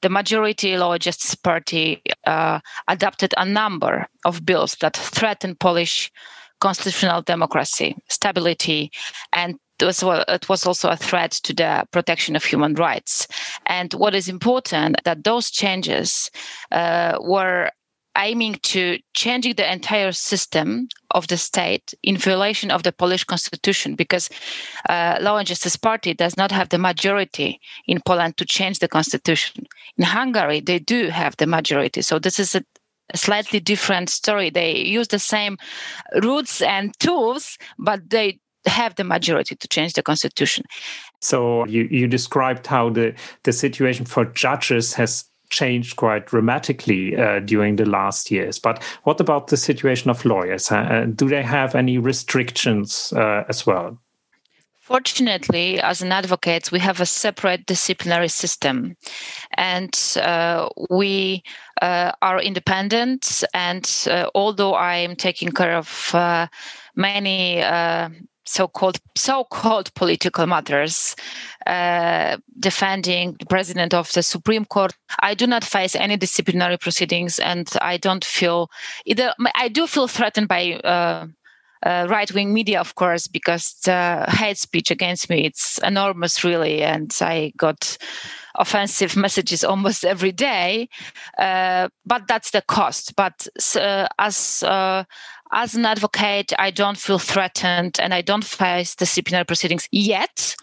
The 0.00 0.08
majority 0.08 0.76
Justice 1.00 1.34
Party 1.34 2.02
uh, 2.24 2.60
adopted 2.86 3.34
a 3.36 3.44
number 3.44 4.06
of 4.24 4.46
bills 4.46 4.76
that 4.80 4.96
threaten 4.96 5.56
Polish 5.56 6.12
constitutional 6.60 7.22
democracy, 7.22 7.96
stability, 8.08 8.92
and 9.32 9.56
was, 9.82 10.02
it 10.28 10.48
was 10.48 10.66
also 10.66 10.88
a 10.88 10.96
threat 10.96 11.32
to 11.44 11.52
the 11.52 11.86
protection 11.90 12.36
of 12.36 12.44
human 12.44 12.74
rights. 12.74 13.26
And 13.66 13.92
what 13.94 14.14
is 14.14 14.28
important 14.28 14.96
that 15.04 15.24
those 15.24 15.50
changes 15.50 16.30
uh, 16.72 17.18
were 17.20 17.70
aiming 18.16 18.54
to 18.62 18.98
changing 19.14 19.54
the 19.54 19.72
entire 19.72 20.12
system 20.12 20.88
of 21.10 21.26
the 21.28 21.36
state 21.36 21.94
in 22.02 22.16
violation 22.16 22.70
of 22.70 22.82
the 22.82 22.92
Polish 22.92 23.24
constitution 23.24 23.94
because 23.94 24.30
uh, 24.88 25.18
Law 25.20 25.36
and 25.36 25.46
Justice 25.46 25.76
Party 25.76 26.14
does 26.14 26.36
not 26.36 26.50
have 26.50 26.70
the 26.70 26.78
majority 26.78 27.60
in 27.86 28.00
Poland 28.06 28.36
to 28.38 28.44
change 28.44 28.78
the 28.78 28.88
constitution. 28.88 29.66
In 29.96 30.04
Hungary, 30.04 30.60
they 30.60 30.78
do 30.78 31.08
have 31.08 31.36
the 31.36 31.46
majority. 31.46 32.02
So 32.02 32.18
this 32.18 32.38
is 32.38 32.54
a, 32.54 32.64
a 33.12 33.16
slightly 33.16 33.60
different 33.60 34.08
story. 34.08 34.50
They 34.50 34.76
use 34.76 35.08
the 35.08 35.18
same 35.18 35.58
roots 36.22 36.62
and 36.62 36.98
tools, 36.98 37.58
but 37.78 38.10
they 38.10 38.40
have 38.66 38.94
the 38.94 39.04
majority 39.04 39.54
to 39.56 39.68
change 39.68 39.94
the 39.94 40.02
constitution. 40.02 40.64
So 41.20 41.66
you, 41.66 41.88
you 41.90 42.06
described 42.06 42.66
how 42.66 42.90
the, 42.90 43.14
the 43.44 43.52
situation 43.52 44.04
for 44.04 44.24
judges 44.26 44.94
has 44.94 45.24
changed 45.50 45.96
quite 45.96 46.26
dramatically 46.26 47.16
uh, 47.16 47.40
during 47.40 47.76
the 47.76 47.86
last 47.86 48.30
years. 48.30 48.58
But 48.58 48.82
what 49.04 49.20
about 49.20 49.48
the 49.48 49.56
situation 49.56 50.10
of 50.10 50.24
lawyers? 50.24 50.70
Uh, 50.70 51.06
do 51.14 51.28
they 51.28 51.42
have 51.42 51.74
any 51.74 51.98
restrictions 51.98 53.12
uh, 53.12 53.44
as 53.48 53.66
well? 53.66 53.98
Fortunately, 54.80 55.80
as 55.80 56.00
an 56.00 56.12
advocate, 56.12 56.70
we 56.70 56.78
have 56.78 57.00
a 57.00 57.06
separate 57.06 57.66
disciplinary 57.66 58.28
system, 58.28 58.96
and 59.56 59.98
uh, 60.22 60.68
we 60.90 61.42
uh, 61.82 62.12
are 62.22 62.40
independent. 62.40 63.42
And 63.52 63.90
uh, 64.08 64.30
although 64.32 64.74
I 64.74 64.98
am 64.98 65.16
taking 65.16 65.50
care 65.50 65.76
of 65.76 66.14
many 66.94 67.64
so-called 68.48 68.98
so-called 69.16 69.92
political 69.94 70.46
matters 70.46 71.16
uh, 71.66 72.36
defending 72.58 73.34
the 73.38 73.46
president 73.46 73.92
of 73.92 74.12
the 74.12 74.22
supreme 74.22 74.64
court 74.64 74.92
i 75.20 75.34
do 75.34 75.46
not 75.46 75.64
face 75.64 75.94
any 75.94 76.16
disciplinary 76.16 76.76
proceedings 76.78 77.38
and 77.38 77.72
i 77.82 77.96
don't 77.96 78.24
feel 78.24 78.70
either 79.04 79.34
i 79.54 79.68
do 79.68 79.86
feel 79.86 80.08
threatened 80.08 80.48
by 80.48 80.72
uh, 80.84 81.26
uh, 81.84 82.06
right-wing 82.08 82.52
media 82.52 82.80
of 82.80 82.94
course 82.94 83.26
because 83.26 83.74
the 83.84 84.24
hate 84.28 84.58
speech 84.58 84.90
against 84.90 85.28
me 85.28 85.44
it's 85.44 85.78
enormous 85.78 86.42
really 86.44 86.82
and 86.82 87.16
i 87.20 87.52
got 87.56 87.98
offensive 88.58 89.16
messages 89.26 89.64
almost 89.64 90.04
every 90.04 90.32
day. 90.32 90.88
Uh, 91.38 91.88
but 92.04 92.26
that's 92.28 92.50
the 92.50 92.62
cost. 92.62 93.14
But 93.16 93.46
uh, 93.76 94.08
as 94.18 94.62
uh, 94.62 95.04
as 95.52 95.74
an 95.74 95.86
advocate, 95.86 96.52
I 96.58 96.70
don't 96.70 96.98
feel 96.98 97.18
threatened 97.18 97.98
and 98.00 98.12
I 98.12 98.22
don't 98.22 98.44
face 98.44 98.94
disciplinary 98.94 99.44
proceedings 99.44 99.88
yet. 99.92 100.56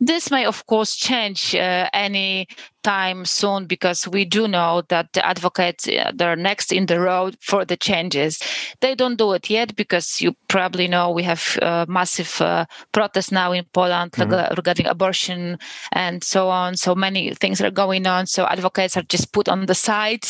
This 0.00 0.30
may, 0.30 0.44
of 0.44 0.66
course, 0.66 0.94
change 0.96 1.54
uh, 1.54 1.88
any 1.92 2.48
time 2.88 3.26
soon 3.26 3.66
because 3.66 4.08
we 4.08 4.24
do 4.24 4.48
know 4.48 4.82
that 4.88 5.12
the 5.12 5.24
advocates 5.26 5.86
uh, 5.86 6.10
they're 6.14 6.36
next 6.36 6.72
in 6.72 6.86
the 6.86 6.98
road 6.98 7.36
for 7.40 7.64
the 7.64 7.76
changes. 7.76 8.40
They 8.80 8.94
don't 8.94 9.18
do 9.18 9.34
it 9.34 9.50
yet 9.50 9.76
because 9.76 10.22
you 10.22 10.34
probably 10.48 10.88
know 10.88 11.10
we 11.10 11.22
have 11.24 11.58
uh, 11.60 11.84
massive 11.86 12.40
uh, 12.40 12.64
protests 12.92 13.30
now 13.30 13.52
in 13.52 13.64
Poland 13.74 14.12
mm-hmm. 14.12 14.54
regarding 14.54 14.86
abortion 14.86 15.58
and 15.92 16.24
so 16.24 16.48
on. 16.48 16.76
So 16.76 16.94
many 16.94 17.34
things 17.34 17.60
are 17.60 17.70
going 17.70 18.06
on. 18.06 18.26
So 18.26 18.46
advocates 18.46 18.96
are 18.96 19.06
just 19.12 19.32
put 19.32 19.48
on 19.48 19.66
the 19.66 19.74
side 19.74 20.24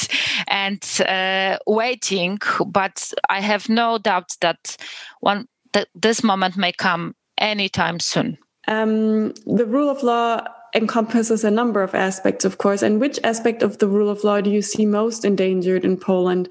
and 0.48 0.82
uh, 1.08 1.58
waiting. 1.66 2.38
But 2.66 3.12
I 3.28 3.40
have 3.40 3.68
no 3.68 3.98
doubt 3.98 4.30
that 4.40 4.76
one 5.20 5.46
that 5.74 5.88
this 5.94 6.24
moment 6.24 6.56
may 6.56 6.72
come 6.72 7.14
anytime 7.36 8.00
soon. 8.00 8.38
Um, 8.66 9.32
the 9.46 9.64
rule 9.64 9.88
of 9.88 10.02
law 10.02 10.42
encompasses 10.74 11.44
a 11.44 11.50
number 11.50 11.82
of 11.82 11.94
aspects, 11.94 12.44
of 12.44 12.58
course. 12.58 12.82
And 12.82 13.00
which 13.00 13.18
aspect 13.24 13.62
of 13.62 13.78
the 13.78 13.88
rule 13.88 14.10
of 14.10 14.24
law 14.24 14.40
do 14.40 14.50
you 14.50 14.62
see 14.62 14.86
most 14.86 15.24
endangered 15.24 15.84
in 15.84 15.96
Poland? 15.96 16.48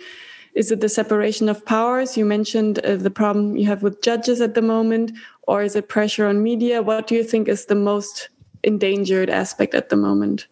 Is 0.53 0.71
it 0.71 0.81
the 0.81 0.89
separation 0.89 1.49
of 1.49 1.65
powers? 1.65 2.17
You 2.17 2.25
mentioned 2.25 2.79
uh, 2.79 2.95
the 2.95 3.11
problem 3.11 3.57
you 3.57 3.67
have 3.67 3.83
with 3.83 4.01
judges 4.01 4.41
at 4.41 4.55
the 4.55 4.61
moment, 4.61 5.11
or 5.47 5.61
is 5.61 5.75
it 5.75 5.87
pressure 5.87 6.25
on 6.25 6.41
media? 6.41 6.81
What 6.81 7.07
do 7.07 7.15
you 7.15 7.23
think 7.23 7.47
is 7.47 7.65
the 7.65 7.75
most 7.75 8.29
endangered 8.63 9.29
aspect 9.29 9.75
at 9.75 9.89
the 9.89 9.95
moment? 9.95 10.47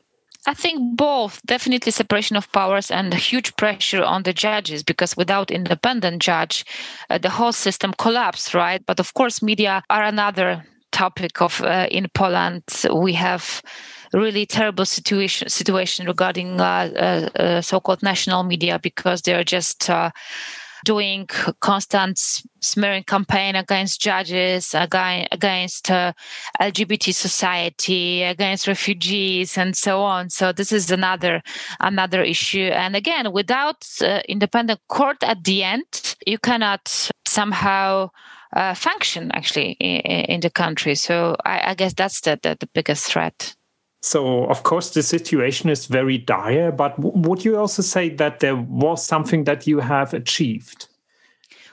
I 0.48 0.54
think 0.54 0.96
both, 0.96 1.42
definitely 1.46 1.92
separation 1.92 2.36
of 2.36 2.52
powers 2.52 2.92
and 2.92 3.12
huge 3.14 3.56
pressure 3.56 4.04
on 4.04 4.24
the 4.24 4.34
judges 4.34 4.84
because 4.84 5.18
without 5.18 5.50
independent 5.50 6.22
judge, 6.22 6.66
uh, 7.10 7.18
the 7.18 7.32
whole 7.32 7.52
system 7.52 7.94
collapsed, 7.98 8.54
right? 8.54 8.86
But 8.86 9.00
of 9.00 9.16
course, 9.16 9.42
media 9.42 9.84
are 9.90 10.04
another 10.04 10.64
topic 10.96 11.42
of 11.42 11.62
uh, 11.62 11.88
in 11.92 12.08
Poland. 12.14 12.64
We 12.94 13.14
have 13.14 13.62
really 14.14 14.46
terrible 14.46 14.86
situation 14.86 15.50
situation 15.50 16.08
regarding 16.08 16.62
uh, 16.62 16.90
uh, 16.96 17.42
uh 17.42 17.62
so-called 17.62 18.02
national 18.02 18.44
media 18.44 18.80
because 18.80 19.22
they're 19.22 19.44
just 19.44 19.90
uh, 19.90 20.12
doing 20.86 21.28
constant 21.60 22.18
smearing 22.62 23.04
campaign 23.04 23.56
against 23.56 24.00
judges, 24.00 24.74
against 24.74 25.92
uh, 25.92 26.14
LGBT 26.62 27.14
society, 27.14 28.24
against 28.24 28.68
refugees, 28.68 29.58
and 29.58 29.76
so 29.76 30.02
on. 30.02 30.30
So 30.30 30.54
this 30.54 30.72
is 30.72 30.92
another 30.92 31.42
another 31.80 32.24
issue. 32.24 32.70
And 32.72 32.96
again, 32.96 33.34
without 33.34 33.86
uh, 34.02 34.22
independent 34.30 34.80
court 34.88 35.18
at 35.24 35.44
the 35.44 35.64
end, 35.64 36.16
you 36.26 36.38
cannot 36.38 37.12
somehow 37.26 38.12
uh, 38.56 38.74
function 38.74 39.32
actually 39.34 39.72
in, 39.80 40.26
in, 40.26 40.40
the 40.40 40.50
country. 40.50 40.96
So 40.96 41.36
I, 41.46 41.72
I 41.72 41.74
guess 41.76 41.94
that's 41.94 42.22
the, 42.22 42.40
the, 42.42 42.58
the 42.60 42.68
biggest 42.74 43.06
threat. 43.06 43.56
So, 44.02 44.46
of 44.46 44.64
course, 44.64 44.92
the 44.92 45.02
situation 45.02 45.70
is 45.70 45.88
very 45.88 46.18
dire, 46.20 46.72
but 46.72 46.94
would 47.00 47.44
you 47.44 47.58
also 47.58 47.82
say 47.82 48.10
that 48.10 48.40
there 48.40 48.56
was 48.56 49.04
something 49.04 49.46
that 49.46 49.66
you 49.66 49.80
have 49.80 50.14
achieved? 50.14 50.88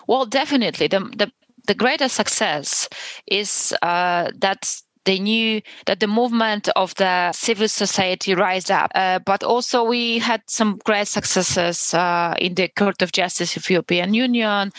Well, 0.07 0.25
definitely. 0.25 0.89
The, 0.89 1.01
the, 1.01 1.31
the 1.67 1.75
greatest 1.75 2.17
success 2.17 2.89
is 3.27 3.75
uh, 3.83 4.31
that 4.39 4.75
they 5.05 5.19
knew 5.19 5.61
that 5.87 6.01
the 6.01 6.07
movement 6.07 6.69
of 6.77 6.95
the 6.95 7.33
civil 7.33 7.69
society 7.69 8.35
rise 8.35 8.71
up. 8.71 8.91
Uh, 8.95 9.19
but 9.21 9.43
also 9.43 9.85
we 9.85 10.19
had 10.19 10.43
some 10.47 10.79
great 10.85 11.09
successes 11.09 11.95
uh, 11.95 12.35
in 12.39 12.55
the 12.55 12.69
Court 12.69 13.03
of 13.03 13.13
Justice 13.13 13.57
of 13.57 13.69
European 13.69 14.15
Union, 14.15 14.73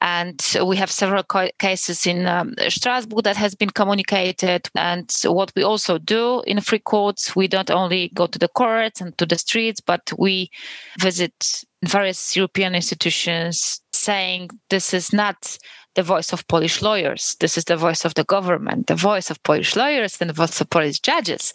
and 0.00 0.40
we 0.66 0.76
have 0.76 0.90
several 0.90 1.22
co- 1.22 1.50
cases 1.58 2.06
in 2.06 2.26
um, 2.26 2.54
Strasbourg 2.68 3.24
that 3.24 3.36
has 3.36 3.54
been 3.54 3.70
communicated. 3.70 4.68
And 4.74 5.10
what 5.24 5.52
we 5.56 5.62
also 5.62 5.98
do 5.98 6.42
in 6.46 6.60
free 6.60 6.78
courts, 6.78 7.34
we 7.34 7.48
don't 7.48 7.70
only 7.70 8.10
go 8.14 8.26
to 8.26 8.38
the 8.38 8.48
courts 8.48 9.00
and 9.00 9.16
to 9.18 9.26
the 9.26 9.38
streets, 9.38 9.80
but 9.80 10.12
we 10.18 10.50
visit 10.98 11.64
various 11.82 12.36
European 12.36 12.74
institutions 12.74 13.80
saying 14.00 14.50
this 14.68 14.94
is 14.94 15.12
not 15.12 15.58
the 15.94 16.02
voice 16.02 16.32
of 16.32 16.46
Polish 16.48 16.82
lawyers. 16.82 17.36
This 17.40 17.58
is 17.58 17.64
the 17.64 17.76
voice 17.76 18.04
of 18.04 18.14
the 18.14 18.24
government. 18.24 18.86
The 18.86 18.94
voice 18.94 19.30
of 19.30 19.42
Polish 19.42 19.76
lawyers 19.76 20.18
and 20.20 20.30
the 20.30 20.34
voice 20.34 20.60
of 20.60 20.70
Polish 20.70 21.00
judges 21.00 21.52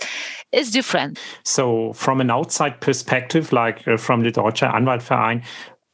is 0.51 0.71
different. 0.71 1.19
So, 1.43 1.93
from 1.93 2.21
an 2.21 2.29
outside 2.29 2.81
perspective, 2.81 3.53
like 3.53 3.87
uh, 3.87 3.97
from 3.97 4.23
the 4.23 4.31
Deutsche 4.31 4.61
Anwaltverein, 4.61 5.43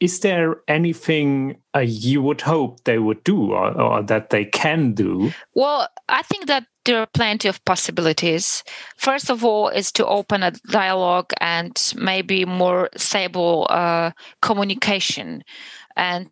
is 0.02 0.18
there 0.18 0.60
anything 0.66 1.56
uh, 1.76 1.78
you 1.78 2.20
would 2.22 2.40
hope 2.40 2.82
they 2.82 2.98
would 2.98 3.22
do 3.22 3.52
or, 3.52 3.80
or, 3.80 4.02
that 4.02 4.30
they 4.30 4.44
can 4.44 4.94
do? 4.94 5.32
Well, 5.54 5.86
I 6.08 6.22
think 6.22 6.46
that 6.48 6.64
there 6.84 6.98
are 6.98 7.06
plenty 7.06 7.46
of 7.46 7.64
possibilities. 7.64 8.64
First 8.96 9.30
of 9.30 9.44
all, 9.44 9.68
is 9.68 9.92
to 9.92 10.06
open 10.06 10.42
a 10.42 10.50
dialogue 10.70 11.32
and 11.40 11.94
maybe 11.96 12.44
more 12.44 12.90
stable 12.96 13.68
uh, 13.70 14.10
communication 14.40 15.44
and 15.96 16.28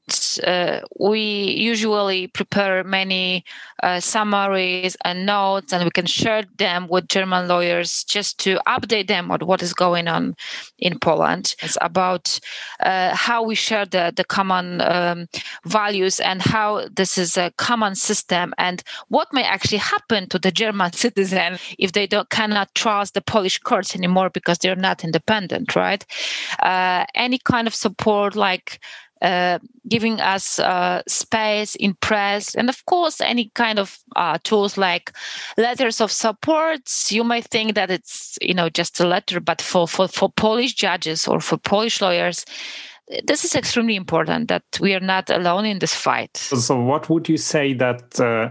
uh, 0.47 0.81
we 0.99 1.21
usually 1.21 2.27
prepare 2.29 2.85
many 2.85 3.45
uh, 3.83 4.01
summaries 4.01 4.97
and 5.05 5.27
notes 5.27 5.73
and 5.73 5.85
we 5.85 5.91
can 5.91 6.07
share 6.07 6.43
them 6.59 6.87
with 6.89 7.09
german 7.09 7.49
lawyers 7.49 8.05
just 8.05 8.39
to 8.39 8.59
update 8.67 9.09
them 9.09 9.31
on 9.31 9.41
what 9.41 9.63
is 9.63 9.73
going 9.73 10.09
on 10.09 10.35
in 10.79 10.99
poland 10.99 11.55
it's 11.63 11.79
about 11.81 12.39
uh, 12.81 13.15
how 13.15 13.43
we 13.43 13.55
share 13.55 13.87
the, 13.87 14.13
the 14.17 14.25
common 14.25 14.81
um, 14.83 15.27
values 15.65 16.21
and 16.21 16.43
how 16.43 16.87
this 16.93 17.19
is 17.19 17.37
a 17.37 17.53
common 17.57 17.95
system 17.95 18.53
and 18.59 18.83
what 19.09 19.29
may 19.33 19.43
actually 19.43 19.79
happen 19.79 20.29
to 20.29 20.39
the 20.39 20.51
german 20.51 20.93
citizen 21.05 21.59
if 21.79 21.93
they 21.93 22.07
don't 22.07 22.31
cannot 22.31 22.73
trust 22.75 23.15
the 23.15 23.21
polish 23.21 23.59
courts 23.59 23.95
anymore 23.95 24.31
because 24.31 24.59
they're 24.59 24.77
not 24.77 25.05
independent 25.05 25.71
right? 25.77 26.05
Uh, 26.61 27.05
any 27.15 27.39
kind 27.39 27.67
of 27.67 27.75
support 27.75 28.37
like 28.37 28.81
uh, 29.23 29.59
giving 29.89 30.21
us 30.21 30.59
uh, 30.59 31.03
space 31.07 31.75
in 31.75 31.95
press 31.95 32.55
and 32.55 32.69
of 32.69 32.85
course 32.87 33.21
any 33.21 33.51
kind 33.55 33.79
of 33.79 33.99
uh, 34.17 34.39
tools 34.45 34.79
like 34.79 35.13
letters 35.57 36.01
of 36.01 36.11
support 36.11 36.81
you 37.11 37.25
might 37.25 37.45
think 37.45 37.75
that 37.75 37.91
it's 37.91 38.39
you 38.41 38.55
know 38.55 38.69
just 38.69 39.01
a 39.01 39.07
letter 39.07 39.41
but 39.41 39.61
for, 39.61 39.87
for, 39.87 40.09
for 40.09 40.31
polish 40.31 40.75
judges 40.75 41.29
or 41.29 41.41
for 41.41 41.57
polish 41.59 42.01
lawyers 42.01 42.45
this 43.25 43.45
is 43.45 43.55
extremely 43.55 43.97
important 43.97 44.49
that 44.49 44.63
we 44.81 44.95
are 44.95 45.01
not 45.01 45.29
alone 45.31 45.65
in 45.65 45.81
this 45.81 45.95
fight 45.95 46.37
so 46.37 46.81
what 46.81 47.11
would 47.11 47.29
you 47.29 47.37
say 47.37 47.75
that 47.75 48.19
uh, 48.21 48.49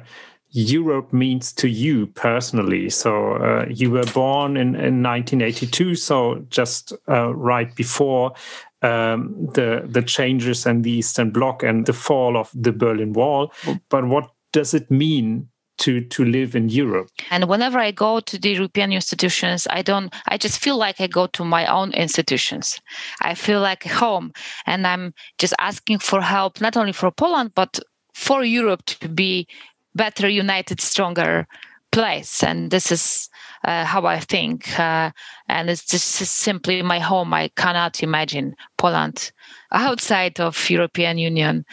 Europe 0.51 1.13
means 1.13 1.53
to 1.53 1.69
you 1.69 2.07
personally. 2.07 2.89
So 2.89 3.35
uh, 3.35 3.65
you 3.69 3.91
were 3.91 4.05
born 4.13 4.57
in, 4.57 4.69
in 4.69 5.03
1982, 5.03 5.93
so 5.95 6.43
just 6.49 6.91
uh, 7.07 7.35
right 7.35 7.73
before 7.75 8.33
um, 8.81 9.35
the 9.53 9.83
the 9.85 10.01
changes 10.01 10.65
and 10.65 10.83
the 10.83 10.91
Eastern 10.91 11.31
Bloc 11.31 11.63
and 11.63 11.85
the 11.85 11.93
fall 11.93 12.37
of 12.37 12.51
the 12.53 12.71
Berlin 12.71 13.13
Wall. 13.13 13.51
But 13.89 14.07
what 14.07 14.29
does 14.51 14.73
it 14.73 14.89
mean 14.89 15.49
to 15.79 16.01
to 16.01 16.23
live 16.25 16.55
in 16.55 16.69
Europe. 16.69 17.09
And 17.31 17.47
whenever 17.47 17.79
I 17.79 17.91
go 17.91 18.19
to 18.19 18.37
the 18.37 18.51
European 18.51 18.91
institutions, 18.91 19.67
I 19.69 19.81
don't 19.81 20.13
I 20.27 20.37
just 20.37 20.59
feel 20.59 20.77
like 20.77 21.01
I 21.01 21.07
go 21.07 21.27
to 21.27 21.43
my 21.43 21.65
own 21.65 21.93
institutions. 21.93 22.79
I 23.21 23.33
feel 23.33 23.61
like 23.61 23.83
home 23.83 24.31
and 24.65 24.85
I'm 24.85 25.13
just 25.37 25.53
asking 25.57 25.99
for 25.99 26.21
help 26.21 26.61
not 26.61 26.77
only 26.77 26.93
for 26.93 27.11
Poland 27.11 27.51
but 27.55 27.79
for 28.13 28.43
Europe 28.43 28.85
to 28.85 29.09
be 29.09 29.47
better 29.95 30.29
united 30.29 30.79
stronger 30.81 31.47
place 31.91 32.43
and 32.43 32.71
this 32.71 32.91
is 32.91 33.29
uh, 33.63 33.85
how 33.85 34.05
I 34.05 34.19
think. 34.19 34.79
Uh, 34.79 35.11
and 35.47 35.69
it's 35.69 35.85
just 35.85 36.05
simply 36.05 36.81
my 36.81 36.99
home. 36.99 37.33
I 37.33 37.49
cannot 37.55 38.03
imagine 38.03 38.55
Poland 38.77 39.31
outside 39.71 40.39
of 40.39 40.69
European 40.69 41.17
Union. 41.17 41.65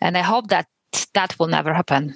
And 0.00 0.16
I 0.16 0.22
hope 0.22 0.48
that 0.48 0.66
that 1.14 1.38
will 1.38 1.48
never 1.48 1.74
happen. 1.74 2.14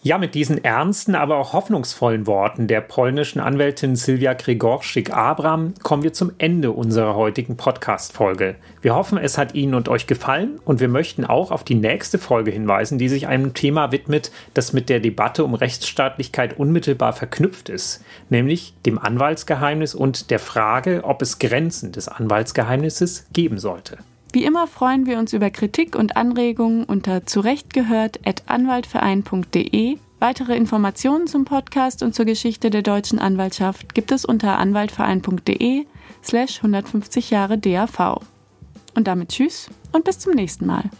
Ja, 0.00 0.16
mit 0.16 0.36
diesen 0.36 0.62
ernsten, 0.62 1.16
aber 1.16 1.38
auch 1.38 1.52
hoffnungsvollen 1.54 2.28
Worten 2.28 2.68
der 2.68 2.80
polnischen 2.80 3.40
Anwältin 3.40 3.96
Sylwia 3.96 4.32
Gregorczyk-Abram 4.34 5.74
kommen 5.82 6.04
wir 6.04 6.12
zum 6.12 6.30
Ende 6.38 6.70
unserer 6.70 7.16
heutigen 7.16 7.56
Podcast-Folge. 7.56 8.54
Wir 8.80 8.94
hoffen, 8.94 9.18
es 9.18 9.38
hat 9.38 9.56
Ihnen 9.56 9.74
und 9.74 9.88
euch 9.88 10.06
gefallen 10.06 10.60
und 10.64 10.78
wir 10.78 10.86
möchten 10.86 11.24
auch 11.24 11.50
auf 11.50 11.64
die 11.64 11.74
nächste 11.74 12.18
Folge 12.18 12.52
hinweisen, 12.52 12.98
die 12.98 13.08
sich 13.08 13.26
einem 13.26 13.54
Thema 13.54 13.90
widmet, 13.90 14.30
das 14.54 14.72
mit 14.72 14.88
der 14.88 15.00
Debatte 15.00 15.42
um 15.42 15.54
Rechtsstaatlichkeit 15.54 16.56
unmittelbar 16.56 17.12
verknüpft 17.12 17.68
ist, 17.68 18.04
nämlich 18.30 18.74
dem 18.86 19.00
Anwaltsgeheimnis 19.00 19.96
und 19.96 20.30
der 20.30 20.38
Frage, 20.38 21.02
ob 21.02 21.22
es 21.22 21.40
Grenzen 21.40 21.90
des 21.90 22.06
Anwaltsgeheimnisses 22.06 23.26
geben 23.32 23.58
sollte. 23.58 23.98
Wie 24.32 24.44
immer 24.44 24.66
freuen 24.66 25.06
wir 25.06 25.18
uns 25.18 25.32
über 25.32 25.48
Kritik 25.50 25.96
und 25.96 26.18
Anregungen 26.18 26.84
unter 26.84 27.24
zurechtgehört.anwaltverein.de. 27.24 29.96
Weitere 30.20 30.56
Informationen 30.56 31.26
zum 31.26 31.46
Podcast 31.46 32.02
und 32.02 32.14
zur 32.14 32.26
Geschichte 32.26 32.70
der 32.70 32.82
deutschen 32.82 33.18
Anwaltschaft 33.18 33.94
gibt 33.94 34.12
es 34.12 34.26
unter 34.26 34.58
anwaltverein.de 34.58 35.86
slash 36.22 36.58
150 36.58 37.30
Jahre 37.30 37.56
DAV. 37.56 38.20
Und 38.94 39.06
damit 39.06 39.30
tschüss 39.30 39.70
und 39.92 40.04
bis 40.04 40.18
zum 40.18 40.34
nächsten 40.34 40.66
Mal. 40.66 40.90